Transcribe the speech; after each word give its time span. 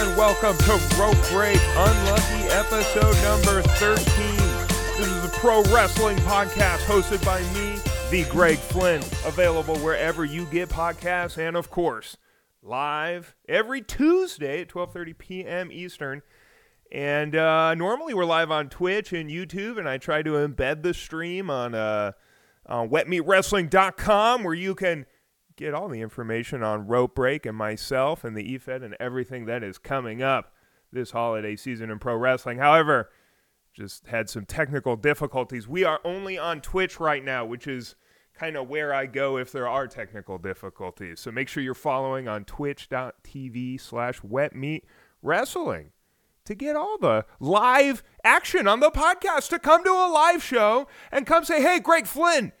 and 0.00 0.16
welcome 0.16 0.56
to 0.56 0.72
Rope 0.98 1.18
Break 1.30 1.60
Unlucky 1.76 2.48
episode 2.48 3.14
number 3.22 3.60
13. 3.60 4.36
This 4.96 5.06
is 5.06 5.24
a 5.26 5.28
pro 5.34 5.62
wrestling 5.64 6.16
podcast 6.18 6.78
hosted 6.86 7.22
by 7.22 7.42
me, 7.52 7.78
the 8.10 8.26
Greg 8.30 8.56
Flynn, 8.56 9.02
available 9.26 9.76
wherever 9.80 10.24
you 10.24 10.46
get 10.46 10.70
podcasts 10.70 11.36
and 11.36 11.54
of 11.54 11.70
course, 11.70 12.16
live 12.62 13.36
every 13.46 13.82
Tuesday 13.82 14.62
at 14.62 14.68
12:30 14.68 15.18
p.m. 15.18 15.70
Eastern. 15.70 16.22
And 16.90 17.36
uh, 17.36 17.74
normally 17.74 18.14
we're 18.14 18.24
live 18.24 18.50
on 18.50 18.70
Twitch 18.70 19.12
and 19.12 19.28
YouTube, 19.28 19.76
and 19.76 19.86
I 19.86 19.98
try 19.98 20.22
to 20.22 20.30
embed 20.30 20.82
the 20.82 20.94
stream 20.94 21.50
on 21.50 21.74
uh, 21.74 22.12
on 22.64 22.88
wetmeatwrestling.com 22.88 24.44
where 24.44 24.54
you 24.54 24.74
can 24.74 25.04
get 25.60 25.74
all 25.74 25.88
the 25.88 26.00
information 26.00 26.62
on 26.62 26.86
Rope 26.86 27.14
Break 27.14 27.44
and 27.44 27.56
myself 27.56 28.24
and 28.24 28.34
the 28.34 28.58
EFED 28.58 28.82
and 28.82 28.96
everything 28.98 29.44
that 29.44 29.62
is 29.62 29.76
coming 29.76 30.22
up 30.22 30.54
this 30.90 31.10
holiday 31.10 31.54
season 31.54 31.90
in 31.90 31.98
pro 31.98 32.16
wrestling. 32.16 32.58
However, 32.58 33.10
just 33.74 34.06
had 34.06 34.30
some 34.30 34.46
technical 34.46 34.96
difficulties. 34.96 35.68
We 35.68 35.84
are 35.84 36.00
only 36.02 36.38
on 36.38 36.62
Twitch 36.62 36.98
right 36.98 37.22
now, 37.22 37.44
which 37.44 37.66
is 37.66 37.94
kind 38.34 38.56
of 38.56 38.68
where 38.68 38.94
I 38.94 39.04
go 39.04 39.36
if 39.36 39.52
there 39.52 39.68
are 39.68 39.86
technical 39.86 40.38
difficulties. 40.38 41.20
So 41.20 41.30
make 41.30 41.46
sure 41.46 41.62
you're 41.62 41.74
following 41.74 42.26
on 42.26 42.44
twitch.tv 42.44 43.80
slash 43.80 44.20
wetmeat 44.20 44.82
wrestling 45.22 45.90
to 46.46 46.54
get 46.54 46.74
all 46.74 46.96
the 46.98 47.26
live 47.38 48.02
action 48.24 48.66
on 48.66 48.80
the 48.80 48.90
podcast, 48.90 49.50
to 49.50 49.58
come 49.58 49.84
to 49.84 49.90
a 49.90 50.10
live 50.10 50.42
show 50.42 50.88
and 51.12 51.26
come 51.26 51.44
say, 51.44 51.60
hey, 51.60 51.80
Greg 51.80 52.06
Flynn, 52.06 52.52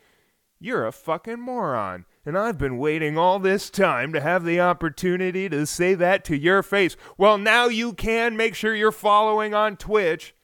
you're 0.60 0.86
a 0.86 0.92
fucking 0.92 1.40
moron. 1.40 2.04
And 2.26 2.36
I've 2.36 2.58
been 2.58 2.76
waiting 2.76 3.16
all 3.16 3.38
this 3.38 3.70
time 3.70 4.12
to 4.12 4.20
have 4.20 4.44
the 4.44 4.60
opportunity 4.60 5.48
to 5.48 5.66
say 5.66 5.94
that 5.94 6.22
to 6.24 6.36
your 6.36 6.62
face. 6.62 6.94
Well, 7.16 7.38
now 7.38 7.68
you 7.68 7.94
can. 7.94 8.36
Make 8.36 8.54
sure 8.54 8.74
you're 8.74 8.92
following 8.92 9.54
on 9.54 9.78
Twitch 9.78 10.34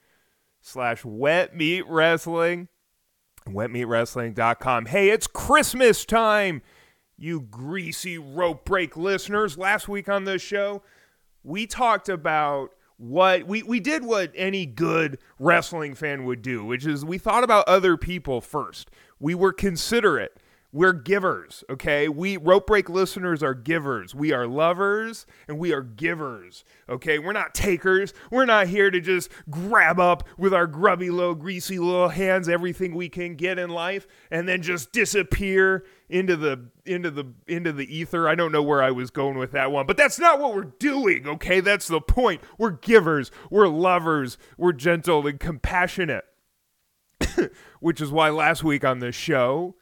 slash 0.59 1.05
Wet 1.05 1.55
Meat 1.55 1.85
Wrestling, 1.87 2.67
wetmeatwrestling.com. 3.47 4.87
Hey, 4.87 5.09
it's 5.09 5.27
Christmas 5.27 6.03
time, 6.03 6.63
you 7.15 7.41
greasy 7.41 8.17
rope 8.17 8.65
break 8.65 8.97
listeners. 8.97 9.57
Last 9.57 9.87
week 9.87 10.09
on 10.09 10.23
the 10.25 10.39
show, 10.39 10.81
we 11.43 11.67
talked 11.67 12.09
about 12.09 12.71
what 12.97 13.45
we, 13.45 13.61
we 13.61 13.79
did 13.79 14.03
what 14.03 14.31
any 14.35 14.65
good 14.65 15.19
wrestling 15.37 15.93
fan 15.93 16.25
would 16.25 16.41
do, 16.41 16.65
which 16.65 16.87
is 16.87 17.05
we 17.05 17.19
thought 17.19 17.43
about 17.43 17.67
other 17.67 17.97
people 17.97 18.41
first. 18.41 18.89
We 19.19 19.35
were 19.35 19.53
considerate. 19.53 20.37
We're 20.73 20.93
givers, 20.93 21.63
okay? 21.69 22.09
We 22.09 22.35
rope 22.35 22.67
break 22.67 22.89
listeners 22.89 23.41
are 23.41 23.53
givers. 23.53 24.13
We 24.13 24.33
are 24.33 24.45
lovers 24.45 25.25
and 25.47 25.57
we 25.57 25.71
are 25.71 25.81
givers, 25.81 26.65
okay? 26.89 27.19
We're 27.19 27.31
not 27.31 27.55
takers. 27.55 28.13
We're 28.29 28.45
not 28.45 28.67
here 28.67 28.91
to 28.91 28.99
just 28.99 29.31
grab 29.49 29.97
up 29.97 30.27
with 30.37 30.53
our 30.53 30.67
grubby 30.67 31.09
little 31.09 31.35
greasy 31.35 31.79
little 31.79 32.09
hands 32.09 32.49
everything 32.49 32.95
we 32.95 33.07
can 33.07 33.35
get 33.35 33.57
in 33.57 33.69
life 33.69 34.07
and 34.29 34.45
then 34.45 34.61
just 34.61 34.91
disappear 34.91 35.85
into 36.09 36.35
the 36.35 36.69
into 36.85 37.11
the 37.11 37.33
into 37.47 37.71
the 37.71 37.95
ether. 37.95 38.27
I 38.27 38.35
don't 38.35 38.51
know 38.51 38.63
where 38.63 38.83
I 38.83 38.91
was 38.91 39.09
going 39.09 39.37
with 39.37 39.53
that 39.53 39.71
one, 39.71 39.85
but 39.85 39.95
that's 39.95 40.19
not 40.19 40.37
what 40.37 40.53
we're 40.53 40.73
doing, 40.79 41.27
okay? 41.27 41.61
That's 41.61 41.87
the 41.87 42.01
point. 42.01 42.41
We're 42.57 42.71
givers. 42.71 43.31
We're 43.49 43.69
lovers. 43.69 44.37
We're 44.57 44.73
gentle 44.73 45.25
and 45.27 45.39
compassionate. 45.39 46.25
Which 47.79 48.01
is 48.01 48.11
why 48.11 48.29
last 48.29 48.65
week 48.65 48.83
on 48.83 48.99
the 48.99 49.13
show, 49.13 49.75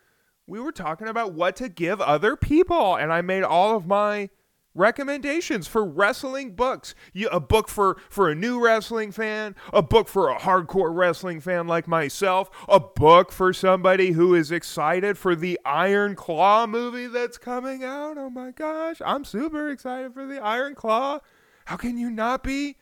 we 0.47 0.59
were 0.59 0.71
talking 0.71 1.07
about 1.07 1.33
what 1.33 1.55
to 1.57 1.69
give 1.69 1.99
other 2.01 2.35
people, 2.35 2.95
and 2.95 3.11
I 3.11 3.21
made 3.21 3.43
all 3.43 3.75
of 3.75 3.87
my 3.87 4.29
recommendations 4.75 5.67
for 5.67 5.83
wrestling 5.83 6.51
books. 6.51 6.93
You, 7.13 7.29
a 7.29 7.39
book 7.39 7.67
for 7.67 7.97
for 8.09 8.29
a 8.29 8.35
new 8.35 8.63
wrestling 8.63 9.11
fan, 9.11 9.55
a 9.73 9.81
book 9.81 10.07
for 10.07 10.29
a 10.29 10.37
hardcore 10.37 10.93
wrestling 10.93 11.39
fan 11.39 11.65
like 11.67 11.87
myself, 11.87 12.49
a 12.67 12.79
book 12.79 13.31
for 13.31 13.53
somebody 13.53 14.11
who 14.11 14.35
is 14.35 14.51
excited 14.51 15.17
for 15.17 15.35
the 15.35 15.59
Iron 15.65 16.15
Claw 16.15 16.67
movie 16.67 17.07
that's 17.07 17.37
coming 17.37 17.83
out. 17.83 18.17
Oh 18.17 18.29
my 18.29 18.51
gosh, 18.51 19.01
I'm 19.03 19.25
super 19.25 19.69
excited 19.69 20.13
for 20.13 20.27
the 20.27 20.39
Iron 20.39 20.75
Claw. 20.75 21.19
How 21.65 21.77
can 21.77 21.97
you 21.97 22.11
not 22.11 22.43
be? 22.43 22.75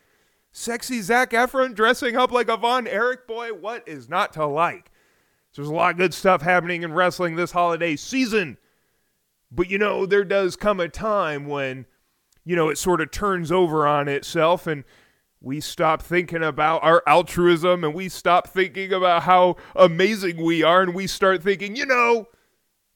Sexy 0.56 1.00
Zac 1.00 1.30
Efron 1.30 1.74
dressing 1.74 2.14
up 2.14 2.30
like 2.30 2.48
a 2.48 2.56
Von 2.56 2.86
Erich 2.86 3.26
boy. 3.26 3.48
What 3.48 3.88
is 3.88 4.08
not 4.08 4.32
to 4.34 4.46
like? 4.46 4.92
So 5.54 5.62
there's 5.62 5.70
a 5.70 5.74
lot 5.74 5.92
of 5.92 5.98
good 5.98 6.12
stuff 6.12 6.42
happening 6.42 6.82
in 6.82 6.92
wrestling 6.92 7.36
this 7.36 7.52
holiday 7.52 7.94
season. 7.94 8.58
But 9.52 9.70
you 9.70 9.78
know, 9.78 10.04
there 10.04 10.24
does 10.24 10.56
come 10.56 10.80
a 10.80 10.88
time 10.88 11.46
when, 11.46 11.86
you 12.44 12.56
know, 12.56 12.70
it 12.70 12.76
sort 12.76 13.00
of 13.00 13.12
turns 13.12 13.52
over 13.52 13.86
on 13.86 14.08
itself 14.08 14.66
and 14.66 14.82
we 15.40 15.60
stop 15.60 16.02
thinking 16.02 16.42
about 16.42 16.82
our 16.82 17.04
altruism 17.06 17.84
and 17.84 17.94
we 17.94 18.08
stop 18.08 18.48
thinking 18.48 18.92
about 18.92 19.22
how 19.22 19.54
amazing 19.76 20.42
we 20.42 20.64
are 20.64 20.82
and 20.82 20.92
we 20.92 21.06
start 21.06 21.40
thinking, 21.40 21.76
you 21.76 21.86
know, 21.86 22.26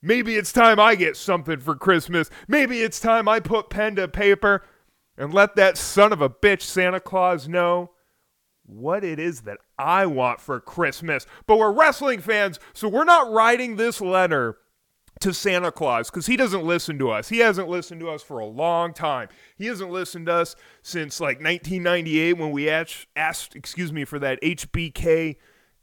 maybe 0.02 0.34
it's 0.34 0.52
time 0.52 0.80
I 0.80 0.96
get 0.96 1.16
something 1.16 1.60
for 1.60 1.76
Christmas. 1.76 2.28
Maybe 2.48 2.80
it's 2.80 2.98
time 2.98 3.28
I 3.28 3.38
put 3.38 3.70
pen 3.70 3.94
to 3.96 4.08
paper 4.08 4.64
and 5.16 5.32
let 5.32 5.54
that 5.54 5.78
son 5.78 6.12
of 6.12 6.20
a 6.20 6.28
bitch 6.28 6.62
Santa 6.62 6.98
Claus 6.98 7.46
know 7.46 7.92
what 8.68 9.02
it 9.02 9.18
is 9.18 9.42
that 9.42 9.58
I 9.78 10.06
want 10.06 10.40
for 10.40 10.60
Christmas. 10.60 11.26
But 11.46 11.58
we're 11.58 11.72
wrestling 11.72 12.20
fans, 12.20 12.60
so 12.72 12.88
we're 12.88 13.04
not 13.04 13.32
writing 13.32 13.76
this 13.76 14.00
letter 14.00 14.58
to 15.20 15.34
Santa 15.34 15.72
Claus 15.72 16.10
because 16.10 16.26
he 16.26 16.36
doesn't 16.36 16.64
listen 16.64 16.98
to 16.98 17.10
us. 17.10 17.28
He 17.28 17.38
hasn't 17.38 17.68
listened 17.68 18.00
to 18.00 18.10
us 18.10 18.22
for 18.22 18.38
a 18.38 18.46
long 18.46 18.92
time. 18.92 19.28
He 19.56 19.66
hasn't 19.66 19.90
listened 19.90 20.26
to 20.26 20.34
us 20.34 20.54
since 20.82 21.20
like 21.20 21.38
1998 21.38 22.34
when 22.34 22.50
we 22.50 22.70
asked, 22.70 23.56
excuse 23.56 23.92
me, 23.92 24.04
for 24.04 24.18
that 24.20 24.40
HBK 24.42 25.36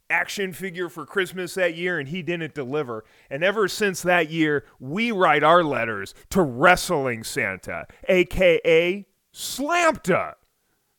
action 0.09 0.53
figure 0.53 0.88
for 0.88 1.06
Christmas 1.06 1.56
that 1.56 1.75
year 1.75 2.00
and 2.00 2.09
he 2.09 2.22
didn't 2.22 2.53
deliver. 2.53 3.03
And 3.29 3.44
ever 3.44 3.67
since 3.67 4.02
that 4.03 4.29
year, 4.29 4.63
we 4.79 5.12
write 5.12 5.44
our 5.44 5.63
letters 5.63 6.13
to 6.29 6.41
Wrestling 6.41 7.23
Santa, 7.23 7.88
aka 8.07 9.06
Slamta. 9.34 10.35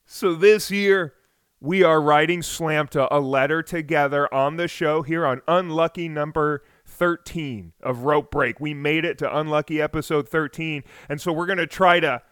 So 0.05 0.35
this 0.35 0.71
year, 0.71 1.15
we 1.61 1.83
are 1.83 2.01
writing 2.01 2.41
Slamta 2.41 3.09
a 3.11 3.21
letter 3.21 3.63
together 3.63 4.33
on 4.33 4.57
the 4.57 4.69
show 4.69 5.03
here 5.03 5.27
on 5.27 5.41
Unlucky 5.49 6.09
number 6.09 6.63
13 6.87 7.73
of 7.83 8.01
Rope 8.01 8.31
Break. 8.31 8.61
We 8.61 8.75
made 8.75 9.05
it 9.05 9.19
to 9.19 9.39
Unlucky 9.39 9.81
episode 9.81 10.29
13. 10.29 10.85
And 11.09 11.21
so 11.21 11.33
we're 11.33 11.47
going 11.47 11.59
to 11.59 11.67
try 11.67 12.01
to, 12.01 12.23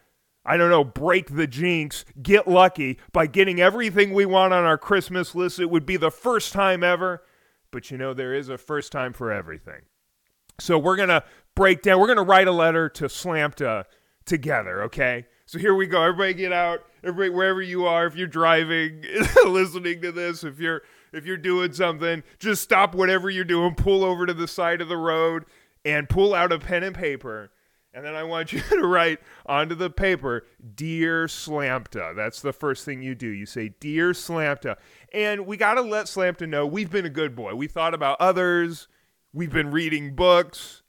I 0.45 0.57
don't 0.57 0.71
know, 0.71 0.84
break 0.84 1.34
the 1.34 1.47
jinx, 1.47 2.05
get 2.23 2.47
lucky 2.47 2.99
by 3.13 3.27
getting 3.27 3.61
everything 3.61 4.13
we 4.13 4.27
want 4.27 4.53
on 4.53 4.65
our 4.65 4.79
Christmas 4.79 5.34
list. 5.34 5.59
It 5.59 5.71
would 5.71 5.87
be 5.87 5.97
the 5.97 6.11
first 6.11 6.53
time 6.53 6.84
ever. 6.84 7.23
But 7.71 7.91
you 7.91 7.99
know, 7.99 8.15
there 8.15 8.34
is 8.34 8.49
a 8.49 8.59
first 8.59 8.93
time 8.93 9.13
for 9.13 9.33
everything. 9.33 9.83
So 10.61 10.79
we're 10.79 10.97
going 10.97 11.09
to 11.09 11.25
break 11.57 11.83
down, 11.83 11.99
we're 11.99 12.07
going 12.07 12.19
to 12.19 12.23
write 12.23 12.47
a 12.47 12.53
letter 12.53 12.89
to 12.91 13.05
Slamta 13.07 13.84
together, 14.25 14.84
okay? 14.84 15.27
So 15.54 15.60
here 15.60 15.76
we 15.76 15.87
go. 15.87 16.03
Everybody 16.03 16.34
get 16.34 16.53
out. 16.53 16.81
Everybody 17.04 17.31
wherever 17.31 17.62
you 17.62 17.87
are, 17.87 18.06
if 18.06 18.16
you're 18.16 18.26
driving, 18.26 19.04
listening 19.47 20.03
to 20.03 20.10
this, 20.10 20.42
if 20.42 20.59
you're 20.59 20.82
if 21.12 21.26
you're 21.26 21.37
doing 21.37 21.72
something, 21.72 22.25
just 22.41 22.60
stop 22.60 22.92
whatever 22.92 23.31
you're 23.31 23.44
doing, 23.44 23.76
pull 23.76 24.03
over 24.03 24.26
to 24.26 24.34
the 24.34 24.48
side 24.48 24.81
of 24.81 24.88
the 24.88 24.97
road 24.97 25.44
and 25.84 26.09
pull 26.09 26.34
out 26.34 26.50
a 26.50 26.59
pen 26.59 26.82
and 26.82 26.97
paper. 26.97 27.53
And 27.92 28.04
then 28.04 28.16
I 28.16 28.25
want 28.25 28.53
you 28.53 28.62
to 28.62 28.84
write 28.84 29.20
onto 29.47 29.76
the 29.76 29.91
paper, 29.91 30.44
Dear 30.75 31.26
Slamta. 31.26 32.16
That's 32.16 32.42
the 32.42 32.53
first 32.53 32.84
thing 32.84 33.00
you 33.00 33.15
do. 33.15 33.28
You 33.28 33.47
say, 33.47 33.75
Dear 33.78 34.10
Slamta. 34.10 34.75
And 35.12 35.47
we 35.47 35.56
got 35.56 35.75
to 35.75 35.82
let 35.82 36.06
Slamta 36.06 36.48
know 36.48 36.66
we've 36.66 36.91
been 36.91 37.07
a 37.07 37.10
good 37.10 37.36
boy. 37.36 37.54
We 37.54 37.68
thought 37.68 37.95
about 37.95 38.21
others. 38.21 38.89
We've 39.33 39.53
been 39.53 39.71
reading 39.71 40.16
books. 40.16 40.83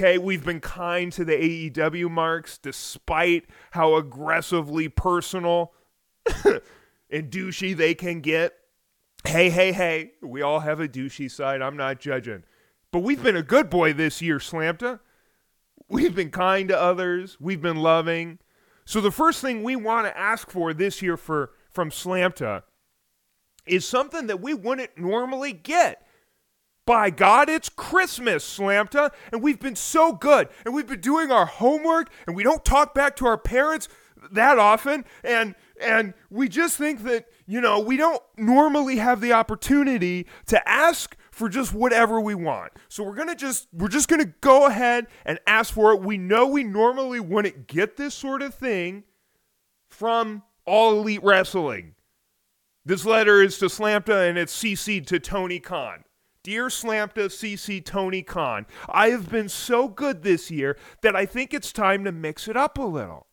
Okay, 0.00 0.16
we've 0.16 0.44
been 0.44 0.60
kind 0.60 1.12
to 1.14 1.24
the 1.24 1.32
AEW 1.32 2.08
marks 2.08 2.56
despite 2.56 3.46
how 3.72 3.96
aggressively 3.96 4.88
personal 4.88 5.72
and 6.44 7.32
douchey 7.32 7.76
they 7.76 7.96
can 7.96 8.20
get. 8.20 8.52
Hey, 9.26 9.50
hey, 9.50 9.72
hey, 9.72 10.12
we 10.22 10.40
all 10.40 10.60
have 10.60 10.78
a 10.78 10.86
douchey 10.86 11.28
side. 11.28 11.60
I'm 11.60 11.76
not 11.76 11.98
judging. 11.98 12.44
But 12.92 13.00
we've 13.00 13.20
been 13.20 13.34
a 13.34 13.42
good 13.42 13.68
boy 13.68 13.92
this 13.92 14.22
year, 14.22 14.38
Slamta. 14.38 15.00
We've 15.88 16.14
been 16.14 16.30
kind 16.30 16.68
to 16.68 16.80
others. 16.80 17.36
We've 17.40 17.60
been 17.60 17.78
loving. 17.78 18.38
So 18.84 19.00
the 19.00 19.10
first 19.10 19.42
thing 19.42 19.64
we 19.64 19.74
want 19.74 20.06
to 20.06 20.16
ask 20.16 20.48
for 20.48 20.72
this 20.72 21.02
year 21.02 21.16
for 21.16 21.50
from 21.72 21.90
Slamta 21.90 22.62
is 23.66 23.84
something 23.84 24.28
that 24.28 24.40
we 24.40 24.54
wouldn't 24.54 24.96
normally 24.96 25.54
get. 25.54 26.06
By 26.88 27.10
God, 27.10 27.50
it's 27.50 27.68
Christmas, 27.68 28.58
Slamta, 28.58 29.10
and 29.30 29.42
we've 29.42 29.60
been 29.60 29.76
so 29.76 30.14
good, 30.14 30.48
and 30.64 30.72
we've 30.72 30.86
been 30.86 31.02
doing 31.02 31.30
our 31.30 31.44
homework, 31.44 32.08
and 32.26 32.34
we 32.34 32.42
don't 32.42 32.64
talk 32.64 32.94
back 32.94 33.14
to 33.16 33.26
our 33.26 33.36
parents 33.36 33.90
that 34.32 34.58
often, 34.58 35.04
and 35.22 35.54
and 35.82 36.14
we 36.30 36.48
just 36.48 36.78
think 36.78 37.02
that 37.02 37.26
you 37.46 37.60
know 37.60 37.78
we 37.78 37.98
don't 37.98 38.22
normally 38.38 38.96
have 38.96 39.20
the 39.20 39.34
opportunity 39.34 40.26
to 40.46 40.66
ask 40.66 41.14
for 41.30 41.50
just 41.50 41.74
whatever 41.74 42.22
we 42.22 42.34
want. 42.34 42.72
So 42.88 43.04
we're 43.04 43.16
gonna 43.16 43.36
just 43.36 43.68
we're 43.70 43.88
just 43.88 44.08
gonna 44.08 44.32
go 44.40 44.64
ahead 44.64 45.08
and 45.26 45.38
ask 45.46 45.74
for 45.74 45.92
it. 45.92 46.00
We 46.00 46.16
know 46.16 46.46
we 46.46 46.64
normally 46.64 47.20
wouldn't 47.20 47.66
get 47.66 47.98
this 47.98 48.14
sort 48.14 48.40
of 48.40 48.54
thing 48.54 49.04
from 49.90 50.42
All 50.64 50.98
Elite 50.98 51.22
Wrestling. 51.22 51.96
This 52.86 53.04
letter 53.04 53.42
is 53.42 53.58
to 53.58 53.66
Slamta 53.66 54.26
and 54.26 54.38
it's 54.38 54.58
CC'd 54.58 55.06
to 55.08 55.20
Tony 55.20 55.60
Khan. 55.60 56.04
Dear 56.48 56.68
Slamta, 56.68 57.26
CC, 57.26 57.84
Tony 57.84 58.22
Khan, 58.22 58.64
I 58.88 59.10
have 59.10 59.28
been 59.28 59.50
so 59.50 59.86
good 59.86 60.22
this 60.22 60.50
year 60.50 60.78
that 61.02 61.14
I 61.14 61.26
think 61.26 61.52
it's 61.52 61.74
time 61.74 62.04
to 62.04 62.10
mix 62.10 62.48
it 62.48 62.56
up 62.56 62.78
a 62.78 62.82
little. 62.84 63.26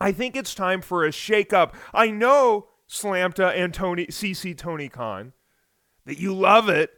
I 0.00 0.12
think 0.12 0.34
it's 0.34 0.54
time 0.54 0.80
for 0.80 1.04
a 1.04 1.10
shakeup. 1.10 1.74
I 1.92 2.10
know, 2.10 2.68
Slamta 2.88 3.54
and 3.54 3.74
Tony, 3.74 4.06
CC, 4.06 4.56
Tony 4.56 4.88
Khan, 4.88 5.34
that 6.06 6.18
you 6.18 6.32
love 6.32 6.70
it 6.70 6.88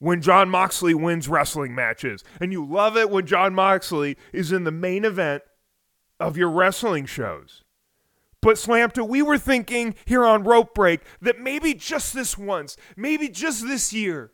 when 0.00 0.20
Jon 0.20 0.50
Moxley 0.50 0.92
wins 0.92 1.28
wrestling 1.28 1.72
matches. 1.72 2.24
And 2.40 2.50
you 2.50 2.66
love 2.66 2.96
it 2.96 3.10
when 3.10 3.26
Jon 3.26 3.54
Moxley 3.54 4.16
is 4.32 4.50
in 4.50 4.64
the 4.64 4.72
main 4.72 5.04
event 5.04 5.44
of 6.18 6.36
your 6.36 6.50
wrestling 6.50 7.06
shows. 7.06 7.62
But 8.40 8.56
Slamta, 8.56 9.08
we 9.08 9.22
were 9.22 9.38
thinking 9.38 9.94
here 10.04 10.26
on 10.26 10.42
Rope 10.42 10.74
Break 10.74 11.02
that 11.20 11.38
maybe 11.38 11.74
just 11.74 12.12
this 12.12 12.36
once, 12.36 12.76
maybe 12.96 13.28
just 13.28 13.62
this 13.62 13.92
year, 13.92 14.32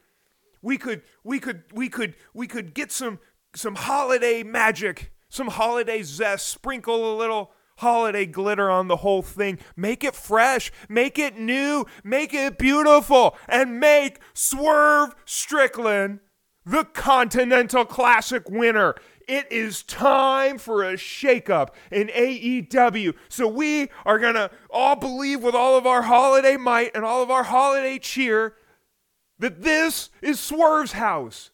we 0.66 0.76
could 0.76 1.02
we 1.22 1.38
could 1.38 1.62
we 1.72 1.88
could 1.88 2.16
we 2.34 2.48
could 2.48 2.74
get 2.74 2.90
some 2.90 3.20
some 3.54 3.76
holiday 3.76 4.42
magic, 4.42 5.12
some 5.28 5.46
holiday 5.46 6.02
zest, 6.02 6.48
sprinkle 6.48 7.14
a 7.14 7.16
little 7.16 7.52
holiday 7.76 8.26
glitter 8.26 8.68
on 8.68 8.88
the 8.88 8.96
whole 8.96 9.22
thing. 9.22 9.60
Make 9.76 10.02
it 10.02 10.16
fresh, 10.16 10.72
make 10.88 11.20
it 11.20 11.38
new, 11.38 11.86
make 12.02 12.34
it 12.34 12.58
beautiful, 12.58 13.36
and 13.48 13.78
make 13.78 14.18
Swerve 14.34 15.14
Strickland 15.24 16.18
the 16.64 16.82
Continental 16.82 17.84
Classic 17.84 18.50
winner. 18.50 18.96
It 19.28 19.46
is 19.52 19.84
time 19.84 20.58
for 20.58 20.82
a 20.82 20.94
shakeup 20.94 21.69
in 21.92 22.08
AEW. 22.08 23.14
So 23.28 23.46
we 23.46 23.88
are 24.04 24.19
going 24.19 24.34
to 24.34 24.50
all 24.69 24.96
believe 24.96 25.44
with 25.44 25.54
all 25.54 25.78
of 25.78 25.86
our 25.86 26.02
holiday 26.02 26.56
might 26.56 26.90
and 26.96 27.04
all 27.04 27.22
of 27.22 27.30
our 27.30 27.44
holiday 27.44 28.00
cheer 28.00 28.56
that 29.38 29.62
this 29.62 30.10
is 30.22 30.40
Swerve's 30.40 30.92
house 30.92 31.50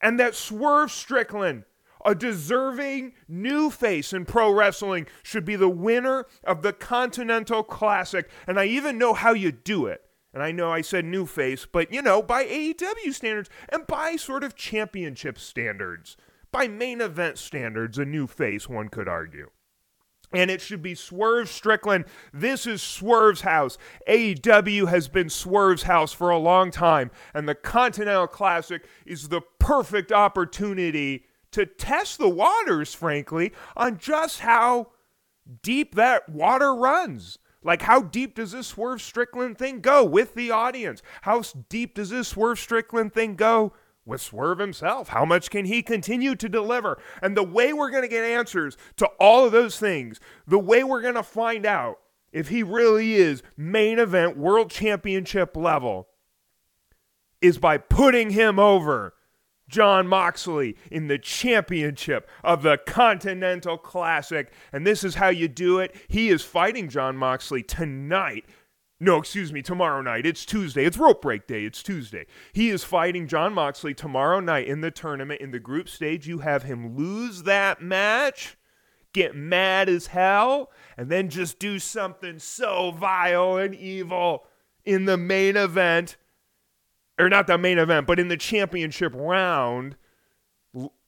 and 0.00 0.18
that 0.18 0.34
Swerve 0.34 0.90
Strickland 0.90 1.64
a 2.04 2.14
deserving 2.14 3.12
new 3.28 3.70
face 3.70 4.12
in 4.12 4.24
pro 4.24 4.52
wrestling 4.52 5.06
should 5.22 5.44
be 5.44 5.56
the 5.56 5.68
winner 5.68 6.26
of 6.44 6.62
the 6.62 6.72
Continental 6.72 7.62
Classic. 7.62 8.28
And 8.46 8.58
I 8.58 8.64
even 8.66 8.98
know 8.98 9.14
how 9.14 9.32
you 9.32 9.52
do 9.52 9.86
it. 9.86 10.02
And 10.34 10.42
I 10.42 10.50
know 10.50 10.72
I 10.72 10.80
said 10.80 11.04
new 11.04 11.26
face, 11.26 11.66
but 11.70 11.92
you 11.92 12.00
know, 12.00 12.22
by 12.22 12.44
AEW 12.44 13.12
standards 13.12 13.50
and 13.68 13.86
by 13.86 14.16
sort 14.16 14.44
of 14.44 14.56
championship 14.56 15.38
standards, 15.38 16.16
by 16.50 16.68
main 16.68 17.00
event 17.00 17.38
standards, 17.38 17.98
a 17.98 18.04
new 18.04 18.26
face, 18.26 18.68
one 18.68 18.88
could 18.88 19.08
argue. 19.08 19.50
And 20.34 20.50
it 20.50 20.60
should 20.60 20.82
be 20.82 20.94
Swerve 20.94 21.48
Strickland. 21.48 22.04
This 22.32 22.66
is 22.66 22.82
Swerve's 22.82 23.42
house. 23.42 23.78
AEW 24.08 24.88
has 24.88 25.08
been 25.08 25.28
Swerve's 25.28 25.84
house 25.84 26.12
for 26.12 26.30
a 26.30 26.38
long 26.38 26.70
time. 26.70 27.10
And 27.34 27.48
the 27.48 27.54
Continental 27.54 28.26
Classic 28.26 28.86
is 29.04 29.28
the 29.28 29.42
perfect 29.58 30.12
opportunity 30.12 31.24
to 31.52 31.66
test 31.66 32.18
the 32.18 32.28
waters, 32.28 32.94
frankly, 32.94 33.52
on 33.76 33.98
just 33.98 34.40
how 34.40 34.88
deep 35.62 35.94
that 35.94 36.28
water 36.28 36.74
runs. 36.74 37.38
Like, 37.64 37.82
how 37.82 38.02
deep 38.02 38.34
does 38.34 38.52
this 38.52 38.66
Swerve 38.66 39.00
Strickland 39.00 39.56
thing 39.56 39.80
go 39.80 40.04
with 40.04 40.34
the 40.34 40.50
audience? 40.50 41.00
How 41.22 41.42
deep 41.68 41.94
does 41.94 42.10
this 42.10 42.28
Swerve 42.28 42.58
Strickland 42.58 43.12
thing 43.12 43.36
go 43.36 43.72
with 44.04 44.20
Swerve 44.20 44.58
himself? 44.58 45.08
How 45.08 45.24
much 45.24 45.50
can 45.50 45.64
he 45.64 45.82
continue 45.82 46.34
to 46.34 46.48
deliver? 46.48 46.98
And 47.20 47.36
the 47.36 47.42
way 47.42 47.72
we're 47.72 47.90
going 47.90 48.02
to 48.02 48.08
get 48.08 48.24
answers 48.24 48.76
to 48.96 49.06
all 49.20 49.44
of 49.44 49.52
those 49.52 49.78
things, 49.78 50.20
the 50.46 50.58
way 50.58 50.82
we're 50.82 51.02
going 51.02 51.14
to 51.14 51.22
find 51.22 51.66
out 51.66 51.98
if 52.32 52.48
he 52.48 52.62
really 52.62 53.14
is 53.14 53.42
main 53.56 53.98
event 53.98 54.36
world 54.36 54.70
championship 54.70 55.56
level, 55.56 56.08
is 57.40 57.58
by 57.58 57.76
putting 57.76 58.30
him 58.30 58.58
over 58.58 59.14
Jon 59.68 60.06
Moxley 60.06 60.76
in 60.90 61.08
the 61.08 61.18
championship 61.18 62.28
of 62.44 62.62
the 62.62 62.78
Continental 62.86 63.78
Classic. 63.78 64.52
And 64.72 64.86
this 64.86 65.02
is 65.02 65.16
how 65.16 65.28
you 65.28 65.48
do 65.48 65.78
it. 65.78 65.96
He 66.08 66.28
is 66.28 66.42
fighting 66.42 66.88
Jon 66.88 67.16
Moxley 67.16 67.62
tonight. 67.62 68.44
No, 69.02 69.16
excuse 69.16 69.52
me, 69.52 69.62
tomorrow 69.62 70.00
night. 70.00 70.24
It's 70.24 70.46
Tuesday. 70.46 70.84
It's 70.84 70.96
rope 70.96 71.22
break 71.22 71.48
day. 71.48 71.64
It's 71.64 71.82
Tuesday. 71.82 72.24
He 72.52 72.70
is 72.70 72.84
fighting 72.84 73.26
Jon 73.26 73.52
Moxley 73.52 73.94
tomorrow 73.94 74.38
night 74.38 74.68
in 74.68 74.80
the 74.80 74.92
tournament. 74.92 75.40
In 75.40 75.50
the 75.50 75.58
group 75.58 75.88
stage, 75.88 76.28
you 76.28 76.38
have 76.38 76.62
him 76.62 76.96
lose 76.96 77.42
that 77.42 77.82
match, 77.82 78.56
get 79.12 79.34
mad 79.34 79.88
as 79.88 80.06
hell, 80.06 80.70
and 80.96 81.10
then 81.10 81.30
just 81.30 81.58
do 81.58 81.80
something 81.80 82.38
so 82.38 82.92
vile 82.92 83.56
and 83.56 83.74
evil 83.74 84.44
in 84.84 85.06
the 85.06 85.16
main 85.16 85.56
event 85.56 86.16
or 87.18 87.28
not 87.28 87.48
the 87.48 87.58
main 87.58 87.78
event, 87.78 88.06
but 88.06 88.20
in 88.20 88.28
the 88.28 88.36
championship 88.36 89.12
round 89.16 89.96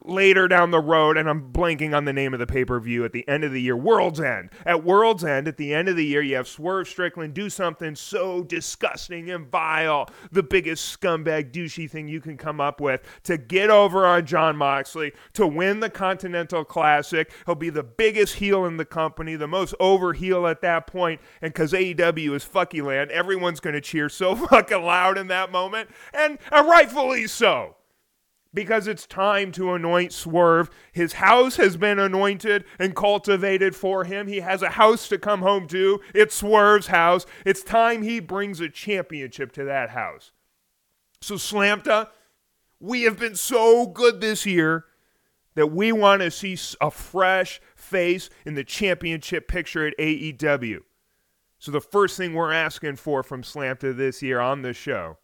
later 0.04 0.46
down 0.46 0.70
the 0.70 0.80
road, 0.80 1.16
and 1.16 1.28
I'm 1.28 1.50
blanking 1.50 1.96
on 1.96 2.04
the 2.04 2.12
name 2.12 2.34
of 2.34 2.40
the 2.40 2.46
pay 2.46 2.64
per 2.64 2.78
view 2.78 3.04
at 3.04 3.12
the 3.12 3.26
end 3.26 3.44
of 3.44 3.52
the 3.52 3.60
year, 3.60 3.76
World's 3.76 4.20
End. 4.20 4.50
At 4.66 4.84
World's 4.84 5.24
End, 5.24 5.48
at 5.48 5.56
the 5.56 5.72
end 5.72 5.88
of 5.88 5.96
the 5.96 6.04
year, 6.04 6.20
you 6.20 6.36
have 6.36 6.46
Swerve 6.46 6.86
Strickland 6.86 7.32
do 7.32 7.48
something 7.48 7.94
so 7.94 8.42
disgusting 8.42 9.30
and 9.30 9.46
vile, 9.46 10.08
the 10.30 10.42
biggest 10.42 11.00
scumbag 11.00 11.52
douchey 11.52 11.90
thing 11.90 12.08
you 12.08 12.20
can 12.20 12.36
come 12.36 12.60
up 12.60 12.80
with 12.80 13.00
to 13.24 13.38
get 13.38 13.70
over 13.70 14.06
on 14.06 14.26
Jon 14.26 14.56
Moxley, 14.56 15.12
to 15.32 15.46
win 15.46 15.80
the 15.80 15.90
Continental 15.90 16.64
Classic. 16.64 17.32
He'll 17.46 17.54
be 17.54 17.70
the 17.70 17.82
biggest 17.82 18.34
heel 18.34 18.66
in 18.66 18.76
the 18.76 18.84
company, 18.84 19.36
the 19.36 19.48
most 19.48 19.74
over 19.80 20.12
heel 20.12 20.46
at 20.46 20.60
that 20.60 20.86
point, 20.86 21.20
and 21.40 21.52
because 21.52 21.72
AEW 21.72 22.34
is 22.34 22.44
fucky 22.44 22.84
land, 22.84 23.10
everyone's 23.10 23.60
going 23.60 23.74
to 23.74 23.80
cheer 23.80 24.10
so 24.10 24.36
fucking 24.48 24.82
loud 24.82 25.16
in 25.16 25.28
that 25.28 25.50
moment, 25.50 25.88
and, 26.12 26.38
and 26.52 26.68
rightfully 26.68 27.26
so 27.26 27.76
because 28.54 28.86
it's 28.86 29.06
time 29.06 29.50
to 29.52 29.74
anoint 29.74 30.12
Swerve. 30.12 30.70
His 30.92 31.14
house 31.14 31.56
has 31.56 31.76
been 31.76 31.98
anointed 31.98 32.64
and 32.78 32.94
cultivated 32.94 33.74
for 33.74 34.04
him. 34.04 34.28
He 34.28 34.40
has 34.40 34.62
a 34.62 34.70
house 34.70 35.08
to 35.08 35.18
come 35.18 35.42
home 35.42 35.66
to. 35.68 36.00
It's 36.14 36.36
Swerve's 36.36 36.86
house. 36.86 37.26
It's 37.44 37.64
time 37.64 38.02
he 38.02 38.20
brings 38.20 38.60
a 38.60 38.68
championship 38.68 39.50
to 39.52 39.64
that 39.64 39.90
house. 39.90 40.30
So, 41.20 41.34
Slamta, 41.34 42.08
we 42.78 43.02
have 43.02 43.18
been 43.18 43.34
so 43.34 43.86
good 43.86 44.20
this 44.20 44.46
year 44.46 44.84
that 45.56 45.72
we 45.72 45.90
want 45.90 46.22
to 46.22 46.30
see 46.30 46.56
a 46.80 46.90
fresh 46.90 47.60
face 47.74 48.30
in 48.44 48.54
the 48.54 48.64
championship 48.64 49.48
picture 49.48 49.86
at 49.86 49.98
AEW. 49.98 50.80
So, 51.58 51.72
the 51.72 51.80
first 51.80 52.16
thing 52.16 52.34
we're 52.34 52.52
asking 52.52 52.96
for 52.96 53.22
from 53.22 53.42
Slamta 53.42 53.96
this 53.96 54.22
year 54.22 54.38
on 54.38 54.62
the 54.62 54.72
show 54.72 55.18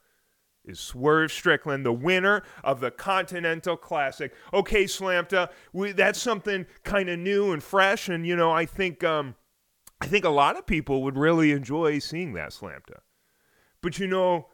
is 0.64 0.78
Swerve 0.78 1.32
Strickland, 1.32 1.84
the 1.84 1.92
winner 1.92 2.42
of 2.62 2.80
the 2.80 2.90
Continental 2.90 3.76
Classic. 3.76 4.32
Okay, 4.52 4.84
Slamta, 4.84 5.50
we, 5.72 5.92
that's 5.92 6.20
something 6.20 6.66
kind 6.84 7.08
of 7.08 7.18
new 7.18 7.52
and 7.52 7.62
fresh, 7.62 8.08
and 8.08 8.26
you 8.26 8.36
know, 8.36 8.50
I 8.50 8.66
think 8.66 9.02
um, 9.02 9.34
I 10.00 10.06
think 10.06 10.24
a 10.24 10.30
lot 10.30 10.56
of 10.56 10.66
people 10.66 11.02
would 11.02 11.16
really 11.16 11.52
enjoy 11.52 11.98
seeing 11.98 12.34
that 12.34 12.50
Slamta. 12.50 13.00
But 13.82 13.98
you 13.98 14.06
know, 14.06 14.48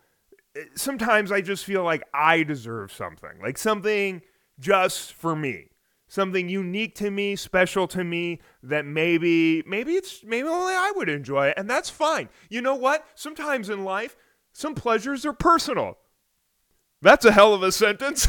sometimes 0.74 1.32
I 1.32 1.40
just 1.40 1.64
feel 1.64 1.82
like 1.82 2.02
I 2.14 2.42
deserve 2.42 2.92
something, 2.92 3.40
like 3.42 3.58
something 3.58 4.22
just 4.58 5.12
for 5.12 5.36
me. 5.36 5.70
Something 6.08 6.48
unique 6.48 6.94
to 6.96 7.10
me, 7.10 7.34
special 7.34 7.88
to 7.88 8.04
me 8.04 8.40
that 8.62 8.86
maybe 8.86 9.64
maybe 9.66 9.94
it's 9.94 10.22
maybe 10.24 10.46
only 10.46 10.72
I 10.72 10.92
would 10.94 11.08
enjoy 11.08 11.48
it 11.48 11.54
and 11.56 11.68
that's 11.68 11.90
fine. 11.90 12.28
You 12.48 12.62
know 12.62 12.76
what? 12.76 13.04
Sometimes 13.16 13.68
in 13.68 13.84
life 13.84 14.16
some 14.56 14.74
pleasures 14.74 15.26
are 15.26 15.34
personal. 15.34 15.98
That's 17.02 17.26
a 17.26 17.32
hell 17.32 17.52
of 17.52 17.62
a 17.62 17.70
sentence. 17.70 18.26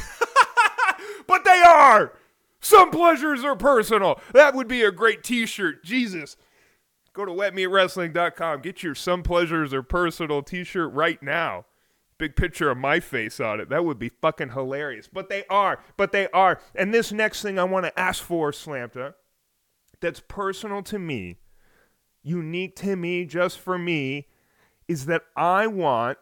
but 1.28 1.46
they 1.46 1.64
are. 1.66 2.12
Some 2.60 2.92
pleasures 2.92 3.46
are 3.46 3.56
personal. 3.56 4.20
That 4.34 4.54
would 4.54 4.68
be 4.68 4.82
a 4.82 4.92
great 4.92 5.24
t 5.24 5.46
shirt. 5.46 5.86
Jesus. 5.86 6.36
Go 7.14 7.24
to 7.24 7.32
wetmeatwrestling.com. 7.32 8.62
Get 8.62 8.84
your 8.84 8.94
Some 8.94 9.24
Pleasures 9.24 9.74
Are 9.74 9.82
Personal 9.82 10.44
t 10.44 10.66
shirt 10.66 10.92
right 10.92 11.24
now. 11.24 11.64
Big 12.18 12.36
picture 12.36 12.70
of 12.70 12.78
my 12.78 13.00
face 13.00 13.40
on 13.40 13.62
it. 13.62 13.70
That 13.70 13.86
would 13.86 13.98
be 13.98 14.10
fucking 14.10 14.50
hilarious. 14.50 15.08
But 15.08 15.30
they 15.30 15.46
are. 15.50 15.80
But 15.96 16.12
they 16.12 16.28
are. 16.32 16.60
And 16.76 16.94
this 16.94 17.14
next 17.14 17.42
thing 17.42 17.58
I 17.58 17.64
want 17.64 17.86
to 17.86 17.98
ask 17.98 18.22
for, 18.22 18.52
Slamta, 18.52 19.14
that's 20.02 20.22
personal 20.28 20.84
to 20.84 21.00
me, 21.00 21.38
unique 22.22 22.76
to 22.78 22.98
me, 22.98 23.24
just 23.24 23.60
for 23.60 23.78
me, 23.78 24.28
is 24.88 25.06
that 25.06 25.24
I 25.36 25.68
want 25.68 26.18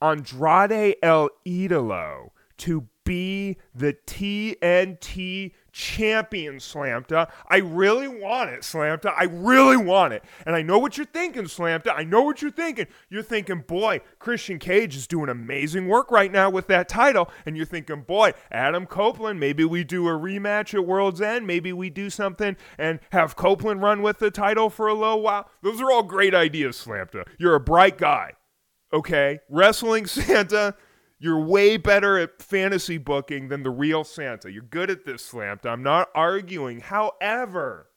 Andrade 0.00 0.96
El 1.02 1.30
Idolo 1.46 2.30
to 2.58 2.88
be 3.04 3.56
the 3.74 3.96
TNT 4.06 5.52
champion, 5.74 6.58
Slamta. 6.58 7.28
I 7.48 7.56
really 7.56 8.06
want 8.06 8.50
it, 8.50 8.60
Slamta. 8.60 9.12
I 9.18 9.24
really 9.24 9.76
want 9.76 10.12
it. 10.12 10.22
And 10.46 10.54
I 10.54 10.62
know 10.62 10.78
what 10.78 10.96
you're 10.96 11.04
thinking, 11.04 11.44
Slamta. 11.44 11.92
I 11.94 12.04
know 12.04 12.22
what 12.22 12.40
you're 12.40 12.52
thinking. 12.52 12.86
You're 13.10 13.24
thinking, 13.24 13.64
boy, 13.66 14.00
Christian 14.20 14.60
Cage 14.60 14.96
is 14.96 15.08
doing 15.08 15.28
amazing 15.28 15.88
work 15.88 16.12
right 16.12 16.30
now 16.30 16.48
with 16.48 16.68
that 16.68 16.88
title. 16.88 17.28
And 17.44 17.56
you're 17.56 17.66
thinking, 17.66 18.02
boy, 18.02 18.34
Adam 18.52 18.86
Copeland, 18.86 19.40
maybe 19.40 19.64
we 19.64 19.82
do 19.82 20.06
a 20.06 20.12
rematch 20.12 20.74
at 20.74 20.86
World's 20.86 21.20
End. 21.20 21.44
Maybe 21.44 21.72
we 21.72 21.90
do 21.90 22.08
something 22.08 22.56
and 22.78 23.00
have 23.10 23.34
Copeland 23.34 23.82
run 23.82 24.00
with 24.00 24.20
the 24.20 24.30
title 24.30 24.70
for 24.70 24.86
a 24.86 24.94
little 24.94 25.22
while. 25.22 25.50
Those 25.62 25.80
are 25.80 25.90
all 25.90 26.04
great 26.04 26.34
ideas, 26.34 26.76
Slamta. 26.76 27.24
You're 27.36 27.56
a 27.56 27.60
bright 27.60 27.98
guy. 27.98 28.34
Okay? 28.92 29.40
Wrestling 29.48 30.06
Santa 30.06 30.76
you're 31.24 31.40
way 31.40 31.78
better 31.78 32.18
at 32.18 32.42
fantasy 32.42 32.98
booking 32.98 33.48
than 33.48 33.62
the 33.62 33.70
real 33.70 34.04
Santa. 34.04 34.52
You're 34.52 34.60
good 34.60 34.90
at 34.90 35.06
this, 35.06 35.26
Slamta. 35.32 35.68
I'm 35.70 35.82
not 35.82 36.10
arguing. 36.14 36.80
However, 36.80 37.88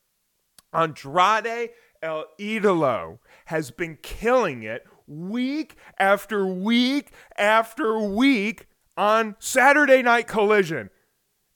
Andrade 0.73 1.71
El 2.01 2.23
Idolo 2.39 3.19
has 3.47 3.69
been 3.69 3.97
killing 4.01 4.63
it 4.63 4.85
week 5.07 5.75
after 5.99 6.47
week 6.47 7.11
after 7.37 7.99
week 7.99 8.67
on 8.95 9.35
Saturday 9.39 10.01
Night 10.01 10.27
Collision. 10.27 10.89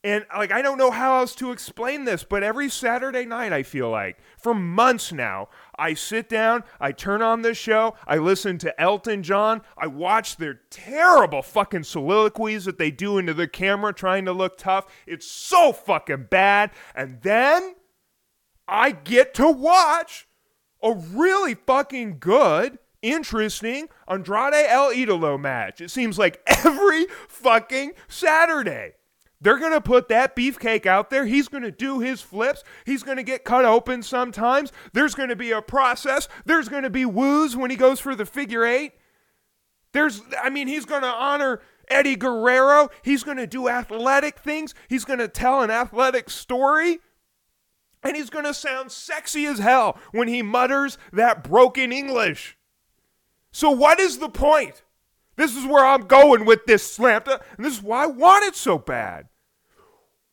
And 0.03 0.25
like 0.35 0.51
I 0.51 0.61
don't 0.61 0.77
know 0.77 0.91
how 0.91 1.19
else 1.19 1.33
to 1.35 1.53
explain 1.53 2.03
this, 2.03 2.25
but 2.25 2.43
every 2.43 2.67
Saturday 2.67 3.23
night 3.23 3.53
I 3.53 3.63
feel 3.63 3.89
like 3.89 4.17
for 4.37 4.53
months 4.53 5.13
now, 5.13 5.47
I 5.81 5.95
sit 5.95 6.29
down, 6.29 6.63
I 6.79 6.91
turn 6.91 7.23
on 7.23 7.41
this 7.41 7.57
show, 7.57 7.95
I 8.05 8.17
listen 8.17 8.59
to 8.59 8.79
Elton 8.79 9.23
John, 9.23 9.63
I 9.75 9.87
watch 9.87 10.37
their 10.37 10.61
terrible 10.69 11.41
fucking 11.41 11.85
soliloquies 11.85 12.65
that 12.65 12.77
they 12.77 12.91
do 12.91 13.17
into 13.17 13.33
the 13.33 13.47
camera 13.47 13.91
trying 13.91 14.25
to 14.25 14.31
look 14.31 14.59
tough. 14.59 14.85
It's 15.07 15.25
so 15.25 15.73
fucking 15.73 16.27
bad. 16.29 16.69
And 16.93 17.19
then 17.23 17.73
I 18.67 18.91
get 18.91 19.33
to 19.35 19.49
watch 19.49 20.27
a 20.83 20.93
really 20.93 21.55
fucking 21.55 22.19
good 22.19 22.77
interesting 23.01 23.87
Andrade 24.07 24.53
El 24.53 24.91
Idolo 24.91 25.39
match. 25.39 25.81
It 25.81 25.89
seems 25.89 26.19
like 26.19 26.43
every 26.63 27.07
fucking 27.27 27.93
Saturday. 28.07 28.93
They're 29.41 29.57
going 29.57 29.71
to 29.71 29.81
put 29.81 30.07
that 30.09 30.35
beefcake 30.35 30.85
out 30.85 31.09
there. 31.09 31.25
He's 31.25 31.47
going 31.47 31.63
to 31.63 31.71
do 31.71 31.99
his 31.99 32.21
flips. 32.21 32.63
He's 32.85 33.01
going 33.01 33.17
to 33.17 33.23
get 33.23 33.43
cut 33.43 33.65
open 33.65 34.03
sometimes. 34.03 34.71
There's 34.93 35.15
going 35.15 35.29
to 35.29 35.35
be 35.35 35.51
a 35.51 35.63
process. 35.63 36.27
There's 36.45 36.69
going 36.69 36.83
to 36.83 36.91
be 36.91 37.05
woos 37.05 37.57
when 37.57 37.71
he 37.71 37.75
goes 37.75 37.99
for 37.99 38.15
the 38.15 38.25
figure 38.25 38.63
eight. 38.63 38.93
There's, 39.93 40.21
I 40.41 40.49
mean, 40.49 40.67
he's 40.67 40.85
going 40.85 41.01
to 41.01 41.07
honor 41.07 41.61
Eddie 41.89 42.15
Guerrero. 42.15 42.89
He's 43.01 43.23
going 43.23 43.37
to 43.37 43.47
do 43.47 43.67
athletic 43.67 44.39
things. 44.39 44.75
He's 44.87 45.05
going 45.05 45.19
to 45.19 45.27
tell 45.27 45.61
an 45.61 45.71
athletic 45.71 46.29
story. 46.29 46.99
And 48.03 48.15
he's 48.15 48.29
going 48.29 48.45
to 48.45 48.53
sound 48.53 48.91
sexy 48.91 49.45
as 49.45 49.59
hell 49.59 49.97
when 50.11 50.27
he 50.27 50.41
mutters 50.41 50.97
that 51.11 51.43
broken 51.43 51.91
English. 51.91 52.57
So, 53.51 53.69
what 53.69 53.99
is 53.99 54.19
the 54.19 54.29
point? 54.29 54.81
This 55.41 55.55
is 55.55 55.65
where 55.65 55.83
I'm 55.83 56.05
going 56.05 56.45
with 56.45 56.67
this 56.67 56.95
Slamta, 56.95 57.27
uh, 57.29 57.37
and 57.57 57.65
this 57.65 57.73
is 57.73 57.81
why 57.81 58.03
I 58.03 58.05
want 58.05 58.45
it 58.45 58.55
so 58.55 58.77
bad. 58.77 59.27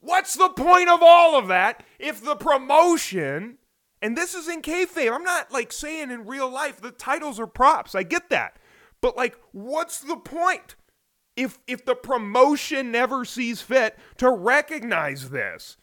What's 0.00 0.34
the 0.34 0.50
point 0.50 0.90
of 0.90 1.00
all 1.02 1.38
of 1.38 1.48
that 1.48 1.82
if 1.98 2.22
the 2.22 2.36
promotion, 2.36 3.56
and 4.02 4.18
this 4.18 4.34
is 4.34 4.48
in 4.48 4.60
kayfabe, 4.60 5.10
I'm 5.10 5.24
not 5.24 5.50
like 5.50 5.72
saying 5.72 6.10
in 6.10 6.26
real 6.26 6.50
life 6.50 6.82
the 6.82 6.90
titles 6.90 7.40
are 7.40 7.46
props. 7.46 7.94
I 7.94 8.02
get 8.02 8.28
that, 8.28 8.58
but 9.00 9.16
like, 9.16 9.38
what's 9.52 9.98
the 10.00 10.18
point 10.18 10.76
if 11.36 11.58
if 11.66 11.86
the 11.86 11.94
promotion 11.94 12.92
never 12.92 13.24
sees 13.24 13.62
fit 13.62 13.96
to 14.18 14.28
recognize 14.28 15.30
this? 15.30 15.78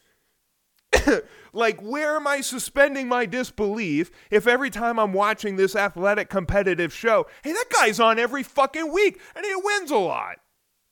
like, 1.53 1.81
where 1.81 2.15
am 2.15 2.27
I 2.27 2.41
suspending 2.41 3.07
my 3.07 3.25
disbelief 3.25 4.11
if 4.31 4.47
every 4.47 4.69
time 4.69 4.99
I'm 4.99 5.13
watching 5.13 5.55
this 5.55 5.75
athletic 5.75 6.29
competitive 6.29 6.93
show, 6.93 7.27
hey, 7.43 7.51
that 7.51 7.69
guy's 7.73 7.99
on 7.99 8.19
every 8.19 8.43
fucking 8.43 8.91
week 8.91 9.19
and 9.35 9.45
he 9.45 9.53
wins 9.55 9.91
a 9.91 9.97
lot. 9.97 10.37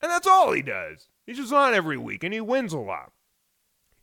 And 0.01 0.11
that's 0.11 0.27
all 0.27 0.51
he 0.51 0.61
does. 0.61 1.07
He's 1.25 1.37
just 1.37 1.53
on 1.53 1.73
every 1.73 1.97
week 1.97 2.23
and 2.23 2.33
he 2.33 2.41
wins 2.41 2.73
a 2.73 2.79
lot. 2.79 3.12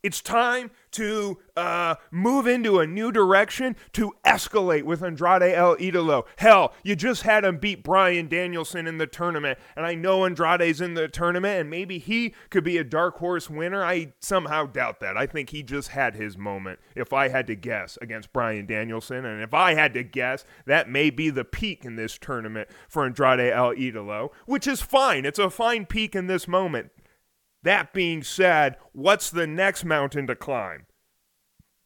It's 0.03 0.21
time 0.21 0.71
to 0.91 1.37
uh, 1.55 1.95
move 2.09 2.47
into 2.47 2.79
a 2.79 2.87
new 2.87 3.11
direction, 3.11 3.75
to 3.93 4.13
escalate 4.25 4.83
with 4.83 5.03
Andrade 5.03 5.53
El 5.53 5.75
Idolo. 5.77 6.25
Hell, 6.37 6.73
you 6.83 6.95
just 6.95 7.21
had 7.21 7.45
him 7.45 7.57
beat 7.57 7.83
Bryan 7.83 8.27
Danielson 8.27 8.87
in 8.87 8.97
the 8.97 9.05
tournament, 9.05 9.59
and 9.75 9.85
I 9.85 9.93
know 9.93 10.25
Andrade's 10.25 10.81
in 10.81 10.95
the 10.95 11.07
tournament, 11.07 11.59
and 11.59 11.69
maybe 11.69 11.99
he 11.99 12.33
could 12.49 12.63
be 12.63 12.77
a 12.77 12.83
dark 12.83 13.17
horse 13.19 13.49
winner. 13.49 13.83
I 13.83 14.13
somehow 14.19 14.65
doubt 14.65 14.99
that. 15.01 15.17
I 15.17 15.27
think 15.27 15.51
he 15.51 15.61
just 15.61 15.89
had 15.89 16.15
his 16.15 16.35
moment, 16.35 16.79
if 16.95 17.13
I 17.13 17.27
had 17.27 17.45
to 17.47 17.55
guess, 17.55 17.97
against 18.01 18.33
Bryan 18.33 18.65
Danielson. 18.65 19.23
And 19.23 19.41
if 19.41 19.53
I 19.53 19.75
had 19.75 19.93
to 19.93 20.03
guess, 20.03 20.45
that 20.65 20.89
may 20.89 21.11
be 21.11 21.29
the 21.29 21.45
peak 21.45 21.85
in 21.85 21.95
this 21.95 22.17
tournament 22.17 22.69
for 22.89 23.05
Andrade 23.05 23.53
El 23.53 23.75
Idolo, 23.75 24.31
which 24.45 24.65
is 24.65 24.81
fine. 24.81 25.25
It's 25.25 25.39
a 25.39 25.51
fine 25.51 25.85
peak 25.85 26.15
in 26.15 26.25
this 26.25 26.47
moment. 26.47 26.89
That 27.63 27.93
being 27.93 28.23
said, 28.23 28.77
what's 28.91 29.29
the 29.29 29.47
next 29.47 29.85
mountain 29.85 30.27
to 30.27 30.35
climb? 30.35 30.85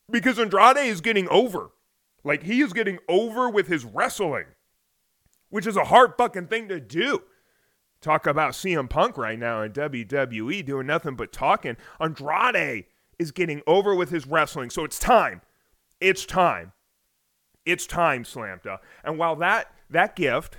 Because 0.09 0.39
Andrade 0.39 0.77
is 0.77 1.01
getting 1.01 1.27
over. 1.29 1.71
Like, 2.23 2.43
he 2.43 2.61
is 2.61 2.73
getting 2.73 2.99
over 3.09 3.49
with 3.49 3.67
his 3.67 3.85
wrestling, 3.85 4.45
which 5.49 5.67
is 5.67 5.77
a 5.77 5.85
hard 5.85 6.13
fucking 6.17 6.47
thing 6.47 6.67
to 6.69 6.79
do. 6.79 7.23
Talk 8.01 8.27
about 8.27 8.53
CM 8.53 8.89
Punk 8.89 9.17
right 9.17 9.37
now 9.37 9.61
in 9.61 9.71
WWE 9.71 10.65
doing 10.65 10.87
nothing 10.87 11.15
but 11.15 11.31
talking. 11.31 11.77
Andrade 11.99 12.85
is 13.17 13.31
getting 13.31 13.61
over 13.65 13.95
with 13.95 14.09
his 14.09 14.27
wrestling. 14.27 14.69
So 14.69 14.83
it's 14.83 14.99
time. 14.99 15.41
It's 15.99 16.25
time. 16.25 16.73
It's 17.65 17.87
time, 17.87 18.23
Slamta. 18.23 18.77
And 19.03 19.17
while 19.17 19.35
that 19.37 19.71
that 19.89 20.15
gift 20.15 20.57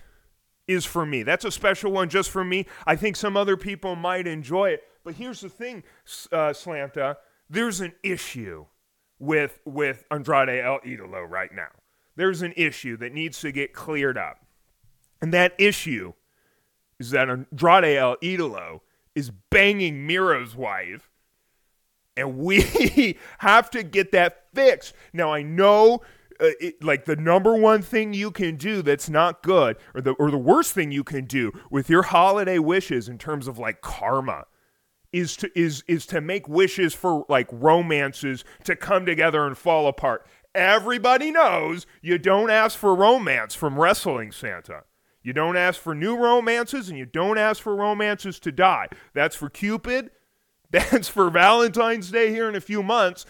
is 0.66 0.84
for 0.84 1.06
me, 1.06 1.22
that's 1.22 1.44
a 1.44 1.50
special 1.50 1.92
one 1.92 2.08
just 2.08 2.30
for 2.30 2.44
me. 2.44 2.66
I 2.86 2.96
think 2.96 3.16
some 3.16 3.36
other 3.36 3.56
people 3.56 3.94
might 3.94 4.26
enjoy 4.26 4.70
it. 4.70 4.82
But 5.06 5.14
here's 5.14 5.40
the 5.40 5.48
thing, 5.48 5.84
uh, 6.32 6.50
Slamta. 6.50 7.18
There's 7.48 7.80
an 7.80 7.92
issue 8.02 8.66
with 9.20 9.60
with 9.64 10.04
Andrade 10.10 10.48
El 10.48 10.80
Idolo 10.80 11.24
right 11.30 11.54
now. 11.54 11.68
There's 12.16 12.42
an 12.42 12.52
issue 12.56 12.96
that 12.96 13.12
needs 13.12 13.40
to 13.42 13.52
get 13.52 13.72
cleared 13.72 14.18
up, 14.18 14.44
and 15.22 15.32
that 15.32 15.54
issue 15.58 16.14
is 16.98 17.12
that 17.12 17.28
Andrade 17.28 17.96
El 17.96 18.16
Idolo 18.16 18.80
is 19.14 19.30
banging 19.30 20.08
Miro's 20.08 20.56
wife, 20.56 21.08
and 22.16 22.38
we 22.38 23.16
have 23.38 23.70
to 23.70 23.84
get 23.84 24.10
that 24.10 24.46
fixed. 24.54 24.92
Now 25.12 25.32
I 25.32 25.42
know. 25.42 26.02
Uh, 26.38 26.50
it, 26.60 26.82
like 26.84 27.04
the 27.06 27.16
number 27.16 27.54
one 27.54 27.80
thing 27.80 28.12
you 28.12 28.30
can 28.32 28.56
do 28.56 28.82
that's 28.82 29.08
not 29.08 29.42
good, 29.44 29.76
or 29.94 30.00
the 30.00 30.14
or 30.14 30.32
the 30.32 30.36
worst 30.36 30.72
thing 30.72 30.90
you 30.90 31.04
can 31.04 31.26
do 31.26 31.52
with 31.70 31.88
your 31.88 32.02
holiday 32.02 32.58
wishes 32.58 33.08
in 33.08 33.16
terms 33.16 33.46
of 33.46 33.56
like 33.56 33.80
karma, 33.80 34.44
is 35.16 35.36
to 35.38 35.58
is 35.58 35.82
is 35.88 36.04
to 36.06 36.20
make 36.20 36.48
wishes 36.48 36.92
for 36.94 37.24
like 37.28 37.48
romances 37.50 38.44
to 38.64 38.76
come 38.76 39.06
together 39.06 39.46
and 39.46 39.56
fall 39.56 39.86
apart. 39.88 40.26
Everybody 40.54 41.30
knows 41.30 41.86
you 42.02 42.18
don't 42.18 42.50
ask 42.50 42.78
for 42.78 42.94
romance 42.94 43.54
from 43.54 43.78
wrestling 43.78 44.32
Santa. 44.32 44.84
You 45.22 45.32
don't 45.32 45.56
ask 45.56 45.80
for 45.80 45.94
new 45.94 46.16
romances 46.16 46.88
and 46.88 46.98
you 46.98 47.06
don't 47.06 47.38
ask 47.38 47.62
for 47.62 47.74
romances 47.74 48.38
to 48.40 48.52
die. 48.52 48.88
That's 49.12 49.34
for 49.34 49.48
Cupid. 49.48 50.10
That's 50.70 51.08
for 51.08 51.30
Valentine's 51.30 52.10
Day 52.10 52.30
here 52.30 52.48
in 52.48 52.54
a 52.54 52.60
few 52.60 52.82
months. 52.82 53.24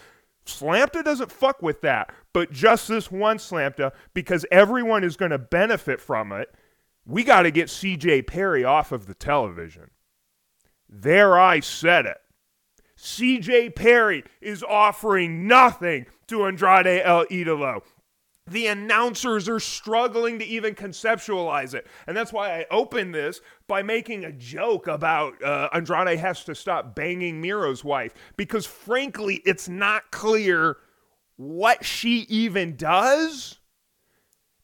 Slamta 0.45 1.05
doesn't 1.05 1.33
fuck 1.33 1.63
with 1.63 1.81
that. 1.83 2.11
But 2.33 2.51
just 2.53 2.89
this 2.89 3.11
one 3.11 3.39
Slamta, 3.39 3.93
because 4.15 4.47
everyone 4.51 5.05
is 5.05 5.17
going 5.17 5.31
to 5.31 5.39
benefit 5.39 6.01
from 6.01 6.33
it, 6.33 6.55
we 7.05 7.25
got 7.25 7.43
to 7.43 7.51
get 7.51 7.69
CJ 7.69 8.27
Perry 8.27 8.65
off 8.65 8.93
of 8.93 9.07
the 9.07 9.15
television. 9.15 9.91
There 10.89 11.39
I 11.39 11.61
said 11.61 12.07
it. 12.07 12.19
CJ 12.99 13.75
Perry 13.75 14.25
is 14.41 14.63
offering 14.63 15.47
nothing 15.47 16.07
to 16.29 16.45
Andrade 16.45 17.03
El 17.05 17.27
Idolo. 17.27 17.83
The 18.49 18.69
announcers 18.69 19.49
are 19.49 19.59
struggling 19.59 20.39
to 20.39 20.45
even 20.45 20.75
conceptualize 20.75 21.75
it. 21.75 21.87
And 22.07 22.17
that's 22.17 22.33
why 22.33 22.61
I 22.61 22.67
opened 22.71 23.13
this 23.13 23.41
by 23.67 23.83
making 23.83 24.25
a 24.25 24.33
joke 24.33 24.87
about 24.87 25.43
uh, 25.43 25.69
Andrade 25.73 26.19
has 26.19 26.45
to 26.45 26.55
stop 26.55 26.95
banging 26.95 27.41
Miro's 27.41 27.83
wife. 27.83 28.15
Because 28.37 28.65
frankly, 28.65 29.43
it's 29.45 29.69
not 29.69 30.13
clear 30.13 30.77
what 31.37 31.85
she 31.85 32.21
even 32.29 32.77
does 32.77 33.59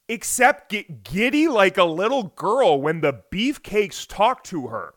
except 0.09 0.71
get 0.71 1.03
giddy 1.03 1.49
like 1.49 1.77
a 1.77 1.85
little 1.85 2.25
girl 2.37 2.81
when 2.81 3.01
the 3.01 3.23
beefcakes 3.33 4.07
talk 4.07 4.45
to 4.45 4.69
her. 4.69 4.95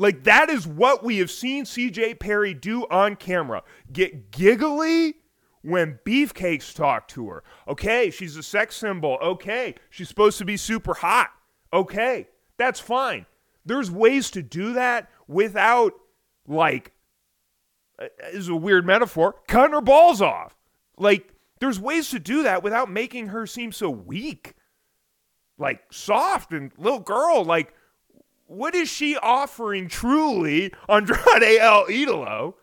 Like 0.00 0.24
that 0.24 0.48
is 0.48 0.66
what 0.66 1.04
we 1.04 1.18
have 1.18 1.30
seen 1.30 1.64
CJ 1.64 2.18
Perry 2.20 2.54
do 2.54 2.86
on 2.86 3.16
camera. 3.16 3.62
Get 3.92 4.30
giggly 4.30 5.16
when 5.60 5.98
beefcakes 6.06 6.74
talk 6.74 7.06
to 7.08 7.28
her. 7.28 7.44
Okay, 7.68 8.10
she's 8.10 8.34
a 8.34 8.42
sex 8.42 8.76
symbol. 8.76 9.18
Okay, 9.22 9.74
she's 9.90 10.08
supposed 10.08 10.38
to 10.38 10.46
be 10.46 10.56
super 10.56 10.94
hot. 10.94 11.28
Okay, 11.70 12.28
that's 12.56 12.80
fine. 12.80 13.26
There's 13.66 13.90
ways 13.90 14.30
to 14.30 14.42
do 14.42 14.72
that 14.72 15.10
without 15.28 15.92
like 16.48 16.94
uh, 18.00 18.06
is 18.32 18.48
a 18.48 18.56
weird 18.56 18.86
metaphor, 18.86 19.34
cutting 19.48 19.74
her 19.74 19.82
balls 19.82 20.22
off. 20.22 20.56
Like, 20.96 21.34
there's 21.60 21.78
ways 21.78 22.08
to 22.08 22.18
do 22.18 22.42
that 22.44 22.62
without 22.62 22.90
making 22.90 23.26
her 23.26 23.46
seem 23.46 23.70
so 23.70 23.90
weak, 23.90 24.54
like 25.58 25.82
soft 25.92 26.54
and 26.54 26.72
little 26.78 27.00
girl. 27.00 27.44
Like, 27.44 27.74
what 28.50 28.74
is 28.74 28.88
she 28.88 29.16
offering 29.16 29.86
truly 29.86 30.74
Andrade 30.88 31.60
El 31.60 31.86
Idolo? 31.86 32.54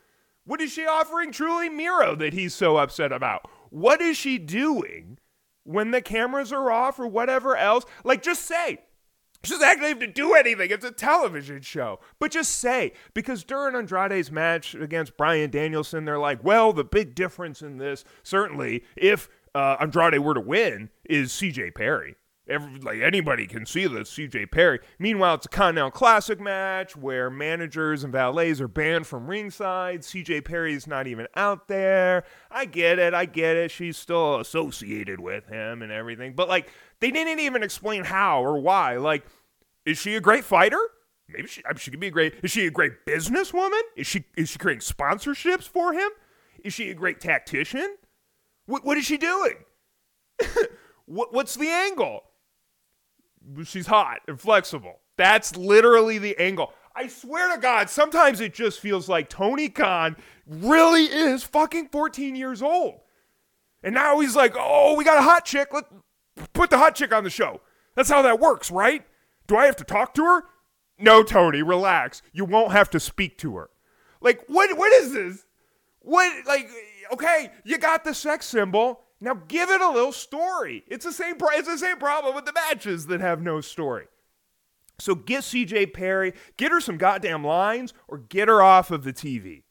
What 0.44 0.60
is 0.60 0.74
she 0.74 0.86
offering 0.86 1.32
truly 1.32 1.70
Miro 1.70 2.14
that 2.16 2.34
he's 2.34 2.54
so 2.54 2.76
upset 2.76 3.14
about? 3.14 3.50
What 3.70 4.02
is 4.02 4.18
she 4.18 4.38
doing 4.38 5.18
when 5.64 5.92
the 5.92 6.02
cameras 6.02 6.52
are 6.52 6.70
off 6.70 7.00
or 7.00 7.08
whatever 7.08 7.56
else? 7.56 7.86
Like, 8.04 8.22
just 8.22 8.42
say, 8.42 8.80
she 9.46 9.52
doesn't 9.52 9.66
actually 9.66 9.88
have 9.88 10.00
to 10.00 10.08
do 10.08 10.34
anything. 10.34 10.72
It's 10.72 10.84
a 10.84 10.92
television 10.92 11.62
show. 11.62 12.02
But 12.20 12.32
just 12.32 12.58
say, 12.58 12.92
because 13.14 13.46
during 13.46 13.74
Andrade's 13.74 14.30
match 14.30 14.76
against 14.76 15.16
Bryan 15.16 15.50
Danielson, 15.50 16.04
they're 16.04 16.20
like, 16.20 16.44
well, 16.44 16.74
the 16.74 16.84
big 16.84 17.16
difference 17.16 17.62
in 17.62 17.78
this, 17.78 18.04
certainly, 18.24 18.84
if 18.98 19.30
uh, 19.56 19.78
Andrade 19.80 20.20
were 20.20 20.34
to 20.34 20.42
win, 20.42 20.90
is 21.06 21.32
CJ 21.32 21.76
Perry. 21.76 22.18
Every, 22.50 22.80
like 22.80 23.02
anybody 23.02 23.46
can 23.46 23.66
see 23.66 23.88
this 23.88 24.12
CJ 24.12 24.52
Perry. 24.52 24.80
Meanwhile, 25.00 25.36
it's 25.36 25.46
a 25.46 25.50
Continental 25.50 25.92
Classic 25.92 26.40
match 26.40 26.96
where 26.96 27.30
managers 27.30 28.04
and 28.04 28.14
valets 28.14 28.62
are 28.62 28.70
banned 28.70 29.06
from 29.06 29.28
ringside. 29.28 30.02
CJ 30.02 30.46
Perry's 30.46 30.88
not 30.88 31.08
even 31.08 31.28
out 31.36 31.68
there. 31.68 32.24
I 32.50 32.66
get 32.66 33.00
it. 33.00 33.14
I 33.14 33.26
get 33.26 33.58
it. 33.58 33.72
She's 33.72 33.98
still 33.98 34.40
associated 34.40 35.20
with 35.20 35.48
him 35.48 35.82
and 35.82 35.92
everything. 35.92 36.34
But 36.34 36.48
like, 36.48 36.72
they 37.02 37.12
didn't 37.12 37.40
even 37.40 37.64
explain 37.64 38.06
how 38.06 38.44
or 38.44 38.60
why. 38.60 38.96
Like, 38.96 39.26
is 39.86 39.98
she 39.98 40.16
a 40.16 40.22
great 40.22 40.44
fighter? 40.46 40.80
Maybe 41.30 41.48
she. 41.48 41.64
I 41.66 41.70
mean, 41.70 41.78
she 41.78 41.92
could 41.92 42.00
be 42.00 42.08
a 42.08 42.12
great. 42.12 42.36
Is 42.44 42.52
she 42.52 42.66
a 42.66 42.72
great 42.72 43.06
businesswoman? 43.06 43.82
Is 43.96 44.08
she? 44.08 44.26
Is 44.38 44.50
she 44.50 44.58
creating 44.58 44.82
sponsorships 44.82 45.68
for 45.68 45.94
him? 45.94 46.10
Is 46.64 46.74
she 46.74 46.90
a 46.90 46.94
great 46.94 47.20
tactician? 47.20 47.98
What 48.66 48.86
What 48.86 48.98
is 48.98 49.06
she 49.06 49.18
doing? 49.18 49.56
what 51.06 51.34
What's 51.34 51.56
the 51.56 51.68
angle? 51.68 52.24
She's 53.64 53.88
hot 53.88 54.20
and 54.28 54.40
flexible. 54.40 55.00
That's 55.18 55.56
literally 55.56 56.18
the 56.18 56.38
angle. 56.38 56.74
I 56.96 57.08
swear 57.08 57.54
to 57.54 57.62
God, 57.62 57.90
sometimes 57.90 58.42
it 58.42 58.54
just 58.54 58.80
feels 58.80 59.08
like 59.08 59.30
Tony 59.30 59.70
Khan 59.70 60.16
really 60.48 61.04
is 61.04 61.44
fucking 61.44 61.90
14 61.90 62.36
years 62.36 62.62
old. 62.62 63.02
And 63.84 63.94
now 63.94 64.20
he's 64.20 64.36
like, 64.36 64.56
oh, 64.58 64.96
we 64.96 65.04
got 65.04 65.20
a 65.20 65.22
hot 65.22 65.46
chick. 65.46 65.74
Let 65.74 65.86
put 66.54 66.70
the 66.70 66.78
hot 66.78 66.96
chick 66.96 67.14
on 67.14 67.24
the 67.24 67.30
show. 67.30 67.62
That's 67.96 68.10
how 68.10 68.22
that 68.24 68.40
works, 68.40 68.72
right? 68.72 69.06
Do 69.48 69.56
I 69.58 69.66
have 69.66 69.76
to 69.78 69.84
talk 69.84 70.14
to 70.16 70.24
her? 70.24 70.44
No, 71.00 71.24
Tony, 71.24 71.62
relax. 71.62 72.22
You 72.34 72.46
won't 72.46 72.72
have 72.72 72.90
to 72.92 73.00
speak 73.00 73.38
to 73.40 73.56
her. 73.58 73.70
Like, 74.22 74.44
what 74.48 74.76
what 74.78 74.92
is 74.94 75.14
this? 75.14 75.46
What 76.00 76.46
like 76.48 76.70
okay, 77.14 77.52
you 77.64 77.78
got 77.78 78.04
the 78.04 78.14
sex 78.14 78.46
symbol. 78.46 79.02
Now 79.20 79.42
give 79.48 79.70
it 79.70 79.82
a 79.82 79.90
little 79.90 80.12
story. 80.12 80.84
It's 80.88 81.06
the 81.06 81.12
same. 81.12 81.36
It's 81.40 81.68
the 81.68 81.78
same 81.78 81.98
problem 81.98 82.36
with 82.36 82.46
the 82.46 82.54
matches 82.54 83.08
that 83.08 83.22
have 83.22 83.42
no 83.42 83.62
story. 83.62 84.06
So 85.00 85.16
get 85.16 85.42
CJ 85.42 85.94
Perry, 85.94 86.34
get 86.58 86.72
her 86.72 86.82
some 86.82 86.98
goddamn 86.98 87.44
lines, 87.44 87.94
or 88.08 88.18
get 88.18 88.48
her 88.48 88.62
off 88.62 88.92
of 88.92 89.04
the 89.04 89.14
TV. 89.14 89.64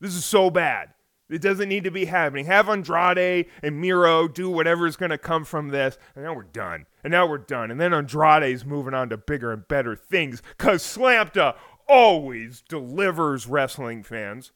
This 0.00 0.14
is 0.14 0.24
so 0.24 0.50
bad. 0.50 0.90
It 1.30 1.40
doesn't 1.40 1.68
need 1.68 1.84
to 1.84 1.90
be 1.90 2.04
happening. 2.04 2.46
Have 2.46 2.68
Andrade 2.68 3.46
and 3.62 3.80
Miro 3.80 4.28
do 4.28 4.50
whatever 4.50 4.86
is 4.86 4.96
going 4.96 5.10
to 5.10 5.18
come 5.18 5.44
from 5.44 5.68
this, 5.68 5.96
and 6.14 6.24
now 6.24 6.34
we're 6.34 6.42
done. 6.42 6.86
And 7.02 7.12
now 7.12 7.26
we're 7.26 7.38
done. 7.38 7.70
And 7.70 7.80
then 7.80 7.94
Andrade's 7.94 8.64
moving 8.64 8.94
on 8.94 9.08
to 9.08 9.16
bigger 9.16 9.52
and 9.52 9.66
better 9.66 9.96
things 9.96 10.42
because 10.58 10.82
Slamta 10.82 11.56
always 11.88 12.62
delivers 12.68 13.46
wrestling 13.46 14.02
fans. 14.02 14.52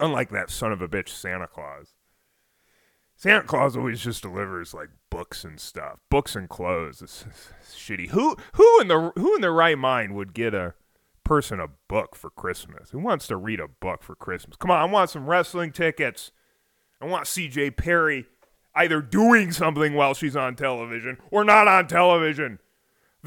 Unlike 0.00 0.30
that 0.30 0.50
son 0.50 0.72
of 0.72 0.80
a 0.80 0.88
bitch 0.88 1.08
Santa 1.08 1.46
Claus. 1.46 1.95
Santa 3.16 3.44
Claus 3.44 3.76
always 3.76 4.02
just 4.02 4.22
delivers 4.22 4.74
like 4.74 4.90
books 5.08 5.42
and 5.42 5.58
stuff, 5.58 5.98
books 6.10 6.36
and 6.36 6.48
clothes. 6.48 7.00
It's, 7.00 7.24
it's, 7.26 7.74
shitty. 7.74 8.10
Who 8.10 8.36
who 8.52 8.80
in 8.80 8.88
the 8.88 9.12
who 9.16 9.34
in 9.34 9.40
their 9.40 9.52
right 9.52 9.78
mind 9.78 10.14
would 10.14 10.34
get 10.34 10.52
a 10.52 10.74
person 11.24 11.58
a 11.58 11.68
book 11.88 12.14
for 12.14 12.28
Christmas? 12.28 12.90
Who 12.90 12.98
wants 12.98 13.26
to 13.28 13.36
read 13.36 13.58
a 13.58 13.68
book 13.68 14.02
for 14.02 14.14
Christmas? 14.14 14.56
Come 14.56 14.70
on, 14.70 14.78
I 14.78 14.84
want 14.84 15.10
some 15.10 15.26
wrestling 15.26 15.72
tickets. 15.72 16.30
I 17.00 17.06
want 17.06 17.26
C.J. 17.26 17.72
Perry 17.72 18.26
either 18.74 19.00
doing 19.00 19.50
something 19.50 19.94
while 19.94 20.12
she's 20.12 20.36
on 20.36 20.54
television 20.54 21.16
or 21.30 21.42
not 21.42 21.66
on 21.66 21.88
television. 21.88 22.58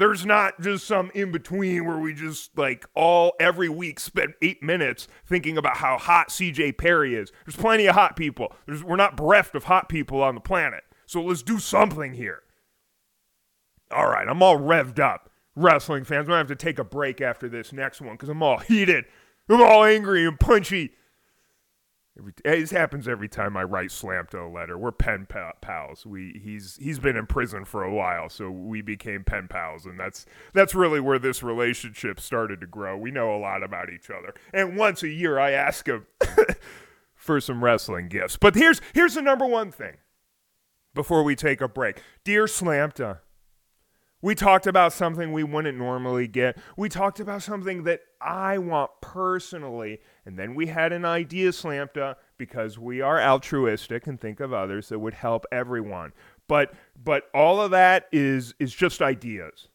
There's 0.00 0.24
not 0.24 0.58
just 0.62 0.86
some 0.86 1.10
in 1.14 1.30
between 1.30 1.84
where 1.84 1.98
we 1.98 2.14
just 2.14 2.56
like 2.56 2.86
all 2.94 3.34
every 3.38 3.68
week 3.68 4.00
spend 4.00 4.32
eight 4.40 4.62
minutes 4.62 5.06
thinking 5.26 5.58
about 5.58 5.76
how 5.76 5.98
hot 5.98 6.30
CJ 6.30 6.78
Perry 6.78 7.14
is. 7.14 7.30
There's 7.44 7.54
plenty 7.54 7.84
of 7.84 7.94
hot 7.94 8.16
people. 8.16 8.54
There's, 8.64 8.82
we're 8.82 8.96
not 8.96 9.14
bereft 9.14 9.54
of 9.54 9.64
hot 9.64 9.90
people 9.90 10.22
on 10.22 10.34
the 10.34 10.40
planet. 10.40 10.84
So 11.04 11.20
let's 11.20 11.42
do 11.42 11.58
something 11.58 12.14
here. 12.14 12.40
All 13.90 14.08
right, 14.08 14.26
I'm 14.26 14.42
all 14.42 14.58
revved 14.58 15.00
up. 15.00 15.28
Wrestling 15.54 16.04
fans, 16.04 16.20
I'm 16.20 16.28
gonna 16.28 16.38
have 16.38 16.46
to 16.46 16.56
take 16.56 16.78
a 16.78 16.84
break 16.84 17.20
after 17.20 17.46
this 17.46 17.70
next 17.70 18.00
one 18.00 18.14
because 18.14 18.30
I'm 18.30 18.42
all 18.42 18.56
heated. 18.56 19.04
I'm 19.50 19.60
all 19.60 19.84
angry 19.84 20.24
and 20.24 20.40
punchy. 20.40 20.94
Every, 22.18 22.32
eh, 22.44 22.54
it 22.54 22.70
happens 22.70 23.06
every 23.06 23.28
time 23.28 23.56
I 23.56 23.62
write 23.62 23.90
Slamta 23.90 24.46
a 24.46 24.52
letter. 24.52 24.76
We're 24.76 24.92
pen 24.92 25.26
pals. 25.26 26.04
We 26.04 26.40
he's 26.42 26.76
he's 26.76 26.98
been 26.98 27.16
in 27.16 27.26
prison 27.26 27.64
for 27.64 27.82
a 27.82 27.92
while, 27.92 28.28
so 28.28 28.50
we 28.50 28.82
became 28.82 29.24
pen 29.24 29.48
pals, 29.48 29.86
and 29.86 29.98
that's 29.98 30.26
that's 30.52 30.74
really 30.74 31.00
where 31.00 31.18
this 31.18 31.42
relationship 31.42 32.20
started 32.20 32.60
to 32.60 32.66
grow. 32.66 32.96
We 32.96 33.10
know 33.10 33.34
a 33.34 33.38
lot 33.38 33.62
about 33.62 33.90
each 33.90 34.10
other, 34.10 34.34
and 34.52 34.76
once 34.76 35.02
a 35.02 35.08
year 35.08 35.38
I 35.38 35.52
ask 35.52 35.86
him 35.86 36.06
for 37.14 37.40
some 37.40 37.62
wrestling 37.62 38.08
gifts. 38.08 38.36
But 38.36 38.54
here's 38.54 38.80
here's 38.92 39.14
the 39.14 39.22
number 39.22 39.46
one 39.46 39.70
thing. 39.70 39.98
Before 40.92 41.22
we 41.22 41.36
take 41.36 41.60
a 41.60 41.68
break, 41.68 42.02
dear 42.24 42.46
Slamta, 42.46 43.20
we 44.22 44.34
talked 44.34 44.66
about 44.66 44.92
something 44.92 45.32
we 45.32 45.44
wouldn't 45.44 45.78
normally 45.78 46.28
get. 46.28 46.58
We 46.76 46.88
talked 46.88 47.20
about 47.20 47.42
something 47.42 47.84
that 47.84 48.00
I 48.20 48.58
want 48.58 48.90
personally. 49.00 50.00
And 50.26 50.38
then 50.38 50.54
we 50.54 50.66
had 50.66 50.92
an 50.92 51.04
idea 51.04 51.52
slammed 51.52 51.90
because 52.36 52.78
we 52.78 53.00
are 53.00 53.20
altruistic 53.20 54.06
and 54.06 54.20
think 54.20 54.40
of 54.40 54.52
others 54.52 54.88
that 54.90 54.98
would 54.98 55.14
help 55.14 55.46
everyone. 55.50 56.12
But 56.48 56.74
but 57.02 57.24
all 57.32 57.60
of 57.60 57.70
that 57.70 58.08
is 58.12 58.54
is 58.58 58.74
just 58.74 59.00
ideas. 59.00 59.68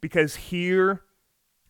Because 0.00 0.36
here 0.36 1.02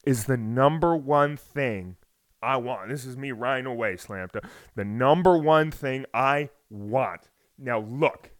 is 0.04 0.24
the 0.24 0.36
number 0.36 0.96
one 0.96 1.36
thing 1.36 1.96
I 2.42 2.56
want. 2.56 2.88
This 2.88 3.04
is 3.04 3.16
me 3.16 3.32
right 3.32 3.64
away, 3.64 3.94
Slamta. 3.94 4.44
The 4.74 4.84
number 4.84 5.36
one 5.36 5.70
thing 5.70 6.04
I 6.14 6.50
want. 6.68 7.28
Now 7.58 7.80
look, 7.80 8.30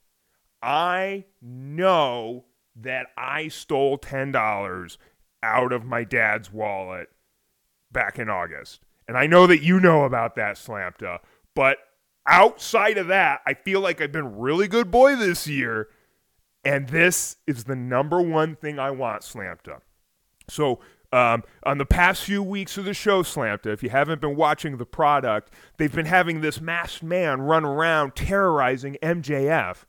I 0.63 1.25
know 1.43 2.45
that 2.83 3.09
I 3.17 3.49
stole 3.49 3.99
$10 3.99 4.97
out 5.43 5.73
of 5.73 5.85
my 5.85 6.05
dad's 6.05 6.53
wallet 6.53 7.09
back 7.93 8.19
in 8.19 8.29
August. 8.29 8.81
And 9.09 9.17
I 9.17 9.27
know 9.27 9.47
that 9.47 9.63
you 9.63 9.81
know 9.81 10.05
about 10.05 10.37
that, 10.37 10.57
Slamta. 10.57 11.19
But 11.55 11.79
outside 12.27 12.99
of 12.99 13.09
that, 13.09 13.41
I 13.47 13.55
feel 13.55 13.81
like 13.81 14.01
I've 14.01 14.13
been 14.13 14.39
really 14.39 14.69
good 14.69 14.91
boy 14.91 15.17
this 15.17 15.47
year. 15.47 15.89
And 16.65 16.89
this 16.89 17.37
is 17.47 17.65
the 17.65 17.77
number 17.77 18.21
one 18.21 18.55
thing 18.55 18.79
I 18.79 18.91
want, 18.91 19.23
Slamta. 19.23 19.81
So, 20.49 20.81
um, 21.13 21.43
on 21.65 21.79
the 21.79 21.87
past 21.87 22.23
few 22.23 22.41
weeks 22.41 22.79
of 22.79 22.85
the 22.85 22.95
show, 22.95 23.25
Slamta, 23.25 23.67
if 23.67 23.83
you 23.83 23.91
haven't 23.91 24.21
been 24.21 24.37
watching 24.37 24.77
the 24.77 24.87
product, 24.87 25.53
they've 25.77 25.93
been 25.93 26.07
having 26.07 26.41
this 26.41 26.61
masked 26.61 27.03
man 27.03 27.41
run 27.43 27.65
around 27.65 28.15
terrorizing 28.15 28.97
MJF 29.03 29.85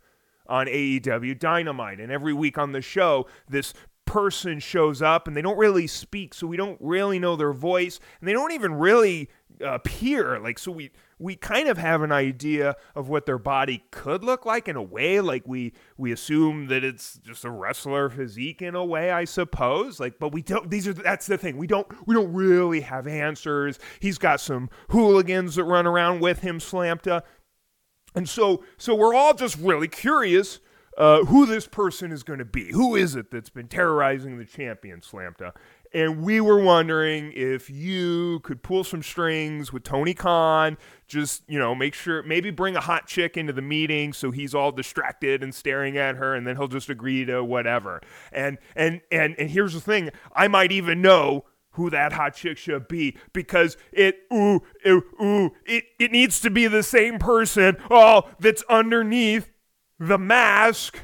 on 0.51 0.67
AEW 0.67 1.39
Dynamite. 1.39 1.99
And 1.99 2.11
every 2.11 2.33
week 2.33 2.57
on 2.57 2.73
the 2.73 2.81
show, 2.81 3.25
this 3.49 3.73
person 4.05 4.59
shows 4.59 5.01
up 5.01 5.27
and 5.27 5.37
they 5.37 5.41
don't 5.41 5.57
really 5.57 5.87
speak, 5.87 6.33
so 6.33 6.45
we 6.45 6.57
don't 6.57 6.77
really 6.81 7.17
know 7.17 7.37
their 7.37 7.53
voice, 7.53 7.99
and 8.19 8.27
they 8.27 8.33
don't 8.33 8.51
even 8.51 8.73
really 8.73 9.29
appear. 9.61 10.37
Like, 10.39 10.59
so 10.59 10.71
we 10.71 10.91
we 11.17 11.35
kind 11.35 11.69
of 11.69 11.77
have 11.77 12.01
an 12.01 12.11
idea 12.11 12.75
of 12.95 13.07
what 13.07 13.27
their 13.27 13.37
body 13.37 13.83
could 13.91 14.23
look 14.23 14.45
like 14.45 14.67
in 14.67 14.75
a 14.75 14.81
way. 14.81 15.21
Like 15.21 15.47
we 15.47 15.73
we 15.95 16.11
assume 16.11 16.67
that 16.67 16.83
it's 16.83 17.19
just 17.19 17.45
a 17.45 17.49
wrestler 17.49 18.09
physique 18.09 18.61
in 18.61 18.75
a 18.75 18.83
way, 18.83 19.11
I 19.11 19.25
suppose. 19.25 19.99
Like, 19.99 20.19
but 20.19 20.33
we 20.33 20.41
don't. 20.41 20.69
These 20.69 20.87
are 20.87 20.93
that's 20.93 21.27
the 21.27 21.37
thing. 21.37 21.57
We 21.57 21.67
don't 21.67 21.87
we 22.07 22.13
don't 22.13 22.33
really 22.33 22.81
have 22.81 23.07
answers. 23.07 23.79
He's 23.99 24.17
got 24.17 24.41
some 24.41 24.69
hooligans 24.89 25.55
that 25.55 25.63
run 25.63 25.87
around 25.87 26.21
with 26.21 26.39
him, 26.39 26.59
Slamta. 26.59 27.11
Uh, 27.11 27.21
And 28.15 28.27
so, 28.27 28.63
so 28.77 28.95
we're 28.95 29.15
all 29.15 29.33
just 29.33 29.57
really 29.57 29.87
curious 29.87 30.59
uh, 30.97 31.23
who 31.25 31.45
this 31.45 31.67
person 31.67 32.11
is 32.11 32.23
going 32.23 32.39
to 32.39 32.45
be. 32.45 32.71
Who 32.71 32.95
is 32.95 33.15
it 33.15 33.31
that's 33.31 33.49
been 33.49 33.67
terrorizing 33.67 34.37
the 34.37 34.45
champion, 34.45 34.99
Slamta? 34.99 35.53
And 35.93 36.23
we 36.23 36.39
were 36.39 36.59
wondering 36.59 37.33
if 37.33 37.69
you 37.69 38.39
could 38.41 38.63
pull 38.63 38.83
some 38.83 39.03
strings 39.03 39.73
with 39.73 39.83
Tony 39.83 40.13
Khan, 40.13 40.77
just, 41.07 41.43
you 41.49 41.59
know, 41.59 41.75
make 41.75 41.93
sure, 41.93 42.23
maybe 42.23 42.49
bring 42.49 42.77
a 42.77 42.81
hot 42.81 43.07
chick 43.07 43.35
into 43.35 43.51
the 43.51 43.61
meeting 43.61 44.13
so 44.13 44.31
he's 44.31 44.55
all 44.55 44.71
distracted 44.71 45.43
and 45.43 45.53
staring 45.53 45.97
at 45.97 46.15
her 46.15 46.33
and 46.33 46.47
then 46.47 46.55
he'll 46.55 46.69
just 46.69 46.89
agree 46.89 47.25
to 47.25 47.43
whatever. 47.43 48.01
And, 48.31 48.57
and, 48.75 49.01
and, 49.11 49.35
and 49.37 49.49
here's 49.49 49.73
the 49.73 49.81
thing 49.81 50.11
I 50.33 50.47
might 50.47 50.71
even 50.71 51.01
know 51.01 51.45
who 51.71 51.89
that 51.89 52.13
hot 52.13 52.35
chick 52.35 52.57
should 52.57 52.87
be 52.87 53.17
because 53.33 53.77
it 53.91 54.19
ooh 54.33 54.61
ooh 54.87 55.03
ooh 55.21 55.51
it, 55.65 55.85
it 55.99 56.11
needs 56.11 56.39
to 56.39 56.49
be 56.49 56.67
the 56.67 56.83
same 56.83 57.17
person 57.19 57.77
oh 57.89 58.29
that's 58.39 58.63
underneath 58.69 59.49
the 59.99 60.17
mask 60.17 60.99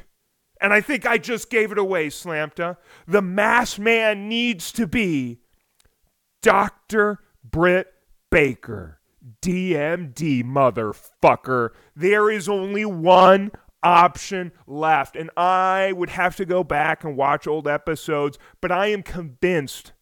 and 0.60 0.72
I 0.72 0.80
think 0.80 1.06
I 1.06 1.18
just 1.18 1.50
gave 1.50 1.72
it 1.72 1.78
away, 1.78 2.08
Slamta. 2.08 2.76
The 3.06 3.22
masked 3.22 3.78
man 3.78 4.28
needs 4.28 4.72
to 4.72 4.86
be 4.86 5.40
Dr. 6.42 7.20
Britt 7.44 7.92
Baker. 8.30 9.00
DMD, 9.42 10.42
motherfucker. 10.44 11.70
There 11.94 12.30
is 12.30 12.48
only 12.48 12.84
one 12.84 13.52
option 13.82 14.52
left. 14.66 15.16
And 15.16 15.30
I 15.36 15.92
would 15.92 16.10
have 16.10 16.34
to 16.36 16.44
go 16.44 16.64
back 16.64 17.04
and 17.04 17.16
watch 17.16 17.46
old 17.46 17.68
episodes, 17.68 18.38
but 18.60 18.72
I 18.72 18.86
am 18.86 19.02
convinced, 19.02 19.92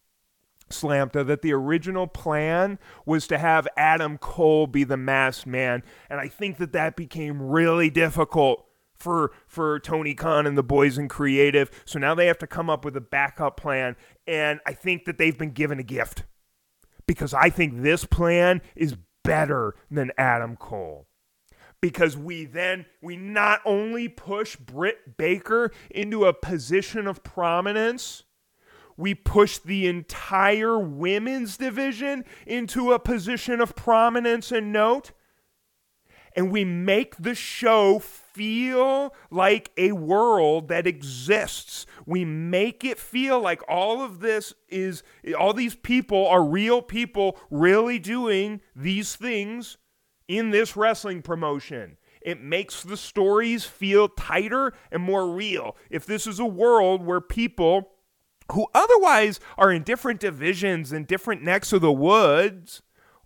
Slamta, 0.69 1.25
that 1.25 1.41
the 1.41 1.53
original 1.53 2.07
plan 2.07 2.79
was 3.05 3.27
to 3.27 3.37
have 3.37 3.67
Adam 3.77 4.17
Cole 4.17 4.67
be 4.67 4.83
the 4.83 4.97
masked 4.97 5.47
man. 5.47 5.83
And 6.09 6.19
I 6.19 6.27
think 6.27 6.57
that 6.57 6.73
that 6.73 6.95
became 6.95 7.41
really 7.41 7.89
difficult 7.89 8.65
for 8.95 9.31
for 9.45 9.79
Tony 9.79 10.15
Khan 10.15 10.47
and 10.47 10.57
the 10.57 10.63
boys 10.63 10.97
in 10.97 11.07
creative. 11.07 11.69
So 11.85 11.99
now 11.99 12.15
they 12.15 12.27
have 12.27 12.39
to 12.39 12.47
come 12.47 12.69
up 12.69 12.83
with 12.83 12.97
a 12.97 13.01
backup 13.01 13.57
plan 13.57 13.95
and 14.25 14.59
I 14.65 14.73
think 14.73 15.05
that 15.05 15.17
they've 15.17 15.37
been 15.37 15.51
given 15.51 15.79
a 15.79 15.83
gift. 15.83 16.23
Because 17.05 17.33
I 17.33 17.49
think 17.49 17.81
this 17.81 18.03
plan 18.03 18.61
is 18.75 18.97
better 19.23 19.75
than 19.89 20.11
Adam 20.17 20.57
Cole 20.57 21.07
because 21.81 22.17
we 22.17 22.45
then 22.45 22.85
we 23.01 23.15
not 23.15 23.61
only 23.65 24.07
push 24.07 24.55
Britt 24.55 25.17
Baker 25.17 25.71
into 25.89 26.25
a 26.25 26.33
position 26.33 27.07
of 27.07 27.23
prominence, 27.23 28.23
we 28.97 29.13
push 29.13 29.59
the 29.59 29.87
entire 29.87 30.77
women's 30.77 31.55
division 31.57 32.25
into 32.45 32.91
a 32.91 32.99
position 32.99 33.61
of 33.61 33.75
prominence 33.75 34.51
and 34.51 34.73
note, 34.73 35.11
and 36.35 36.51
we 36.51 36.65
make 36.65 37.15
the 37.17 37.33
show 37.35 37.99
feel 37.99 39.13
like 39.31 39.71
a 39.77 39.91
world 39.93 40.67
that 40.67 40.85
exists. 40.85 41.85
We 42.05 42.25
make 42.25 42.83
it 42.83 42.99
feel 42.99 43.39
like 43.39 43.61
all 43.67 44.01
of 44.01 44.19
this 44.19 44.53
is 44.67 45.01
all 45.37 45.53
these 45.53 45.75
people 45.75 46.27
are 46.27 46.43
real 46.43 46.81
people 46.81 47.39
really 47.49 47.97
doing 47.97 48.61
these 48.75 49.15
things 49.15 49.77
in 50.27 50.51
this 50.51 50.75
wrestling 50.75 51.21
promotion. 51.23 51.97
It 52.21 52.41
makes 52.41 52.83
the 52.83 52.97
stories 52.97 53.65
feel 53.65 54.09
tighter 54.09 54.73
and 54.91 55.01
more 55.01 55.31
real. 55.31 55.75
If 55.89 56.05
this 56.05 56.27
is 56.27 56.39
a 56.39 56.45
world 56.45 57.03
where 57.03 57.21
people 57.21 57.89
who 58.51 58.67
otherwise 58.73 59.39
are 59.57 59.71
in 59.71 59.83
different 59.83 60.19
divisions 60.19 60.91
and 60.91 61.07
different 61.07 61.43
necks 61.43 61.73
of 61.73 61.81
the 61.81 61.91
woods 61.91 62.81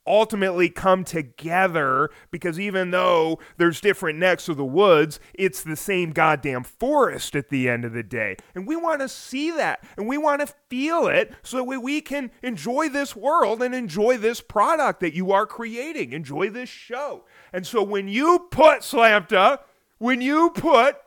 ultimately 0.07 0.69
come 0.69 1.03
together 1.03 2.09
because 2.31 2.59
even 2.59 2.91
though 2.91 3.39
there's 3.57 3.81
different 3.81 4.17
necks 4.17 4.49
of 4.49 4.57
the 4.57 4.65
woods, 4.65 5.19
it's 5.33 5.63
the 5.63 5.75
same 5.75 6.11
goddamn 6.11 6.63
forest 6.63 7.35
at 7.35 7.49
the 7.49 7.69
end 7.69 7.85
of 7.85 7.93
the 7.93 8.03
day. 8.03 8.35
And 8.55 8.67
we 8.67 8.75
want 8.75 9.01
to 9.01 9.09
see 9.09 9.51
that 9.51 9.83
and 9.97 10.07
we 10.07 10.17
want 10.17 10.41
to 10.41 10.53
feel 10.69 11.07
it 11.07 11.33
so 11.43 11.57
that 11.57 11.81
we 11.81 12.01
can 12.01 12.31
enjoy 12.41 12.89
this 12.89 13.15
world 13.15 13.61
and 13.61 13.75
enjoy 13.75 14.17
this 14.17 14.41
product 14.41 14.99
that 15.01 15.13
you 15.13 15.31
are 15.31 15.45
creating, 15.45 16.13
enjoy 16.13 16.49
this 16.49 16.69
show. 16.69 17.25
And 17.53 17.65
so 17.65 17.83
when 17.83 18.07
you 18.07 18.47
put 18.51 18.79
Slamta, 18.79 19.59
when 19.97 20.21
you 20.21 20.49
put 20.51 20.97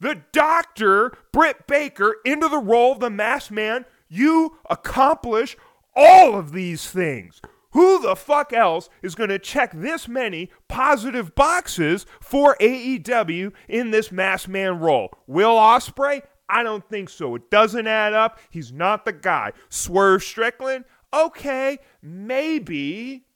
the 0.00 0.22
doctor, 0.32 1.12
Britt 1.32 1.66
Baker, 1.66 2.16
into 2.24 2.48
the 2.48 2.58
role 2.58 2.92
of 2.92 3.00
the 3.00 3.10
masked 3.10 3.50
man, 3.50 3.84
you 4.08 4.58
accomplish 4.70 5.56
all 5.94 6.36
of 6.36 6.52
these 6.52 6.88
things. 6.88 7.40
Who 7.72 8.00
the 8.00 8.16
fuck 8.16 8.52
else 8.52 8.88
is 9.02 9.14
going 9.14 9.28
to 9.28 9.38
check 9.38 9.72
this 9.74 10.08
many 10.08 10.50
positive 10.68 11.34
boxes 11.34 12.06
for 12.20 12.56
AEW 12.60 13.52
in 13.68 13.90
this 13.90 14.10
masked 14.10 14.48
man 14.48 14.78
role? 14.78 15.10
Will 15.26 15.56
Ospreay? 15.56 16.22
I 16.48 16.62
don't 16.62 16.88
think 16.88 17.10
so. 17.10 17.34
It 17.34 17.50
doesn't 17.50 17.86
add 17.86 18.14
up. 18.14 18.38
He's 18.48 18.72
not 18.72 19.04
the 19.04 19.12
guy. 19.12 19.52
Swerve 19.68 20.22
Strickland? 20.22 20.86
Okay, 21.12 21.78
maybe. 22.00 23.26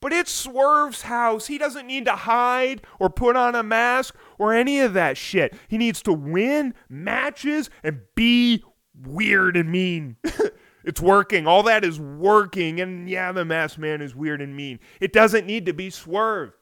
But 0.00 0.12
it's 0.12 0.30
Swerve's 0.30 1.02
house. 1.02 1.46
He 1.46 1.58
doesn't 1.58 1.86
need 1.86 2.04
to 2.06 2.16
hide 2.16 2.82
or 2.98 3.10
put 3.10 3.36
on 3.36 3.54
a 3.54 3.62
mask 3.62 4.16
or 4.38 4.54
any 4.54 4.80
of 4.80 4.94
that 4.94 5.16
shit. 5.16 5.54
He 5.68 5.78
needs 5.78 6.02
to 6.02 6.12
win 6.12 6.74
matches 6.88 7.70
and 7.82 8.00
be 8.14 8.64
weird 8.94 9.56
and 9.56 9.70
mean. 9.70 10.16
It's 10.88 11.02
working. 11.02 11.46
All 11.46 11.64
that 11.64 11.84
is 11.84 12.00
working. 12.00 12.80
And 12.80 13.10
yeah, 13.10 13.30
the 13.30 13.44
masked 13.44 13.78
man 13.78 14.00
is 14.00 14.16
weird 14.16 14.40
and 14.40 14.56
mean. 14.56 14.78
It 15.02 15.12
doesn't 15.12 15.46
need 15.46 15.66
to 15.66 15.74
be 15.74 15.90
Swerve. 15.90 16.52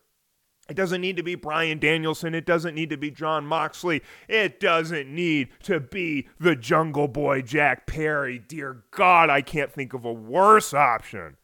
It 0.68 0.74
doesn't 0.74 1.00
need 1.00 1.16
to 1.16 1.22
be 1.22 1.36
Bryan 1.36 1.78
Danielson. 1.78 2.34
It 2.34 2.44
doesn't 2.44 2.74
need 2.74 2.90
to 2.90 2.96
be 2.96 3.12
Jon 3.12 3.46
Moxley. 3.46 4.02
It 4.26 4.58
doesn't 4.58 5.08
need 5.08 5.50
to 5.62 5.78
be 5.78 6.28
the 6.40 6.56
Jungle 6.56 7.06
Boy 7.06 7.42
Jack 7.42 7.86
Perry. 7.86 8.40
Dear 8.40 8.82
God, 8.90 9.30
I 9.30 9.42
can't 9.42 9.72
think 9.72 9.94
of 9.94 10.04
a 10.04 10.12
worse 10.12 10.74
option. 10.74 11.36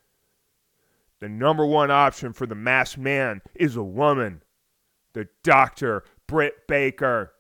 The 1.21 1.29
number 1.29 1.64
one 1.64 1.92
option 1.92 2.33
for 2.33 2.47
the 2.47 2.57
masked 2.57 2.99
man 2.99 3.42
is 3.55 3.77
a 3.77 3.85
woman, 3.85 4.42
the 5.12 5.29
doctor, 5.45 6.03
Britt 6.33 6.66
Baker. 6.66 7.31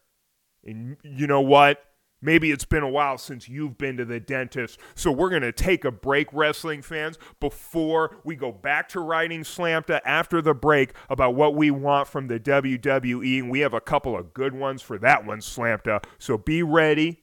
And 0.62 0.98
you 1.02 1.26
know 1.26 1.40
what? 1.40 1.82
Maybe 2.20 2.50
it's 2.50 2.66
been 2.66 2.82
a 2.82 2.90
while 2.90 3.16
since 3.16 3.48
you've 3.48 3.78
been 3.78 3.96
to 3.96 4.04
the 4.04 4.20
dentist. 4.20 4.78
So 4.94 5.10
we're 5.10 5.30
going 5.30 5.40
to 5.40 5.50
take 5.50 5.86
a 5.86 5.90
break, 5.90 6.28
wrestling 6.30 6.82
fans, 6.82 7.18
before 7.40 8.18
we 8.22 8.36
go 8.36 8.52
back 8.52 8.90
to 8.90 9.00
writing 9.00 9.44
Slamta 9.44 10.00
after 10.04 10.42
the 10.42 10.52
break 10.52 10.92
about 11.08 11.34
what 11.34 11.54
we 11.54 11.70
want 11.70 12.06
from 12.06 12.28
the 12.28 12.38
WWE. 12.38 13.38
And 13.38 13.50
we 13.50 13.60
have 13.60 13.72
a 13.72 13.80
couple 13.80 14.14
of 14.14 14.34
good 14.34 14.54
ones 14.54 14.82
for 14.82 14.98
that 14.98 15.24
one, 15.24 15.38
Slamta. 15.38 16.04
So 16.18 16.36
be 16.36 16.62
ready. 16.62 17.22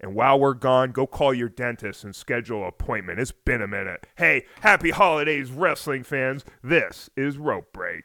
And 0.00 0.14
while 0.14 0.40
we're 0.40 0.54
gone, 0.54 0.92
go 0.92 1.06
call 1.06 1.34
your 1.34 1.50
dentist 1.50 2.04
and 2.04 2.16
schedule 2.16 2.62
an 2.62 2.68
appointment. 2.68 3.20
It's 3.20 3.32
been 3.32 3.60
a 3.60 3.68
minute. 3.68 4.06
Hey, 4.16 4.46
happy 4.62 4.90
holidays, 4.90 5.50
wrestling 5.50 6.04
fans. 6.04 6.42
This 6.62 7.10
is 7.18 7.36
Rope 7.36 7.70
Break. 7.74 8.04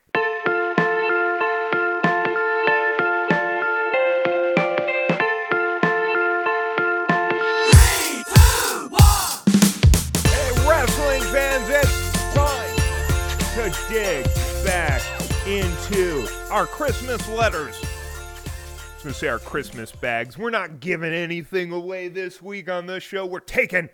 Dig 13.89 14.25
back 14.63 15.01
into 15.47 16.27
our 16.49 16.65
Christmas 16.65 17.27
letters. 17.29 17.75
I 17.83 18.93
was 18.95 19.03
going 19.03 19.13
to 19.13 19.19
say 19.19 19.27
our 19.27 19.39
Christmas 19.39 19.91
bags. 19.91 20.37
We're 20.37 20.49
not 20.49 20.79
giving 20.79 21.13
anything 21.13 21.71
away 21.71 22.07
this 22.07 22.41
week 22.41 22.69
on 22.69 22.87
this 22.87 23.03
show. 23.03 23.25
We're 23.25 23.39
taking. 23.39 23.89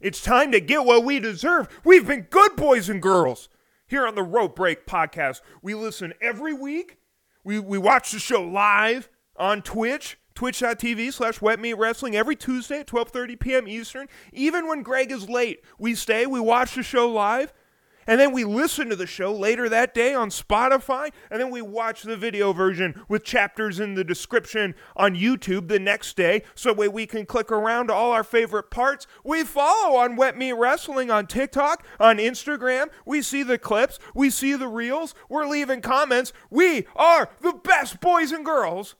It's 0.00 0.22
time 0.22 0.52
to 0.52 0.60
get 0.60 0.84
what 0.84 1.04
we 1.04 1.18
deserve. 1.18 1.68
We've 1.84 2.06
been 2.06 2.26
good 2.30 2.56
boys 2.56 2.88
and 2.88 3.02
girls 3.02 3.48
here 3.86 4.06
on 4.06 4.14
the 4.14 4.22
Rope 4.22 4.56
Break 4.56 4.86
podcast. 4.86 5.40
We 5.62 5.74
listen 5.74 6.12
every 6.20 6.52
week. 6.52 6.98
We, 7.44 7.58
we 7.58 7.78
watch 7.78 8.12
the 8.12 8.18
show 8.18 8.42
live 8.42 9.08
on 9.36 9.62
Twitch 9.62 10.18
twitch.tv 10.34 11.12
slash 11.12 11.40
wet 11.40 11.60
meat 11.60 11.74
wrestling 11.74 12.16
every 12.16 12.34
tuesday 12.34 12.80
at 12.80 12.86
12.30 12.86 13.38
p.m 13.38 13.68
eastern 13.68 14.08
even 14.32 14.66
when 14.66 14.82
greg 14.82 15.10
is 15.12 15.28
late 15.28 15.62
we 15.78 15.94
stay 15.94 16.26
we 16.26 16.40
watch 16.40 16.74
the 16.74 16.82
show 16.82 17.06
live 17.10 17.52
and 18.06 18.20
then 18.20 18.32
we 18.32 18.44
listen 18.44 18.88
to 18.88 18.96
the 18.96 19.06
show 19.06 19.32
later 19.32 19.68
that 19.68 19.94
day 19.94 20.14
on 20.14 20.30
Spotify. 20.30 21.10
And 21.30 21.40
then 21.40 21.50
we 21.50 21.62
watch 21.62 22.02
the 22.02 22.16
video 22.16 22.52
version 22.52 23.04
with 23.08 23.24
chapters 23.24 23.78
in 23.80 23.94
the 23.94 24.04
description 24.04 24.74
on 24.96 25.14
YouTube 25.14 25.68
the 25.68 25.78
next 25.78 26.16
day. 26.16 26.42
So 26.54 26.72
way 26.72 26.88
we 26.88 27.06
can 27.06 27.26
click 27.26 27.52
around 27.52 27.88
to 27.88 27.94
all 27.94 28.12
our 28.12 28.24
favorite 28.24 28.70
parts. 28.70 29.06
We 29.24 29.44
follow 29.44 29.96
on 29.96 30.16
Wet 30.16 30.36
Meat 30.36 30.52
Wrestling 30.52 31.10
on 31.10 31.26
TikTok, 31.26 31.84
on 32.00 32.18
Instagram. 32.18 32.88
We 33.06 33.22
see 33.22 33.42
the 33.42 33.58
clips. 33.58 33.98
We 34.14 34.30
see 34.30 34.54
the 34.54 34.68
reels. 34.68 35.14
We're 35.28 35.46
leaving 35.46 35.80
comments. 35.80 36.32
We 36.50 36.86
are 36.96 37.30
the 37.40 37.52
best 37.52 38.00
boys 38.00 38.32
and 38.32 38.44
girls 38.44 38.96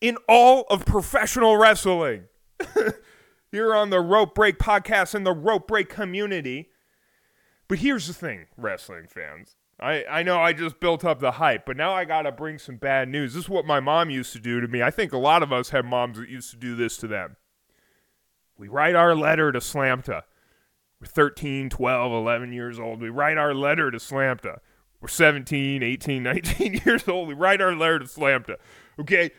in 0.00 0.16
all 0.28 0.64
of 0.70 0.84
professional 0.84 1.56
wrestling. 1.56 2.24
Here 3.52 3.74
on 3.74 3.90
the 3.90 4.00
Rope 4.00 4.34
Break 4.34 4.58
podcast 4.58 5.14
and 5.14 5.26
the 5.26 5.32
Rope 5.32 5.66
Break 5.66 5.88
community. 5.88 6.70
But 7.70 7.78
here's 7.78 8.08
the 8.08 8.12
thing, 8.12 8.46
wrestling 8.56 9.06
fans. 9.06 9.54
I, 9.78 10.04
I 10.10 10.22
know 10.24 10.40
I 10.40 10.52
just 10.52 10.80
built 10.80 11.04
up 11.04 11.20
the 11.20 11.30
hype, 11.30 11.64
but 11.64 11.76
now 11.76 11.94
I 11.94 12.04
got 12.04 12.22
to 12.22 12.32
bring 12.32 12.58
some 12.58 12.74
bad 12.74 13.08
news. 13.08 13.32
This 13.32 13.44
is 13.44 13.48
what 13.48 13.64
my 13.64 13.78
mom 13.78 14.10
used 14.10 14.32
to 14.32 14.40
do 14.40 14.60
to 14.60 14.66
me. 14.66 14.82
I 14.82 14.90
think 14.90 15.12
a 15.12 15.18
lot 15.18 15.44
of 15.44 15.52
us 15.52 15.68
have 15.68 15.84
moms 15.84 16.18
that 16.18 16.28
used 16.28 16.50
to 16.50 16.56
do 16.56 16.74
this 16.74 16.96
to 16.96 17.06
them. 17.06 17.36
We 18.58 18.66
write 18.66 18.96
our 18.96 19.14
letter 19.14 19.52
to 19.52 19.60
Slamta. 19.60 20.22
We're 21.00 21.06
13, 21.06 21.70
12, 21.70 22.12
11 22.12 22.52
years 22.52 22.80
old. 22.80 23.00
We 23.00 23.08
write 23.08 23.38
our 23.38 23.54
letter 23.54 23.92
to 23.92 23.98
Slamta. 23.98 24.58
We're 25.00 25.06
17, 25.06 25.84
18, 25.84 26.22
19 26.24 26.80
years 26.84 27.06
old. 27.06 27.28
We 27.28 27.34
write 27.34 27.60
our 27.60 27.76
letter 27.76 28.00
to 28.00 28.06
Slamta. 28.06 28.56
Okay? 28.98 29.30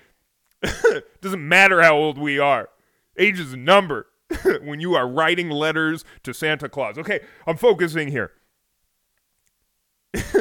Doesn't 1.21 1.45
matter 1.45 1.81
how 1.81 1.97
old 1.97 2.17
we 2.17 2.39
are. 2.39 2.69
Age 3.17 3.41
is 3.41 3.51
a 3.51 3.57
number. 3.57 4.07
when 4.63 4.79
you 4.79 4.95
are 4.95 5.07
writing 5.07 5.49
letters 5.49 6.03
to 6.23 6.33
Santa 6.33 6.69
Claus. 6.69 6.97
Okay, 6.97 7.21
I'm 7.45 7.57
focusing 7.57 8.09
here. 8.09 8.31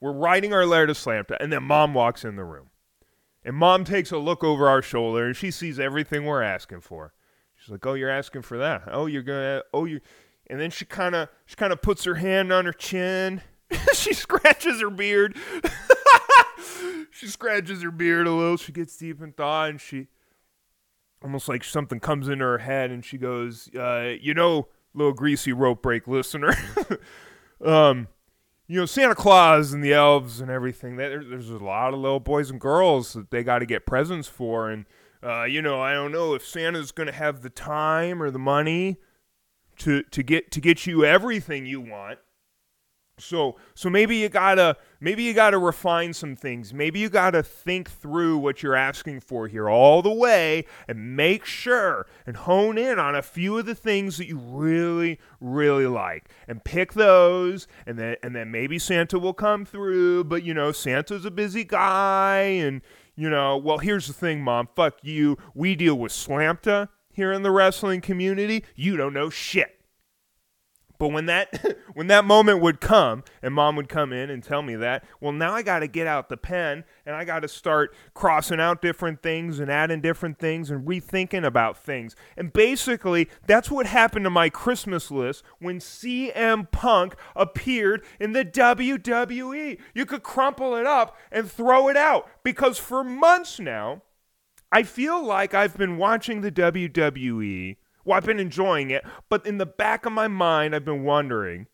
We're 0.00 0.12
writing 0.12 0.52
our 0.52 0.64
letter 0.64 0.88
to 0.88 0.94
Santa, 0.94 1.40
and 1.42 1.52
then 1.52 1.62
mom 1.62 1.94
walks 1.94 2.24
in 2.24 2.36
the 2.36 2.44
room. 2.44 2.70
And 3.44 3.56
mom 3.56 3.84
takes 3.84 4.10
a 4.12 4.18
look 4.18 4.44
over 4.44 4.68
our 4.68 4.82
shoulder 4.82 5.24
and 5.24 5.36
she 5.36 5.50
sees 5.50 5.80
everything 5.80 6.26
we're 6.26 6.42
asking 6.42 6.82
for. 6.82 7.14
She's 7.56 7.70
like, 7.70 7.84
"Oh, 7.86 7.94
you're 7.94 8.10
asking 8.10 8.42
for 8.42 8.58
that? 8.58 8.82
Oh, 8.88 9.06
you're 9.06 9.22
gonna? 9.22 9.62
Oh, 9.72 9.86
you?" 9.86 10.00
And 10.48 10.60
then 10.60 10.70
she 10.70 10.84
kind 10.84 11.14
of 11.14 11.28
she 11.46 11.56
kind 11.56 11.72
of 11.72 11.80
puts 11.80 12.04
her 12.04 12.16
hand 12.16 12.52
on 12.52 12.66
her 12.66 12.72
chin. 12.72 13.42
she 13.94 14.12
scratches 14.12 14.80
her 14.80 14.90
beard. 14.90 15.36
she 17.10 17.28
scratches 17.28 17.82
her 17.82 17.90
beard 17.90 18.26
a 18.26 18.32
little. 18.32 18.56
She 18.56 18.72
gets 18.72 18.96
deep 18.96 19.22
in 19.22 19.32
thought, 19.32 19.70
and 19.70 19.80
she 19.80 20.08
almost 21.22 21.48
like 21.48 21.64
something 21.64 22.00
comes 22.00 22.28
into 22.28 22.44
her 22.44 22.58
head, 22.58 22.90
and 22.90 23.04
she 23.04 23.18
goes, 23.18 23.68
uh, 23.74 24.14
"You 24.20 24.34
know, 24.34 24.68
little 24.94 25.12
greasy 25.12 25.52
rope 25.52 25.82
break 25.82 26.06
listener." 26.06 26.54
um, 27.64 28.08
you 28.66 28.78
know, 28.78 28.86
Santa 28.86 29.14
Claus 29.14 29.72
and 29.72 29.82
the 29.82 29.92
elves 29.92 30.40
and 30.40 30.50
everything. 30.50 30.96
There's 30.96 31.50
a 31.50 31.58
lot 31.58 31.92
of 31.92 32.00
little 32.00 32.20
boys 32.20 32.50
and 32.50 32.60
girls 32.60 33.14
that 33.14 33.30
they 33.30 33.42
got 33.42 33.58
to 33.58 33.66
get 33.66 33.84
presents 33.84 34.28
for, 34.28 34.70
and 34.70 34.86
uh, 35.22 35.44
you 35.44 35.60
know, 35.60 35.80
I 35.80 35.92
don't 35.92 36.12
know 36.12 36.34
if 36.34 36.46
Santa's 36.46 36.92
going 36.92 37.08
to 37.08 37.12
have 37.12 37.42
the 37.42 37.50
time 37.50 38.22
or 38.22 38.30
the 38.30 38.38
money 38.38 38.98
to 39.78 40.02
to 40.04 40.22
get 40.22 40.50
to 40.52 40.60
get 40.60 40.86
you 40.86 41.04
everything 41.04 41.66
you 41.66 41.80
want. 41.80 42.18
So 43.20 43.56
so 43.74 43.90
maybe 43.90 44.16
you 44.16 44.28
gotta 44.28 44.76
maybe 45.00 45.22
you 45.22 45.34
gotta 45.34 45.58
refine 45.58 46.12
some 46.12 46.36
things. 46.36 46.72
Maybe 46.74 46.98
you 46.98 47.08
gotta 47.08 47.42
think 47.42 47.90
through 47.90 48.38
what 48.38 48.62
you're 48.62 48.76
asking 48.76 49.20
for 49.20 49.48
here 49.48 49.68
all 49.68 50.02
the 50.02 50.12
way 50.12 50.64
and 50.88 51.16
make 51.16 51.44
sure 51.44 52.06
and 52.26 52.36
hone 52.36 52.78
in 52.78 52.98
on 52.98 53.14
a 53.14 53.22
few 53.22 53.58
of 53.58 53.66
the 53.66 53.74
things 53.74 54.18
that 54.18 54.26
you 54.26 54.38
really, 54.38 55.18
really 55.40 55.86
like. 55.86 56.30
And 56.48 56.62
pick 56.64 56.94
those 56.94 57.66
and 57.86 57.98
then 57.98 58.16
and 58.22 58.34
then 58.34 58.50
maybe 58.50 58.78
Santa 58.78 59.18
will 59.18 59.34
come 59.34 59.64
through, 59.64 60.24
but 60.24 60.42
you 60.42 60.54
know, 60.54 60.72
Santa's 60.72 61.24
a 61.24 61.30
busy 61.30 61.64
guy 61.64 62.40
and 62.40 62.82
you 63.16 63.28
know, 63.28 63.56
well 63.56 63.78
here's 63.78 64.06
the 64.06 64.12
thing, 64.12 64.42
mom, 64.42 64.68
fuck 64.74 64.98
you. 65.02 65.36
We 65.54 65.74
deal 65.74 65.96
with 65.96 66.12
Slamta 66.12 66.88
here 67.12 67.32
in 67.32 67.42
the 67.42 67.50
wrestling 67.50 68.00
community. 68.00 68.64
You 68.74 68.96
don't 68.96 69.12
know 69.12 69.30
shit. 69.30 69.79
But 71.00 71.12
when 71.12 71.24
that 71.26 71.78
when 71.94 72.08
that 72.08 72.26
moment 72.26 72.60
would 72.60 72.80
come 72.80 73.24
and 73.42 73.54
mom 73.54 73.74
would 73.76 73.88
come 73.88 74.12
in 74.12 74.28
and 74.28 74.44
tell 74.44 74.60
me 74.60 74.76
that, 74.76 75.02
well 75.18 75.32
now 75.32 75.54
I 75.54 75.62
got 75.62 75.78
to 75.78 75.88
get 75.88 76.06
out 76.06 76.28
the 76.28 76.36
pen 76.36 76.84
and 77.06 77.16
I 77.16 77.24
got 77.24 77.40
to 77.40 77.48
start 77.48 77.96
crossing 78.12 78.60
out 78.60 78.82
different 78.82 79.22
things 79.22 79.58
and 79.58 79.70
adding 79.70 80.02
different 80.02 80.38
things 80.38 80.70
and 80.70 80.86
rethinking 80.86 81.44
about 81.44 81.78
things. 81.78 82.14
And 82.36 82.52
basically, 82.52 83.30
that's 83.46 83.70
what 83.70 83.86
happened 83.86 84.24
to 84.24 84.30
my 84.30 84.50
Christmas 84.50 85.10
list 85.10 85.42
when 85.58 85.78
CM 85.78 86.70
Punk 86.70 87.16
appeared 87.34 88.04
in 88.20 88.32
the 88.32 88.44
WWE. 88.44 89.80
You 89.94 90.04
could 90.04 90.22
crumple 90.22 90.76
it 90.76 90.84
up 90.84 91.16
and 91.32 91.50
throw 91.50 91.88
it 91.88 91.96
out 91.96 92.28
because 92.44 92.76
for 92.76 93.02
months 93.02 93.58
now 93.58 94.02
I 94.70 94.82
feel 94.82 95.24
like 95.24 95.54
I've 95.54 95.78
been 95.78 95.96
watching 95.96 96.42
the 96.42 96.52
WWE 96.52 97.76
well, 98.04 98.16
I've 98.16 98.26
been 98.26 98.40
enjoying 98.40 98.90
it, 98.90 99.04
but 99.28 99.44
in 99.46 99.58
the 99.58 99.66
back 99.66 100.06
of 100.06 100.12
my 100.12 100.28
mind, 100.28 100.74
I've 100.74 100.84
been 100.84 101.04
wondering 101.04 101.66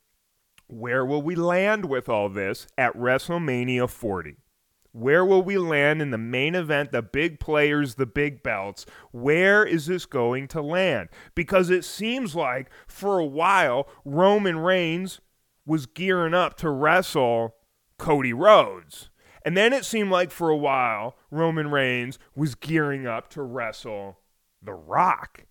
where 0.68 1.04
will 1.04 1.22
we 1.22 1.36
land 1.36 1.84
with 1.86 2.08
all 2.08 2.28
this 2.28 2.66
at 2.76 2.96
WrestleMania 2.96 3.88
40? 3.88 4.36
Where 4.92 5.24
will 5.24 5.42
we 5.42 5.58
land 5.58 6.00
in 6.00 6.10
the 6.10 6.18
main 6.18 6.54
event, 6.54 6.90
the 6.90 7.02
big 7.02 7.38
players, 7.38 7.96
the 7.96 8.06
big 8.06 8.42
belts? 8.42 8.86
Where 9.12 9.64
is 9.64 9.86
this 9.86 10.06
going 10.06 10.48
to 10.48 10.62
land? 10.62 11.10
Because 11.34 11.68
it 11.68 11.84
seems 11.84 12.34
like 12.34 12.70
for 12.86 13.18
a 13.18 13.24
while, 13.24 13.86
Roman 14.04 14.58
Reigns 14.58 15.20
was 15.66 15.84
gearing 15.86 16.32
up 16.32 16.56
to 16.58 16.70
wrestle 16.70 17.56
Cody 17.98 18.32
Rhodes. 18.32 19.10
And 19.44 19.56
then 19.56 19.72
it 19.72 19.84
seemed 19.84 20.10
like 20.10 20.30
for 20.30 20.50
a 20.50 20.56
while, 20.56 21.16
Roman 21.30 21.70
Reigns 21.70 22.18
was 22.34 22.54
gearing 22.54 23.06
up 23.06 23.28
to 23.30 23.42
wrestle 23.42 24.18
The 24.62 24.72
Rock. 24.72 25.44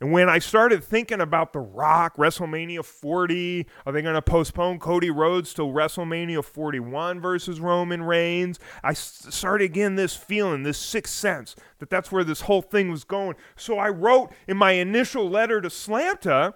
And 0.00 0.12
when 0.12 0.28
I 0.28 0.38
started 0.38 0.84
thinking 0.84 1.22
about 1.22 1.54
The 1.54 1.60
Rock, 1.60 2.16
WrestleMania 2.16 2.84
40, 2.84 3.66
are 3.86 3.92
they 3.92 4.02
going 4.02 4.14
to 4.14 4.22
postpone 4.22 4.78
Cody 4.78 5.10
Rhodes 5.10 5.54
till 5.54 5.72
WrestleMania 5.72 6.44
41 6.44 7.18
versus 7.20 7.60
Roman 7.60 8.02
Reigns? 8.02 8.58
I 8.84 8.92
started 8.92 9.72
getting 9.72 9.96
this 9.96 10.14
feeling, 10.14 10.64
this 10.64 10.78
sixth 10.78 11.14
sense, 11.14 11.56
that 11.78 11.88
that's 11.88 12.12
where 12.12 12.24
this 12.24 12.42
whole 12.42 12.60
thing 12.60 12.90
was 12.90 13.04
going. 13.04 13.36
So 13.56 13.78
I 13.78 13.88
wrote 13.88 14.32
in 14.46 14.58
my 14.58 14.72
initial 14.72 15.30
letter 15.30 15.62
to 15.62 15.68
Slamta 15.68 16.54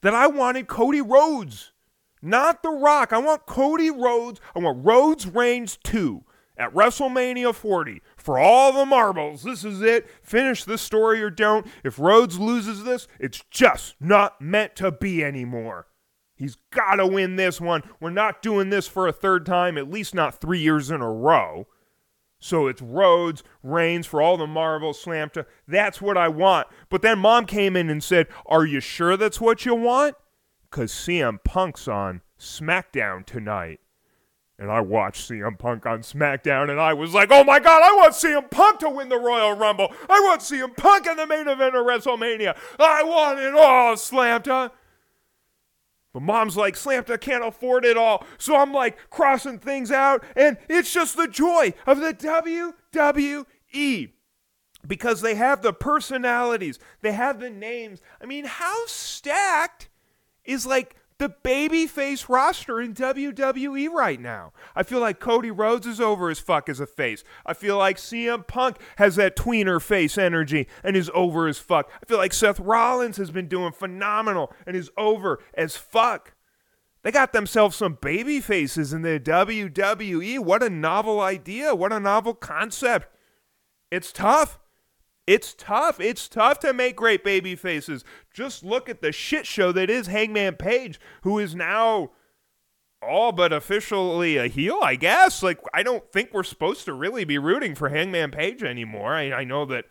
that 0.00 0.14
I 0.14 0.26
wanted 0.26 0.66
Cody 0.66 1.00
Rhodes, 1.00 1.72
not 2.20 2.64
The 2.64 2.70
Rock. 2.70 3.12
I 3.12 3.18
want 3.18 3.46
Cody 3.46 3.90
Rhodes. 3.90 4.40
I 4.56 4.58
want 4.58 4.84
Rhodes 4.84 5.28
Reigns 5.28 5.78
2 5.84 6.24
at 6.56 6.72
WrestleMania 6.74 7.54
40 7.54 8.02
for 8.24 8.38
all 8.38 8.72
the 8.72 8.86
marbles. 8.86 9.42
This 9.42 9.64
is 9.64 9.82
it. 9.82 10.08
Finish 10.22 10.64
this 10.64 10.80
story 10.80 11.22
or 11.22 11.28
don't. 11.28 11.66
If 11.84 11.98
Rhodes 11.98 12.38
loses 12.38 12.82
this, 12.82 13.06
it's 13.20 13.44
just 13.50 13.96
not 14.00 14.40
meant 14.40 14.74
to 14.76 14.90
be 14.90 15.22
anymore. 15.22 15.88
He's 16.34 16.56
got 16.72 16.96
to 16.96 17.06
win 17.06 17.36
this 17.36 17.60
one. 17.60 17.82
We're 18.00 18.10
not 18.10 18.40
doing 18.40 18.70
this 18.70 18.88
for 18.88 19.06
a 19.06 19.12
third 19.12 19.44
time, 19.44 19.76
at 19.76 19.90
least 19.90 20.14
not 20.14 20.40
three 20.40 20.58
years 20.58 20.90
in 20.90 21.02
a 21.02 21.10
row. 21.10 21.66
So 22.38 22.66
it's 22.66 22.80
Rhodes, 22.82 23.42
Reigns 23.62 24.06
for 24.06 24.22
all 24.22 24.38
the 24.38 24.46
marbles, 24.46 25.02
Slamta. 25.04 25.44
That's 25.68 26.00
what 26.00 26.16
I 26.16 26.28
want. 26.28 26.66
But 26.88 27.02
then 27.02 27.18
mom 27.18 27.44
came 27.44 27.76
in 27.76 27.90
and 27.90 28.02
said, 28.02 28.26
Are 28.46 28.64
you 28.64 28.80
sure 28.80 29.18
that's 29.18 29.40
what 29.40 29.66
you 29.66 29.74
want? 29.74 30.16
Because 30.70 30.92
CM 30.92 31.44
Punk's 31.44 31.86
on 31.86 32.22
SmackDown 32.38 33.26
tonight. 33.26 33.80
And 34.58 34.70
I 34.70 34.80
watched 34.80 35.28
CM 35.28 35.58
Punk 35.58 35.84
on 35.84 36.00
SmackDown, 36.02 36.70
and 36.70 36.80
I 36.80 36.94
was 36.94 37.12
like, 37.12 37.30
oh 37.32 37.42
my 37.42 37.58
God, 37.58 37.82
I 37.82 37.96
want 37.96 38.12
CM 38.12 38.48
Punk 38.50 38.78
to 38.80 38.88
win 38.88 39.08
the 39.08 39.18
Royal 39.18 39.52
Rumble. 39.56 39.92
I 40.08 40.20
want 40.20 40.42
CM 40.42 40.76
Punk 40.76 41.06
in 41.08 41.16
the 41.16 41.26
main 41.26 41.48
event 41.48 41.74
of 41.74 41.84
WrestleMania. 41.84 42.56
I 42.78 43.02
want 43.02 43.40
it 43.40 43.52
all, 43.54 43.96
Slamta. 43.96 44.70
But 46.12 46.22
mom's 46.22 46.56
like, 46.56 46.76
Slamta 46.76 47.20
can't 47.20 47.44
afford 47.44 47.84
it 47.84 47.96
all. 47.96 48.24
So 48.38 48.54
I'm 48.56 48.72
like 48.72 49.10
crossing 49.10 49.58
things 49.58 49.90
out, 49.90 50.22
and 50.36 50.56
it's 50.68 50.94
just 50.94 51.16
the 51.16 51.26
joy 51.26 51.74
of 51.84 51.98
the 51.98 52.14
WWE. 52.14 54.12
Because 54.86 55.20
they 55.22 55.34
have 55.34 55.62
the 55.62 55.72
personalities, 55.72 56.78
they 57.00 57.12
have 57.12 57.40
the 57.40 57.50
names. 57.50 58.00
I 58.22 58.26
mean, 58.26 58.44
how 58.44 58.86
stacked 58.86 59.88
is 60.44 60.64
like 60.66 60.94
the 61.24 61.34
babyface 61.42 62.28
roster 62.28 62.82
in 62.82 62.92
WWE 62.92 63.88
right 63.88 64.20
now. 64.20 64.52
I 64.76 64.82
feel 64.82 65.00
like 65.00 65.20
Cody 65.20 65.50
Rhodes 65.50 65.86
is 65.86 65.98
over 65.98 66.28
as 66.28 66.38
fuck 66.38 66.68
as 66.68 66.80
a 66.80 66.86
face. 66.86 67.24
I 67.46 67.54
feel 67.54 67.78
like 67.78 67.96
CM 67.96 68.46
Punk 68.46 68.76
has 68.96 69.16
that 69.16 69.34
tweener 69.34 69.80
face 69.80 70.18
energy 70.18 70.68
and 70.82 70.98
is 70.98 71.10
over 71.14 71.48
as 71.48 71.56
fuck. 71.56 71.90
I 72.02 72.04
feel 72.04 72.18
like 72.18 72.34
Seth 72.34 72.60
Rollins 72.60 73.16
has 73.16 73.30
been 73.30 73.48
doing 73.48 73.72
phenomenal 73.72 74.52
and 74.66 74.76
is 74.76 74.90
over 74.98 75.42
as 75.54 75.78
fuck. 75.78 76.34
They 77.02 77.10
got 77.10 77.32
themselves 77.32 77.74
some 77.74 77.96
baby 78.02 78.38
faces 78.42 78.92
in 78.92 79.00
the 79.00 79.18
WWE. 79.18 80.40
What 80.40 80.62
a 80.62 80.68
novel 80.68 81.20
idea. 81.20 81.74
What 81.74 81.92
a 81.92 82.00
novel 82.00 82.34
concept. 82.34 83.08
It's 83.90 84.12
tough. 84.12 84.58
It's 85.26 85.54
tough. 85.54 86.00
It's 86.00 86.28
tough 86.28 86.58
to 86.60 86.72
make 86.72 86.96
great 86.96 87.24
baby 87.24 87.56
faces. 87.56 88.04
Just 88.32 88.62
look 88.62 88.88
at 88.88 89.00
the 89.00 89.12
shit 89.12 89.46
show 89.46 89.72
that 89.72 89.88
is 89.88 90.06
Hangman 90.06 90.56
Page, 90.56 91.00
who 91.22 91.38
is 91.38 91.54
now 91.54 92.10
all 93.02 93.32
but 93.32 93.52
officially 93.52 94.36
a 94.36 94.46
heel, 94.48 94.78
I 94.82 94.96
guess. 94.96 95.42
Like, 95.42 95.60
I 95.72 95.82
don't 95.82 96.10
think 96.12 96.30
we're 96.32 96.42
supposed 96.42 96.84
to 96.86 96.92
really 96.92 97.24
be 97.24 97.38
rooting 97.38 97.74
for 97.74 97.88
Hangman 97.88 98.30
Page 98.32 98.62
anymore. 98.62 99.14
I, 99.14 99.32
I 99.32 99.44
know 99.44 99.64
that 99.66 99.86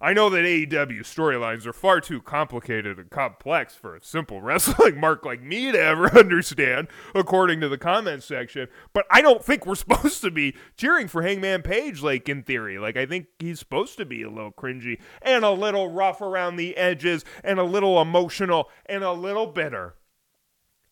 I 0.00 0.12
know 0.12 0.28
that 0.30 0.44
AEW 0.44 1.00
storylines 1.00 1.66
are 1.66 1.72
far 1.72 2.00
too 2.00 2.20
complicated 2.20 2.98
and 2.98 3.08
complex 3.10 3.74
for 3.74 3.94
a 3.94 4.02
simple 4.02 4.42
wrestling 4.42 4.98
mark 4.98 5.24
like 5.24 5.42
me 5.42 5.72
to 5.72 5.78
ever 5.78 6.10
understand, 6.18 6.88
according 7.14 7.60
to 7.60 7.68
the 7.68 7.78
comment 7.78 8.22
section. 8.22 8.68
But 8.92 9.06
I 9.10 9.22
don't 9.22 9.44
think 9.44 9.64
we're 9.64 9.74
supposed 9.76 10.20
to 10.22 10.30
be 10.30 10.56
cheering 10.76 11.08
for 11.08 11.22
Hangman 11.22 11.62
Page, 11.62 12.02
like 12.02 12.28
in 12.28 12.42
theory. 12.42 12.78
Like, 12.78 12.96
I 12.96 13.06
think 13.06 13.28
he's 13.38 13.60
supposed 13.60 13.96
to 13.98 14.04
be 14.04 14.22
a 14.22 14.30
little 14.30 14.52
cringy 14.52 15.00
and 15.22 15.44
a 15.44 15.52
little 15.52 15.88
rough 15.88 16.20
around 16.20 16.56
the 16.56 16.76
edges 16.76 17.24
and 17.42 17.58
a 17.58 17.64
little 17.64 18.00
emotional 18.00 18.68
and 18.86 19.04
a 19.04 19.12
little 19.12 19.46
bitter. 19.46 19.94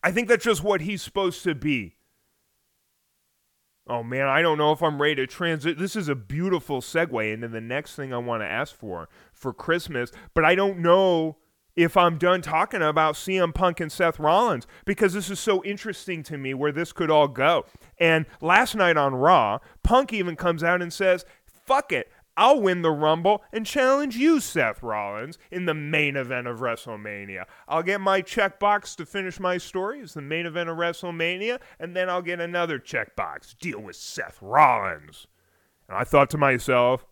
I 0.01 0.11
think 0.11 0.27
that's 0.27 0.45
just 0.45 0.63
what 0.63 0.81
he's 0.81 1.01
supposed 1.01 1.43
to 1.43 1.55
be. 1.55 1.95
Oh 3.87 4.01
man, 4.01 4.27
I 4.27 4.41
don't 4.41 4.57
know 4.57 4.71
if 4.71 4.81
I'm 4.81 5.01
ready 5.01 5.15
to 5.15 5.27
transit. 5.27 5.77
This 5.77 5.95
is 5.95 6.07
a 6.07 6.15
beautiful 6.15 6.79
segue 6.79 7.33
into 7.33 7.49
the 7.49 7.59
next 7.59 7.95
thing 7.95 8.13
I 8.13 8.17
want 8.17 8.41
to 8.41 8.47
ask 8.47 8.73
for 8.73 9.09
for 9.33 9.53
Christmas, 9.53 10.11
but 10.33 10.45
I 10.45 10.55
don't 10.55 10.79
know 10.79 11.37
if 11.75 11.97
I'm 11.97 12.17
done 12.17 12.41
talking 12.41 12.81
about 12.81 13.15
CM 13.15 13.53
Punk 13.53 13.79
and 13.81 13.91
Seth 13.91 14.19
Rollins 14.19 14.67
because 14.85 15.13
this 15.13 15.29
is 15.29 15.39
so 15.39 15.63
interesting 15.65 16.23
to 16.23 16.37
me 16.37 16.53
where 16.53 16.71
this 16.71 16.93
could 16.93 17.11
all 17.11 17.27
go. 17.27 17.65
And 17.97 18.25
last 18.41 18.75
night 18.75 18.95
on 18.95 19.15
Raw, 19.15 19.59
Punk 19.83 20.13
even 20.13 20.37
comes 20.37 20.63
out 20.63 20.81
and 20.81 20.93
says, 20.93 21.25
"Fuck 21.45 21.91
it. 21.91 22.09
I'll 22.35 22.61
win 22.61 22.81
the 22.81 22.91
Rumble 22.91 23.43
and 23.51 23.65
challenge 23.65 24.15
you, 24.15 24.39
Seth 24.39 24.81
Rollins, 24.81 25.37
in 25.51 25.65
the 25.65 25.73
main 25.73 26.15
event 26.15 26.47
of 26.47 26.59
WrestleMania. 26.59 27.45
I'll 27.67 27.83
get 27.83 28.01
my 28.01 28.21
checkbox 28.21 28.95
to 28.95 29.05
finish 29.05 29.39
my 29.39 29.57
story 29.57 30.01
as 30.01 30.13
the 30.13 30.21
main 30.21 30.45
event 30.45 30.69
of 30.69 30.77
WrestleMania, 30.77 31.59
and 31.79 31.95
then 31.95 32.09
I'll 32.09 32.21
get 32.23 32.39
another 32.39 32.79
checkbox. 32.79 33.57
Deal 33.57 33.79
with 33.79 33.95
Seth 33.95 34.39
Rollins. 34.41 35.27
And 35.87 35.97
I 35.97 36.03
thought 36.03 36.29
to 36.31 36.37
myself, 36.37 37.05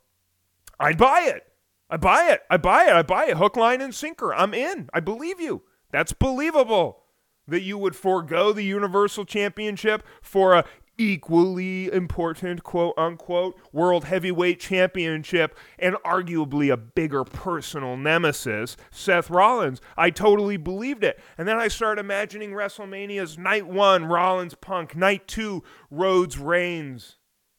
I'd 0.79 0.97
buy 0.97 1.21
it. 1.21 1.43
I 1.89 1.97
buy 1.97 2.31
it. 2.31 2.41
I 2.49 2.57
buy 2.57 2.85
it. 2.85 2.93
I 2.93 3.01
buy 3.03 3.25
it. 3.25 3.37
Hook, 3.37 3.55
line, 3.57 3.81
and 3.81 3.93
sinker. 3.93 4.33
I'm 4.33 4.53
in. 4.53 4.89
I 4.93 5.01
believe 5.01 5.39
you. 5.39 5.63
That's 5.91 6.13
believable 6.13 7.03
that 7.47 7.61
you 7.61 7.77
would 7.77 7.95
forego 7.95 8.53
the 8.53 8.63
Universal 8.63 9.25
Championship 9.25 10.03
for 10.21 10.53
a 10.53 10.65
equally 11.01 11.91
important 11.91 12.63
quote 12.63 12.93
unquote 12.95 13.59
world 13.73 14.05
heavyweight 14.05 14.59
championship 14.59 15.57
and 15.79 15.95
arguably 16.05 16.71
a 16.71 16.77
bigger 16.77 17.23
personal 17.23 17.97
nemesis 17.97 18.77
Seth 18.91 19.29
Rollins. 19.31 19.81
I 19.97 20.11
totally 20.11 20.57
believed 20.57 21.03
it. 21.03 21.19
And 21.39 21.47
then 21.47 21.57
I 21.57 21.69
started 21.69 22.01
imagining 22.01 22.51
WrestleMania's 22.51 23.37
night 23.37 23.65
1 23.67 24.05
Rollins 24.05 24.53
Punk. 24.53 24.95
Night 24.95 25.27
2 25.27 25.63
Rhodes 25.89 26.37
Reigns. 26.37 27.17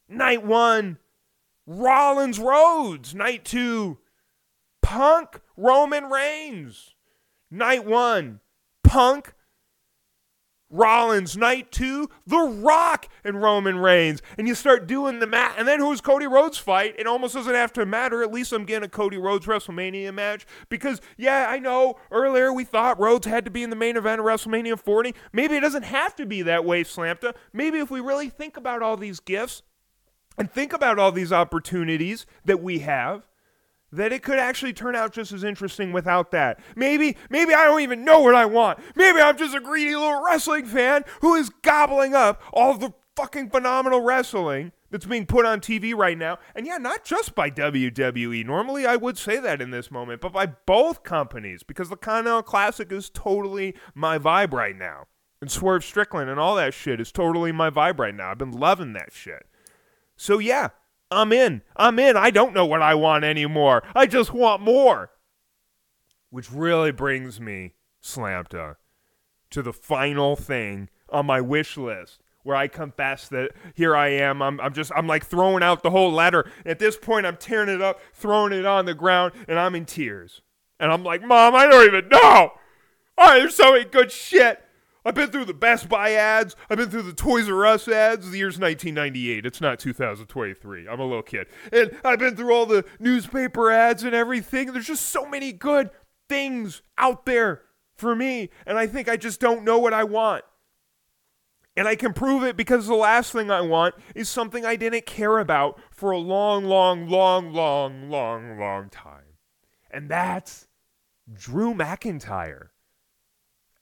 Night 0.09 0.45
1 0.45 0.99
Rollins 1.67 2.39
Rhodes. 2.39 3.13
Night 3.13 3.45
2 3.45 3.99
Punk 4.83 5.41
Roman 5.57 6.05
Reigns. 6.05 6.95
Night 7.51 7.85
1 7.85 8.39
Punk 8.85 9.35
Rollins, 10.73 11.37
night 11.37 11.71
two, 11.71 12.09
The 12.27 12.39
Rock 12.39 13.07
and 13.23 13.41
Roman 13.41 13.77
Reigns. 13.79 14.23
And 14.39 14.49
you 14.49 14.55
start 14.55 14.87
doing 14.87 15.19
the 15.21 15.27
math. 15.27 15.59
And 15.59 15.69
then 15.69 15.79
who's 15.79 16.01
Cody 16.01 16.27
Rhodes 16.27 16.59
fight? 16.59 16.95
It 16.99 17.07
almost 17.07 17.35
doesn't 17.35 17.55
have 17.55 17.73
to 17.75 17.87
matter. 17.87 18.23
At 18.23 18.33
least 18.33 18.53
I'm 18.53 18.65
getting 18.65 18.87
a 18.87 18.89
Cody 18.89 19.19
Rhodes 19.19 19.47
WrestleMania 19.47 20.13
match. 20.13 20.47
Because, 20.69 21.01
yeah, 21.17 21.47
I 21.49 21.59
know 21.59 21.97
earlier 22.11 22.53
we 22.53 22.65
thought 22.65 22.99
Rhodes 22.99 23.27
had 23.27 23.45
to 23.45 23.51
be 23.51 23.63
in 23.63 23.71
the 23.71 23.77
main 23.77 23.97
event 23.97 24.19
of 24.19 24.27
WrestleMania 24.27 24.81
40. 24.81 25.15
Maybe 25.33 25.57
it 25.57 25.61
doesn't 25.61 25.85
have 25.85 26.17
to 26.17 26.27
be 26.27 26.43
that 26.43 26.65
way, 26.65 26.83
Slamta. 26.85 27.35
Maybe 27.53 27.79
if 27.79 27.91
we 27.91 28.01
really 28.01 28.31
think 28.31 28.57
about 28.57 28.83
all 28.83 28.97
these 28.97 29.21
gifts 29.21 29.63
and 30.39 30.51
think 30.51 30.73
about 30.73 30.99
all 30.99 31.13
these 31.13 31.33
opportunities 31.33 32.25
that 32.47 32.63
we 32.63 32.79
have, 32.79 33.29
that 33.93 34.13
it 34.13 34.23
could 34.23 34.39
actually 34.39 34.73
turn 34.73 34.97
out 34.97 35.13
just 35.13 35.33
as 35.33 35.45
interesting 35.45 35.93
without 35.93 36.31
that. 36.31 36.59
Maybe, 36.75 37.17
maybe 37.31 37.55
I 37.55 37.65
don't 37.65 37.81
even 37.83 38.05
know 38.05 38.21
what 38.21 38.35
I 38.35 38.47
want. 38.47 38.79
Maybe 38.97 39.21
I'm 39.21 39.37
just 39.37 39.55
a 39.55 39.61
greedy 39.61 39.95
little 39.95 40.25
wrestling 40.25 40.67
fan 40.67 41.05
who 41.21 41.35
is 41.35 41.51
gobbling 41.63 42.15
up 42.15 42.43
all 42.53 42.77
the 42.77 42.93
fucking 43.17 43.51
phenomenal 43.51 44.01
wrestling 44.01 44.73
that's 44.91 45.07
being 45.07 45.27
put 45.27 45.45
on 45.45 45.61
TV 45.61 45.95
right 45.95 46.17
now. 46.17 46.39
And 46.55 46.67
yeah, 46.67 46.79
not 46.79 47.05
just 47.05 47.35
by 47.35 47.51
WWE. 47.51 48.45
Normally 48.47 48.87
I 48.87 48.97
would 48.97 49.19
say 49.19 49.39
that 49.39 49.61
in 49.61 49.71
this 49.71 49.91
moment, 49.91 50.21
but 50.21 50.33
by 50.33 50.47
both 50.47 51.03
companies 51.03 51.63
because 51.63 51.89
the 51.89 51.97
Continental 51.97 52.43
Classic 52.43 52.91
is 52.93 53.11
totally 53.11 53.75
my 53.95 54.19
vibe 54.19 54.53
right 54.53 54.77
now. 54.77 55.07
And 55.41 55.51
Swerve 55.51 55.85
Strickland 55.85 56.31
and 56.31 56.39
all 56.39 56.55
that 56.57 56.73
shit 56.73 57.01
is 57.01 57.11
totally 57.11 57.53
my 57.53 57.69
vibe 57.69 57.99
right 57.99 58.15
now. 58.15 58.31
I've 58.31 58.39
been 58.39 58.53
loving 58.53 58.93
that 58.93 59.13
shit. 59.13 59.45
So 60.17 60.39
yeah, 60.39 60.69
I'm 61.13 61.33
in. 61.33 61.63
I'm 61.77 61.99
in. 61.99 62.17
I 62.17 62.31
don't 62.31 62.55
know 62.55 62.67
what 62.67 62.83
I 62.83 62.95
want 62.95 63.25
anymore. 63.25 63.83
I 63.95 64.07
just 64.07 64.33
want 64.33 64.63
more. 64.63 65.11
Which 66.31 66.51
really 66.51 66.93
brings 66.93 67.41
me, 67.41 67.75
Slamta, 68.03 68.77
to 69.51 69.63
the 69.63 69.73
final 69.73 70.35
thing 70.35 70.89
on 71.11 71.27
my 71.27 71.41
wish 71.41 71.77
list 71.77 72.21
where 72.43 72.57
I 72.57 72.69
confess 72.69 73.29
that 73.29 73.53
here 73.75 73.95
I 73.95 74.09
am. 74.09 74.43
I'm, 74.43 74.61
I'm 74.61 74.73
just, 74.73 74.91
I'm 74.97 75.07
like 75.07 75.25
throwing 75.25 75.63
out 75.63 75.83
the 75.83 75.91
whole 75.91 76.13
letter. 76.13 76.51
At 76.65 76.79
this 76.79 76.97
point, 76.97 77.27
I'm 77.27 77.37
tearing 77.37 77.69
it 77.69 77.81
up, 77.81 78.01
throwing 78.13 78.53
it 78.53 78.67
on 78.67 78.87
the 78.87 78.95
ground, 78.95 79.33
and 79.47 79.59
I'm 79.59 79.75
in 79.75 79.85
tears. 79.85 80.43
And 80.81 80.91
I'm 80.93 81.05
like, 81.05 81.23
Mom, 81.23 81.55
I 81.55 81.67
don't 81.67 81.87
even 81.87 82.09
know. 82.09 82.53
Oh, 83.19 83.35
there's 83.35 83.55
so 83.55 83.73
many 83.73 83.85
good 83.85 84.11
shit. 84.11 84.62
I've 85.05 85.15
been 85.15 85.31
through 85.31 85.47
the 85.47 85.55
Best 85.55 85.89
Buy 85.89 86.13
ads. 86.13 86.55
I've 86.71 86.79
been 86.79 86.91
through 86.91 87.03
the 87.03 87.13
Toys 87.13 87.49
R 87.49 87.67
Us 87.67 87.89
ads. 87.89 88.31
The 88.31 88.39
year's 88.39 88.59
1998. 88.59 89.45
It's 89.45 89.61
not 89.61 89.79
2023. 89.79 90.89
I'm 90.89 91.01
a 91.01 91.05
little 91.05 91.23
kid. 91.23 91.49
And 91.73 91.97
I've 92.05 92.21
been 92.21 92.37
through 92.37 92.55
all 92.55 92.67
the 92.67 92.85
newspaper 93.01 93.71
ads 93.71 94.05
and 94.05 94.15
everything. 94.15 94.73
There's 94.73 94.87
just 94.87 95.07
so 95.07 95.27
many 95.27 95.53
good 95.53 95.91
things 96.29 96.83
out 96.99 97.27
there 97.27 97.63
for 97.97 98.15
me. 98.15 98.51
And 98.65 98.79
I 98.79 98.87
think 98.87 99.09
I 99.09 99.17
just 99.17 99.41
don't 99.41 99.65
know 99.65 99.79
what 99.79 99.93
I 99.93 100.05
want. 100.05 100.45
And 101.77 101.89
I 101.89 101.97
can 101.97 102.13
prove 102.13 102.45
it 102.45 102.57
because 102.57 102.87
the 102.87 102.95
last 102.95 103.33
thing 103.33 103.51
I 103.51 103.63
want 103.63 103.95
is 104.15 104.29
something 104.29 104.65
I 104.65 104.77
didn't 104.77 105.07
care 105.07 105.39
about 105.39 105.81
for 105.91 106.11
a 106.11 106.19
long, 106.19 106.65
long, 106.65 107.09
long, 107.09 107.53
long, 107.53 108.11
long, 108.11 108.59
long 108.59 108.91
time. 108.91 109.39
And 109.91 110.11
that's 110.11 110.69
Drew 111.33 111.73
McIntyre 111.75 112.69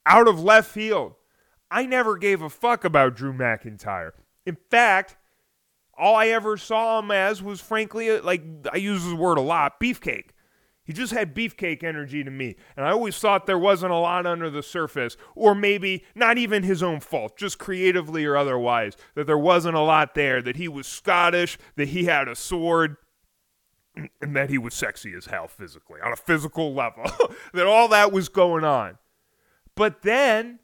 out 0.06 0.28
of 0.28 0.42
left 0.42 0.70
field. 0.70 1.14
I 1.70 1.86
never 1.86 2.16
gave 2.16 2.42
a 2.42 2.50
fuck 2.50 2.84
about 2.84 3.14
Drew 3.14 3.32
McIntyre. 3.32 4.12
In 4.44 4.56
fact, 4.70 5.16
all 5.96 6.16
I 6.16 6.28
ever 6.28 6.56
saw 6.56 6.98
him 6.98 7.10
as 7.10 7.42
was 7.42 7.60
frankly, 7.60 8.10
uh, 8.10 8.22
like, 8.22 8.42
I 8.72 8.78
use 8.78 9.04
the 9.04 9.16
word 9.16 9.38
a 9.38 9.42
lot 9.42 9.78
beefcake. 9.78 10.30
He 10.82 10.92
just 10.92 11.12
had 11.12 11.36
beefcake 11.36 11.84
energy 11.84 12.24
to 12.24 12.30
me. 12.32 12.56
And 12.76 12.84
I 12.84 12.90
always 12.90 13.16
thought 13.16 13.46
there 13.46 13.58
wasn't 13.58 13.92
a 13.92 13.96
lot 13.96 14.26
under 14.26 14.50
the 14.50 14.62
surface, 14.62 15.16
or 15.36 15.54
maybe 15.54 16.04
not 16.16 16.36
even 16.36 16.64
his 16.64 16.82
own 16.82 16.98
fault, 16.98 17.36
just 17.36 17.60
creatively 17.60 18.24
or 18.24 18.36
otherwise, 18.36 18.96
that 19.14 19.28
there 19.28 19.38
wasn't 19.38 19.76
a 19.76 19.80
lot 19.80 20.14
there, 20.16 20.42
that 20.42 20.56
he 20.56 20.66
was 20.66 20.88
Scottish, 20.88 21.58
that 21.76 21.88
he 21.88 22.06
had 22.06 22.26
a 22.26 22.34
sword, 22.34 22.96
and 24.20 24.34
that 24.34 24.50
he 24.50 24.58
was 24.58 24.74
sexy 24.74 25.14
as 25.14 25.26
hell 25.26 25.46
physically, 25.46 26.00
on 26.00 26.12
a 26.12 26.16
physical 26.16 26.74
level, 26.74 27.04
that 27.54 27.66
all 27.66 27.86
that 27.86 28.10
was 28.10 28.28
going 28.28 28.64
on. 28.64 28.98
But 29.80 30.02
then, 30.02 30.58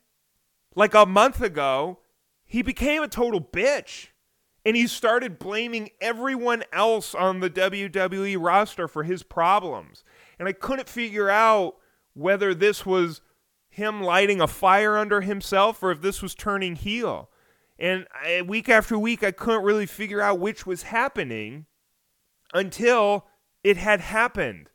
like 0.74 0.92
a 0.92 1.06
month 1.06 1.40
ago, 1.40 2.00
he 2.44 2.60
became 2.60 3.02
a 3.02 3.08
total 3.08 3.40
bitch. 3.40 4.08
And 4.62 4.76
he 4.76 4.86
started 4.86 5.38
blaming 5.38 5.88
everyone 6.02 6.64
else 6.70 7.14
on 7.14 7.40
the 7.40 7.48
WWE 7.48 8.36
roster 8.38 8.86
for 8.86 9.04
his 9.04 9.22
problems. 9.22 10.04
And 10.38 10.46
I 10.46 10.52
couldn't 10.52 10.90
figure 10.90 11.30
out 11.30 11.76
whether 12.12 12.52
this 12.52 12.84
was 12.84 13.22
him 13.70 14.02
lighting 14.02 14.42
a 14.42 14.46
fire 14.46 14.98
under 14.98 15.22
himself 15.22 15.82
or 15.82 15.90
if 15.90 16.02
this 16.02 16.20
was 16.20 16.34
turning 16.34 16.76
heel. 16.76 17.30
And 17.78 18.06
I, 18.22 18.42
week 18.42 18.68
after 18.68 18.98
week, 18.98 19.24
I 19.24 19.30
couldn't 19.30 19.64
really 19.64 19.86
figure 19.86 20.20
out 20.20 20.40
which 20.40 20.66
was 20.66 20.82
happening 20.82 21.64
until 22.52 23.24
it 23.64 23.78
had 23.78 24.00
happened. 24.00 24.68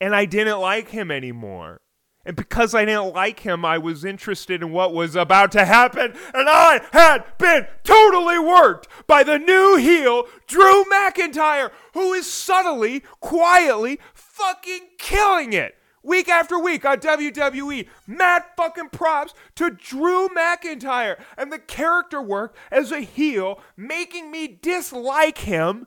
And 0.00 0.16
I 0.16 0.24
didn't 0.24 0.58
like 0.58 0.88
him 0.88 1.10
anymore. 1.10 1.82
And 2.28 2.36
because 2.36 2.74
I 2.74 2.84
didn't 2.84 3.14
like 3.14 3.40
him, 3.40 3.64
I 3.64 3.78
was 3.78 4.04
interested 4.04 4.60
in 4.60 4.70
what 4.70 4.92
was 4.92 5.16
about 5.16 5.50
to 5.52 5.64
happen. 5.64 6.12
And 6.34 6.46
I 6.46 6.82
had 6.92 7.24
been 7.38 7.66
totally 7.84 8.38
worked 8.38 8.86
by 9.06 9.22
the 9.22 9.38
new 9.38 9.76
heel, 9.76 10.24
Drew 10.46 10.84
McIntyre, 10.84 11.70
who 11.94 12.12
is 12.12 12.30
subtly, 12.30 13.02
quietly 13.20 13.98
fucking 14.12 14.88
killing 14.98 15.54
it. 15.54 15.76
Week 16.02 16.28
after 16.28 16.58
week 16.58 16.84
on 16.84 16.98
WWE, 16.98 17.88
mad 18.06 18.44
fucking 18.58 18.90
props 18.90 19.32
to 19.54 19.70
Drew 19.70 20.28
McIntyre 20.28 21.18
and 21.38 21.50
the 21.50 21.58
character 21.58 22.20
work 22.20 22.54
as 22.70 22.92
a 22.92 23.00
heel, 23.00 23.58
making 23.74 24.30
me 24.30 24.58
dislike 24.60 25.38
him 25.38 25.86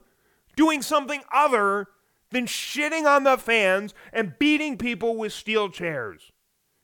doing 0.56 0.82
something 0.82 1.22
other 1.32 1.86
than 2.32 2.46
shitting 2.46 3.04
on 3.06 3.24
the 3.24 3.38
fans 3.38 3.94
and 4.12 4.38
beating 4.38 4.76
people 4.76 5.16
with 5.16 5.32
steel 5.32 5.68
chairs. 5.68 6.32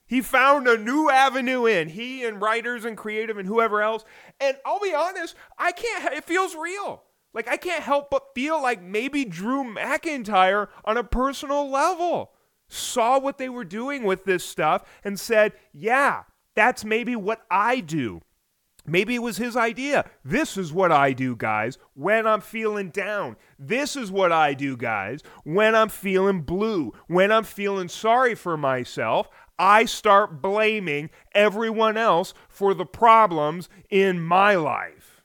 He 0.07 0.21
found 0.21 0.67
a 0.67 0.77
new 0.77 1.09
avenue 1.09 1.65
in, 1.65 1.89
he 1.89 2.25
and 2.25 2.41
writers 2.41 2.83
and 2.83 2.97
creative 2.97 3.37
and 3.37 3.47
whoever 3.47 3.81
else. 3.81 4.03
And 4.39 4.57
I'll 4.65 4.79
be 4.79 4.93
honest, 4.93 5.35
I 5.57 5.71
can't, 5.71 6.13
it 6.13 6.23
feels 6.23 6.55
real. 6.55 7.03
Like, 7.31 7.47
I 7.47 7.57
can't 7.57 7.83
help 7.83 8.09
but 8.09 8.33
feel 8.33 8.59
like 8.59 8.81
maybe 8.81 9.23
Drew 9.23 9.63
McIntyre, 9.63 10.69
on 10.83 10.97
a 10.97 11.03
personal 11.03 11.69
level, 11.69 12.31
saw 12.67 13.19
what 13.19 13.37
they 13.37 13.49
were 13.49 13.63
doing 13.63 14.03
with 14.03 14.25
this 14.25 14.43
stuff 14.43 14.83
and 15.03 15.19
said, 15.19 15.53
yeah, 15.71 16.23
that's 16.55 16.83
maybe 16.83 17.15
what 17.15 17.43
I 17.51 17.81
do. 17.81 18.21
Maybe 18.89 19.15
it 19.15 19.21
was 19.21 19.37
his 19.37 19.55
idea. 19.55 20.09
This 20.23 20.57
is 20.57 20.73
what 20.73 20.91
I 20.91 21.13
do, 21.13 21.35
guys, 21.35 21.77
when 21.93 22.25
I'm 22.25 22.41
feeling 22.41 22.89
down. 22.89 23.35
This 23.57 23.95
is 23.95 24.11
what 24.11 24.31
I 24.31 24.53
do, 24.53 24.75
guys, 24.75 25.21
when 25.43 25.75
I'm 25.75 25.89
feeling 25.89 26.41
blue, 26.41 26.93
when 27.07 27.31
I'm 27.31 27.43
feeling 27.43 27.89
sorry 27.89 28.35
for 28.35 28.57
myself. 28.57 29.29
I 29.57 29.85
start 29.85 30.41
blaming 30.41 31.09
everyone 31.35 31.97
else 31.97 32.33
for 32.47 32.73
the 32.73 32.85
problems 32.85 33.67
in 33.89 34.21
my 34.21 34.55
life. 34.55 35.21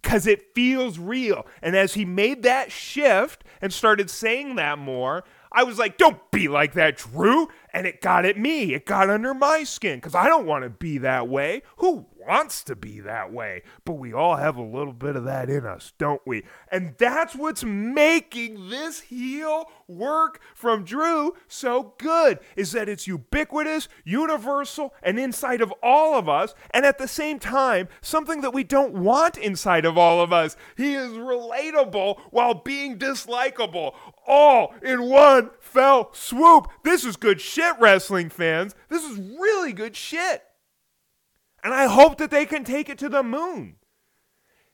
Because 0.00 0.26
it 0.26 0.54
feels 0.54 0.98
real. 0.98 1.46
And 1.60 1.76
as 1.76 1.94
he 1.94 2.04
made 2.04 2.44
that 2.44 2.72
shift 2.72 3.44
and 3.60 3.72
started 3.72 4.08
saying 4.08 4.54
that 4.54 4.78
more, 4.78 5.24
I 5.52 5.64
was 5.64 5.78
like, 5.78 5.98
don't 5.98 6.30
be 6.30 6.48
like 6.48 6.74
that, 6.74 6.96
Drew. 6.96 7.48
and 7.72 7.86
it 7.86 8.00
got 8.00 8.24
at 8.24 8.38
me. 8.38 8.74
It 8.74 8.86
got 8.86 9.10
under 9.10 9.34
my 9.34 9.64
skin 9.64 9.98
because 9.98 10.14
I 10.14 10.28
don't 10.28 10.46
want 10.46 10.64
to 10.64 10.70
be 10.70 10.98
that 10.98 11.28
way. 11.28 11.62
Who 11.78 12.06
wants 12.26 12.62
to 12.64 12.76
be 12.76 13.00
that 13.00 13.32
way? 13.32 13.62
But 13.84 13.94
we 13.94 14.12
all 14.12 14.36
have 14.36 14.56
a 14.56 14.62
little 14.62 14.92
bit 14.92 15.16
of 15.16 15.24
that 15.24 15.48
in 15.48 15.66
us, 15.66 15.92
don't 15.98 16.20
we? 16.26 16.44
And 16.70 16.94
that's 16.98 17.34
what's 17.34 17.64
making 17.64 18.68
this 18.68 19.00
heel 19.00 19.70
work 19.88 20.40
from 20.54 20.84
Drew 20.84 21.34
so 21.48 21.94
good 21.98 22.38
is 22.56 22.72
that 22.72 22.88
it's 22.88 23.06
ubiquitous, 23.06 23.88
universal, 24.04 24.94
and 25.02 25.18
inside 25.18 25.60
of 25.60 25.72
all 25.82 26.18
of 26.18 26.28
us, 26.28 26.54
and 26.70 26.84
at 26.84 26.98
the 26.98 27.08
same 27.08 27.38
time, 27.38 27.88
something 28.00 28.40
that 28.40 28.54
we 28.54 28.64
don't 28.64 28.94
want 28.94 29.36
inside 29.36 29.84
of 29.84 29.98
all 29.98 30.20
of 30.20 30.32
us. 30.32 30.56
He 30.76 30.94
is 30.94 31.12
relatable 31.12 32.20
while 32.30 32.54
being 32.54 32.98
dislikable, 32.98 33.94
all 34.26 34.74
in 34.82 35.08
one 35.08 35.50
fell 35.60 36.10
swoop. 36.12 36.68
This 36.84 37.04
is 37.04 37.16
good 37.16 37.40
shit, 37.40 37.74
wrestling 37.78 38.28
fans. 38.30 38.74
This 38.88 39.04
is 39.04 39.18
really 39.18 39.72
good 39.72 39.96
shit. 39.96 40.42
And 41.62 41.74
I 41.74 41.86
hope 41.86 42.18
that 42.18 42.30
they 42.30 42.46
can 42.46 42.64
take 42.64 42.88
it 42.88 42.98
to 42.98 43.08
the 43.08 43.22
moon. 43.22 43.76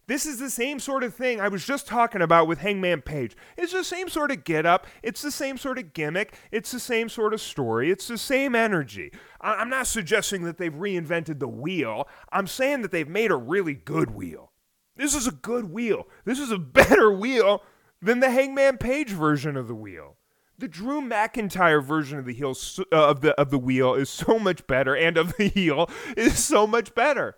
This 0.09 0.25
is 0.25 0.39
the 0.39 0.51
same 0.51 0.79
sort 0.79 1.03
of 1.03 1.15
thing 1.15 1.41
I 1.41 1.49
was 1.49 1.65
just 1.65 1.89
talking 1.89 2.23
about 2.23 2.47
with 2.47 2.61
Hangman 2.61 3.03
Page. 3.03 3.37
It's 3.57 3.73
the 3.73 3.83
same 3.83 4.09
sort 4.09 4.31
of 4.31 4.45
get 4.45 4.65
up, 4.65 4.87
it's 5.03 5.21
the 5.21 5.33
same 5.33 5.59
sort 5.59 5.79
of 5.79 5.93
gimmick, 5.95 6.37
it's 6.53 6.71
the 6.71 6.79
same 6.79 7.09
sort 7.09 7.35
of 7.35 7.41
story, 7.41 7.91
it's 7.91 8.07
the 8.07 8.17
same 8.17 8.55
energy. 8.55 9.11
I- 9.41 9.61
am 9.61 9.69
not 9.69 9.89
suggesting 9.89 10.45
that 10.45 10.59
they've 10.59 10.73
reinvented 10.73 11.41
the 11.41 11.49
wheel, 11.49 12.07
I'm 12.31 12.47
saying 12.47 12.83
that 12.83 12.93
they've 12.93 13.09
made 13.09 13.33
a 13.33 13.37
really 13.37 13.75
good 13.75 14.13
wheel. 14.13 14.53
This 14.95 15.13
is 15.13 15.27
a 15.27 15.33
good 15.33 15.73
wheel. 15.73 16.09
This 16.25 16.39
is 16.39 16.53
a 16.53 16.59
better 16.59 17.11
wheel 17.11 17.63
than 18.01 18.21
the 18.21 18.31
Hangman 18.31 18.79
Page 18.79 19.11
version 19.11 19.57
of 19.57 19.67
the 19.67 19.75
wheel. 19.75 20.17
The 20.59 20.69
Drew 20.69 21.03
McIntyre 21.03 21.85
version 21.85 22.19
of 22.19 22.25
the 22.25 22.33
heel 22.33 22.57
uh, 22.91 23.09
of 23.11 23.21
the 23.21 23.39
of 23.41 23.51
the 23.51 23.59
wheel 23.59 23.95
is 23.95 24.09
so 24.09 24.39
much 24.39 24.67
better, 24.67 24.97
and 24.97 25.17
of 25.19 25.37
the 25.37 25.49
heel 25.49 25.91
is 26.17 26.43
so 26.43 26.67
much 26.67 26.95
better. 26.95 27.37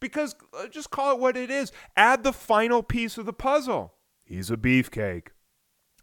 Because 0.00 0.34
uh, 0.58 0.68
just 0.68 0.90
call 0.90 1.12
it 1.12 1.20
what 1.20 1.36
it 1.36 1.50
is. 1.50 1.72
Add 1.96 2.24
the 2.24 2.32
final 2.32 2.82
piece 2.82 3.18
of 3.18 3.26
the 3.26 3.32
puzzle. 3.32 3.94
He's 4.24 4.50
a 4.50 4.56
beefcake. 4.56 5.28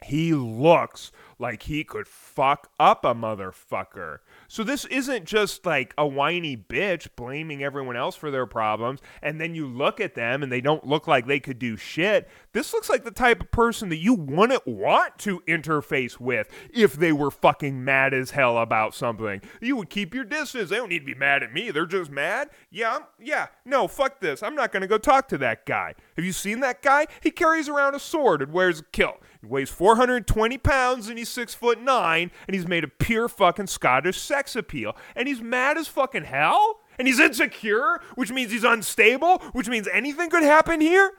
He 0.03 0.33
looks 0.33 1.11
like 1.37 1.63
he 1.63 1.83
could 1.83 2.07
fuck 2.07 2.69
up 2.79 3.05
a 3.05 3.13
motherfucker. 3.13 4.19
So 4.51 4.65
this 4.65 4.83
isn't 4.83 5.23
just 5.23 5.65
like 5.65 5.93
a 5.97 6.05
whiny 6.05 6.57
bitch 6.57 7.07
blaming 7.15 7.63
everyone 7.63 7.95
else 7.95 8.17
for 8.17 8.29
their 8.29 8.45
problems, 8.45 8.99
and 9.21 9.39
then 9.39 9.55
you 9.55 9.65
look 9.65 10.01
at 10.01 10.13
them 10.13 10.43
and 10.43 10.51
they 10.51 10.59
don't 10.59 10.85
look 10.85 11.07
like 11.07 11.25
they 11.25 11.39
could 11.39 11.57
do 11.57 11.77
shit. 11.77 12.27
This 12.51 12.73
looks 12.73 12.89
like 12.89 13.05
the 13.05 13.11
type 13.11 13.39
of 13.39 13.51
person 13.51 13.87
that 13.87 13.99
you 13.99 14.13
wouldn't 14.13 14.67
want 14.67 15.17
to 15.19 15.39
interface 15.47 16.19
with 16.19 16.49
if 16.69 16.91
they 16.95 17.13
were 17.13 17.31
fucking 17.31 17.85
mad 17.85 18.13
as 18.13 18.31
hell 18.31 18.57
about 18.57 18.93
something. 18.93 19.39
You 19.61 19.77
would 19.77 19.89
keep 19.89 20.13
your 20.13 20.25
distance. 20.25 20.69
They 20.69 20.75
don't 20.75 20.89
need 20.89 20.99
to 20.99 21.05
be 21.05 21.15
mad 21.15 21.43
at 21.43 21.53
me. 21.53 21.71
They're 21.71 21.85
just 21.85 22.11
mad. 22.11 22.49
Yeah, 22.69 22.97
I'm, 22.97 23.03
yeah. 23.21 23.47
No, 23.63 23.87
fuck 23.87 24.19
this. 24.19 24.43
I'm 24.43 24.55
not 24.55 24.73
gonna 24.73 24.85
go 24.85 24.97
talk 24.97 25.29
to 25.29 25.37
that 25.37 25.65
guy. 25.65 25.95
Have 26.17 26.25
you 26.25 26.33
seen 26.33 26.59
that 26.59 26.81
guy? 26.81 27.07
He 27.23 27.31
carries 27.31 27.69
around 27.69 27.95
a 27.95 27.99
sword 27.99 28.41
and 28.41 28.51
wears 28.51 28.81
a 28.81 28.83
kilt. 28.83 29.21
He 29.41 29.47
weighs 29.47 29.69
420 29.69 30.57
pounds 30.59 31.09
and 31.09 31.17
he's 31.17 31.29
six 31.29 31.53
foot 31.53 31.81
nine, 31.81 32.31
and 32.47 32.55
he's 32.55 32.67
made 32.67 32.83
a 32.83 32.87
pure 32.87 33.27
fucking 33.27 33.67
Scottish 33.67 34.19
sex 34.19 34.55
appeal, 34.55 34.95
and 35.15 35.27
he's 35.27 35.41
mad 35.41 35.77
as 35.77 35.87
fucking 35.87 36.25
hell, 36.25 36.81
and 36.99 37.07
he's 37.07 37.19
insecure, 37.19 38.01
which 38.15 38.31
means 38.31 38.51
he's 38.51 38.63
unstable, 38.63 39.39
which 39.53 39.67
means 39.67 39.87
anything 39.91 40.29
could 40.29 40.43
happen 40.43 40.79
here. 40.79 41.11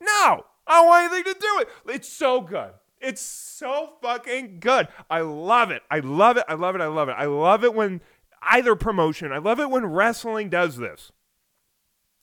No, 0.00 0.44
I 0.66 0.80
don't 0.80 0.86
want 0.86 1.12
anything 1.12 1.32
to 1.32 1.40
do 1.40 1.54
with 1.56 1.68
it. 1.68 1.94
It's 1.96 2.08
so 2.08 2.40
good. 2.40 2.72
It's 3.00 3.20
so 3.20 3.92
fucking 4.02 4.60
good. 4.60 4.88
I 5.08 5.20
love 5.20 5.70
it. 5.70 5.82
I 5.90 6.00
love 6.00 6.36
it. 6.36 6.44
I 6.48 6.54
love 6.54 6.74
it. 6.74 6.80
I 6.80 6.86
love 6.86 7.08
it. 7.08 7.12
I 7.12 7.26
love 7.26 7.64
it 7.64 7.74
when 7.74 8.00
either 8.42 8.76
promotion, 8.76 9.32
I 9.32 9.38
love 9.38 9.60
it 9.60 9.70
when 9.70 9.86
wrestling 9.86 10.48
does 10.48 10.76
this. 10.76 11.12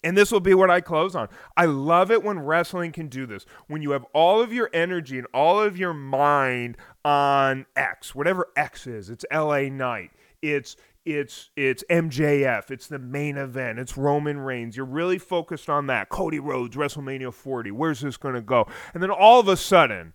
And 0.04 0.18
this 0.18 0.32
will 0.32 0.40
be 0.40 0.54
what 0.54 0.70
I 0.70 0.82
close 0.82 1.16
on. 1.16 1.30
I 1.56 1.66
love 1.66 2.12
it 2.12 2.24
when 2.24 2.40
wrestling 2.40 2.92
can 2.92 3.08
do 3.08 3.26
this. 3.26 3.46
When 3.68 3.82
you 3.82 3.92
have 3.92 4.06
all 4.14 4.42
of 4.42 4.52
your 4.52 4.70
energy 4.74 5.18
and 5.18 5.28
all 5.34 5.62
of 5.62 5.78
your 5.78 5.94
mind 5.94 6.78
on 7.06 7.66
X, 7.76 8.14
whatever 8.14 8.50
X 8.56 8.86
is. 8.86 9.10
It's 9.10 9.26
LA 9.32 9.70
Knight. 9.70 10.12
It's 10.42 10.76
it's 11.06 11.50
it's 11.58 11.84
MJF, 11.90 12.72
it's 12.72 12.88
the 12.88 13.00
main 13.00 13.38
event, 13.38 13.78
it's 13.78 13.98
Roman 13.98 14.40
Reigns. 14.40 14.78
You're 14.78 14.86
really 14.86 15.18
focused 15.18 15.70
on 15.70 15.88
that. 15.88 16.10
Cody 16.10 16.40
Rhodes, 16.40 16.78
WrestleMania 16.78 17.34
40. 17.34 17.72
Where's 17.72 18.02
this 18.02 18.16
going 18.16 18.36
to 18.36 18.42
go? 18.42 18.68
And 18.94 19.04
then 19.04 19.12
all 19.12 19.40
of 19.40 19.48
a 19.50 19.58
sudden, 19.58 20.14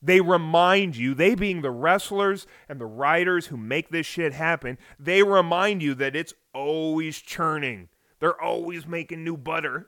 they 0.00 0.20
remind 0.20 0.96
you, 0.96 1.14
they 1.14 1.34
being 1.34 1.62
the 1.62 1.70
wrestlers 1.70 2.46
and 2.68 2.80
the 2.80 2.86
writers 2.86 3.46
who 3.46 3.56
make 3.56 3.90
this 3.90 4.06
shit 4.06 4.32
happen, 4.32 4.78
they 4.98 5.22
remind 5.22 5.82
you 5.82 5.94
that 5.94 6.16
it's 6.16 6.34
always 6.54 7.18
churning. 7.18 7.88
They're 8.24 8.40
always 8.40 8.86
making 8.86 9.22
new 9.22 9.36
butter. 9.36 9.86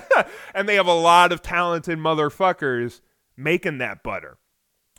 and 0.54 0.66
they 0.66 0.76
have 0.76 0.86
a 0.86 0.94
lot 0.94 1.32
of 1.32 1.42
talented 1.42 1.98
motherfuckers 1.98 3.02
making 3.36 3.76
that 3.76 4.02
butter. 4.02 4.38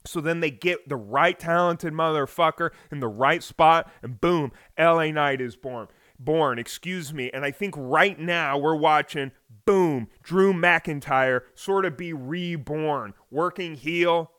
So 0.05 0.21
then 0.21 0.39
they 0.39 0.51
get 0.51 0.87
the 0.87 0.95
right 0.95 1.39
talented 1.39 1.93
motherfucker 1.93 2.69
in 2.91 2.99
the 2.99 3.07
right 3.07 3.41
spot, 3.41 3.91
and 4.03 4.21
boom, 4.21 4.51
LA 4.77 5.07
Knight 5.07 5.41
is 5.41 5.55
born. 5.55 5.87
Born, 6.19 6.59
excuse 6.59 7.11
me. 7.11 7.31
And 7.33 7.43
I 7.43 7.49
think 7.49 7.73
right 7.75 8.19
now 8.19 8.55
we're 8.59 8.75
watching, 8.75 9.31
boom, 9.65 10.07
Drew 10.21 10.53
McIntyre 10.53 11.41
sort 11.55 11.85
of 11.85 11.97
be 11.97 12.13
reborn, 12.13 13.15
working 13.31 13.73
heel. 13.73 14.29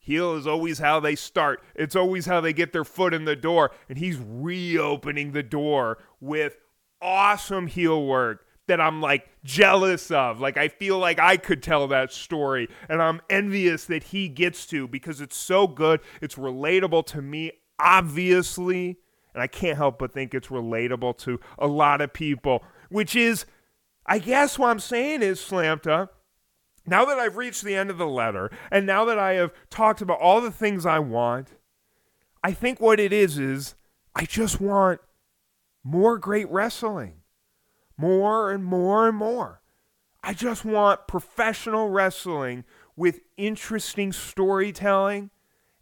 Heel 0.00 0.34
is 0.34 0.48
always 0.48 0.80
how 0.80 0.98
they 0.98 1.14
start. 1.14 1.62
It's 1.76 1.94
always 1.94 2.26
how 2.26 2.40
they 2.40 2.52
get 2.52 2.72
their 2.72 2.82
foot 2.82 3.14
in 3.14 3.24
the 3.24 3.36
door. 3.36 3.70
And 3.88 3.98
he's 3.98 4.18
reopening 4.18 5.30
the 5.30 5.44
door 5.44 5.98
with 6.18 6.56
awesome 7.00 7.66
heel 7.66 8.04
work 8.04 8.44
that 8.68 8.80
I'm 8.80 9.00
like 9.00 9.28
jealous 9.44 10.10
of. 10.10 10.40
Like 10.40 10.56
I 10.56 10.68
feel 10.68 10.98
like 10.98 11.18
I 11.18 11.36
could 11.36 11.62
tell 11.62 11.88
that 11.88 12.12
story 12.12 12.68
and 12.88 13.02
I'm 13.02 13.20
envious 13.28 13.86
that 13.86 14.04
he 14.04 14.28
gets 14.28 14.66
to 14.66 14.86
because 14.86 15.20
it's 15.20 15.36
so 15.36 15.66
good. 15.66 16.00
It's 16.20 16.36
relatable 16.36 17.06
to 17.06 17.22
me 17.22 17.52
obviously, 17.80 18.98
and 19.34 19.42
I 19.42 19.46
can't 19.46 19.76
help 19.76 19.98
but 19.98 20.12
think 20.12 20.34
it's 20.34 20.48
relatable 20.48 21.18
to 21.18 21.40
a 21.58 21.66
lot 21.66 22.00
of 22.00 22.12
people, 22.12 22.62
which 22.90 23.16
is 23.16 23.46
I 24.06 24.18
guess 24.18 24.58
what 24.58 24.70
I'm 24.70 24.78
saying 24.78 25.22
is 25.22 25.40
Slamta 25.40 26.08
now 26.86 27.04
that 27.04 27.18
I've 27.18 27.36
reached 27.36 27.64
the 27.64 27.74
end 27.74 27.90
of 27.90 27.98
the 27.98 28.06
letter 28.06 28.50
and 28.70 28.86
now 28.86 29.04
that 29.04 29.18
I 29.18 29.34
have 29.34 29.52
talked 29.68 30.00
about 30.00 30.20
all 30.20 30.40
the 30.40 30.50
things 30.50 30.86
I 30.86 30.98
want, 30.98 31.48
I 32.42 32.52
think 32.52 32.80
what 32.80 32.98
it 32.98 33.12
is 33.12 33.38
is 33.38 33.74
I 34.14 34.24
just 34.24 34.60
want 34.60 35.00
more 35.88 36.18
great 36.18 36.48
wrestling 36.50 37.18
more 37.98 38.52
and 38.52 38.64
more 38.64 39.08
and 39.08 39.16
more. 39.16 39.60
I 40.22 40.32
just 40.32 40.64
want 40.64 41.08
professional 41.08 41.90
wrestling 41.90 42.64
with 42.96 43.20
interesting 43.36 44.12
storytelling 44.12 45.30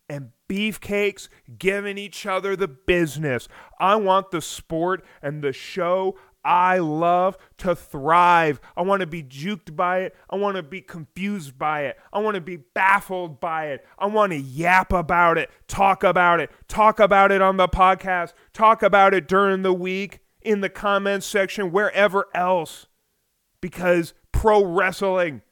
and 0.08 0.30
beefcakes 0.48 1.28
giving 1.58 1.98
each 1.98 2.26
other 2.26 2.56
the 2.56 2.68
business. 2.68 3.48
I 3.78 3.96
want 3.96 4.30
the 4.30 4.40
sport 4.40 5.04
and 5.22 5.42
the 5.42 5.52
show 5.52 6.16
I 6.46 6.78
love 6.78 7.36
to 7.58 7.74
thrive. 7.74 8.60
I 8.76 8.82
want 8.82 9.00
to 9.00 9.06
be 9.06 9.24
juked 9.24 9.74
by 9.74 10.02
it. 10.02 10.14
I 10.30 10.36
want 10.36 10.56
to 10.56 10.62
be 10.62 10.80
confused 10.80 11.58
by 11.58 11.86
it. 11.86 11.98
I 12.12 12.20
want 12.20 12.36
to 12.36 12.40
be 12.40 12.56
baffled 12.56 13.40
by 13.40 13.70
it. 13.70 13.84
I 13.98 14.06
want 14.06 14.30
to 14.30 14.38
yap 14.38 14.92
about 14.92 15.38
it, 15.38 15.50
talk 15.66 16.04
about 16.04 16.38
it, 16.38 16.52
talk 16.68 17.00
about 17.00 17.32
it 17.32 17.42
on 17.42 17.56
the 17.56 17.66
podcast, 17.66 18.32
talk 18.52 18.84
about 18.84 19.12
it 19.12 19.26
during 19.26 19.62
the 19.62 19.72
week 19.72 20.20
in 20.40 20.60
the 20.60 20.68
comments 20.70 21.26
section, 21.26 21.72
wherever 21.72 22.28
else. 22.32 22.86
Because 23.60 24.14
pro 24.30 24.64
wrestling, 24.64 25.42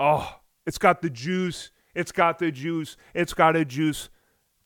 oh, 0.00 0.40
it's 0.66 0.78
got 0.78 1.00
the 1.00 1.10
juice. 1.10 1.70
It's 1.94 2.10
got 2.10 2.40
the 2.40 2.50
juice. 2.50 2.96
It's 3.14 3.34
got 3.34 3.54
a 3.54 3.64
juice 3.64 4.08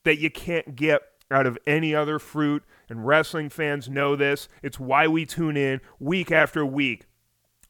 that 0.05 0.19
you 0.19 0.31
can't 0.31 0.75
get 0.75 1.03
out 1.31 1.47
of 1.47 1.59
any 1.66 1.95
other 1.95 2.19
fruit. 2.19 2.62
And 2.89 3.07
wrestling 3.07 3.51
fans 3.51 3.89
know 3.89 4.16
this. 4.16 4.49
It's 4.62 4.80
why 4.80 5.07
we 5.09 5.26
tune 5.26 5.57
in 5.57 5.80
week 5.99 6.32
after 6.32 6.64
week. 6.64 7.07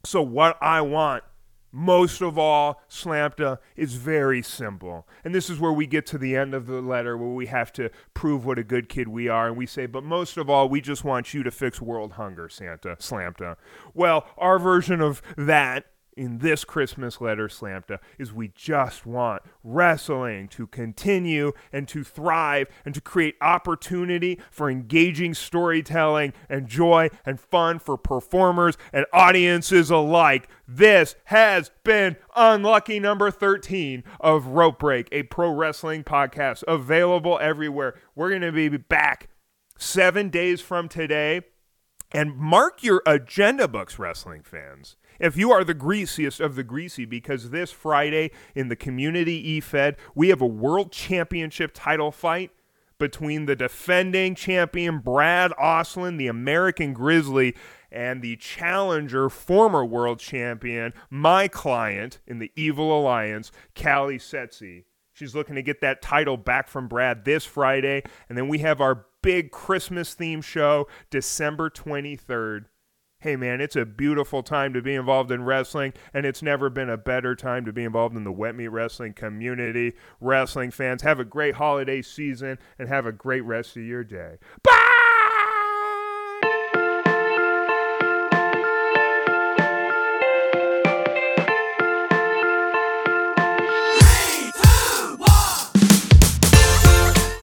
So, 0.04 0.22
what 0.22 0.56
I 0.62 0.80
want 0.80 1.24
most 1.70 2.22
of 2.22 2.38
all, 2.38 2.82
Slamta 2.88 3.58
is 3.76 3.94
very 3.94 4.42
simple. 4.42 5.06
And 5.24 5.34
this 5.34 5.50
is 5.50 5.60
where 5.60 5.72
we 5.72 5.86
get 5.86 6.06
to 6.06 6.18
the 6.18 6.34
end 6.34 6.54
of 6.54 6.66
the 6.66 6.80
letter 6.80 7.16
where 7.16 7.28
we 7.28 7.46
have 7.46 7.72
to 7.74 7.90
prove 8.14 8.46
what 8.46 8.58
a 8.58 8.64
good 8.64 8.88
kid 8.88 9.08
we 9.08 9.28
are. 9.28 9.48
And 9.48 9.56
we 9.56 9.66
say, 9.66 9.86
but 9.86 10.02
most 10.02 10.36
of 10.36 10.48
all, 10.48 10.68
we 10.68 10.80
just 10.80 11.04
want 11.04 11.34
you 11.34 11.42
to 11.42 11.50
fix 11.50 11.80
world 11.80 12.12
hunger, 12.12 12.48
Santa, 12.48 12.96
Slamta. 12.96 13.56
Well, 13.92 14.26
our 14.38 14.58
version 14.58 15.00
of 15.00 15.20
that 15.36 15.84
in 16.18 16.38
this 16.38 16.64
Christmas 16.64 17.20
letter, 17.20 17.46
Slamta, 17.46 17.98
is 18.18 18.32
we 18.32 18.48
just 18.48 19.06
want 19.06 19.42
wrestling 19.62 20.48
to 20.48 20.66
continue 20.66 21.52
and 21.72 21.86
to 21.88 22.02
thrive 22.02 22.66
and 22.84 22.92
to 22.94 23.00
create 23.00 23.36
opportunity 23.40 24.40
for 24.50 24.68
engaging 24.68 25.32
storytelling 25.32 26.32
and 26.48 26.66
joy 26.66 27.08
and 27.24 27.38
fun 27.38 27.78
for 27.78 27.96
performers 27.96 28.76
and 28.92 29.06
audiences 29.12 29.90
alike. 29.90 30.48
This 30.66 31.14
has 31.26 31.70
been 31.84 32.16
Unlucky 32.34 32.98
number 32.98 33.30
13 33.30 34.02
of 34.20 34.46
Rope 34.48 34.80
Break, 34.80 35.08
a 35.12 35.22
pro 35.22 35.50
wrestling 35.50 36.02
podcast 36.02 36.64
available 36.66 37.38
everywhere. 37.40 37.94
We're 38.16 38.30
going 38.30 38.42
to 38.42 38.52
be 38.52 38.68
back 38.68 39.28
seven 39.78 40.28
days 40.30 40.60
from 40.60 40.88
today. 40.88 41.42
And 42.10 42.34
mark 42.38 42.82
your 42.82 43.02
agenda 43.04 43.68
books, 43.68 43.98
wrestling 43.98 44.42
fans 44.42 44.96
if 45.18 45.36
you 45.36 45.50
are 45.52 45.64
the 45.64 45.74
greasiest 45.74 46.40
of 46.40 46.54
the 46.54 46.64
greasy, 46.64 47.04
because 47.04 47.50
this 47.50 47.70
Friday 47.70 48.30
in 48.54 48.68
the 48.68 48.76
Community 48.76 49.52
E-Fed, 49.52 49.96
we 50.14 50.28
have 50.28 50.40
a 50.40 50.46
world 50.46 50.92
championship 50.92 51.72
title 51.74 52.10
fight 52.10 52.50
between 52.98 53.46
the 53.46 53.56
defending 53.56 54.34
champion 54.34 54.98
Brad 54.98 55.52
Oslin, 55.52 56.18
the 56.18 56.26
American 56.26 56.92
Grizzly, 56.92 57.54
and 57.90 58.20
the 58.20 58.36
challenger, 58.36 59.30
former 59.30 59.84
world 59.84 60.18
champion, 60.18 60.92
my 61.08 61.48
client 61.48 62.20
in 62.26 62.38
the 62.38 62.50
Evil 62.56 62.98
Alliance, 62.98 63.50
Callie 63.80 64.18
Setzi. 64.18 64.84
She's 65.12 65.34
looking 65.34 65.56
to 65.56 65.62
get 65.62 65.80
that 65.80 66.02
title 66.02 66.36
back 66.36 66.68
from 66.68 66.86
Brad 66.86 67.24
this 67.24 67.44
Friday. 67.44 68.02
And 68.28 68.38
then 68.38 68.46
we 68.46 68.58
have 68.58 68.80
our 68.80 69.06
big 69.22 69.50
Christmas 69.50 70.14
theme 70.14 70.40
show 70.40 70.86
December 71.10 71.70
23rd 71.70 72.66
hey 73.20 73.34
man, 73.34 73.60
it's 73.60 73.74
a 73.74 73.84
beautiful 73.84 74.42
time 74.42 74.72
to 74.72 74.80
be 74.80 74.94
involved 74.94 75.32
in 75.32 75.42
wrestling, 75.44 75.92
and 76.14 76.24
it's 76.24 76.42
never 76.42 76.70
been 76.70 76.88
a 76.88 76.96
better 76.96 77.34
time 77.34 77.64
to 77.64 77.72
be 77.72 77.82
involved 77.82 78.16
in 78.16 78.24
the 78.24 78.32
wet 78.32 78.54
meat 78.54 78.68
wrestling 78.68 79.12
community. 79.12 79.94
Wrestling 80.20 80.70
fans, 80.70 81.02
have 81.02 81.18
a 81.18 81.24
great 81.24 81.56
holiday 81.56 82.00
season 82.00 82.58
and 82.78 82.88
have 82.88 83.06
a 83.06 83.12
great 83.12 83.42
rest 83.42 83.76
of 83.76 83.82
your 83.82 84.04
day. 84.04 84.36
Bye! 84.62 84.97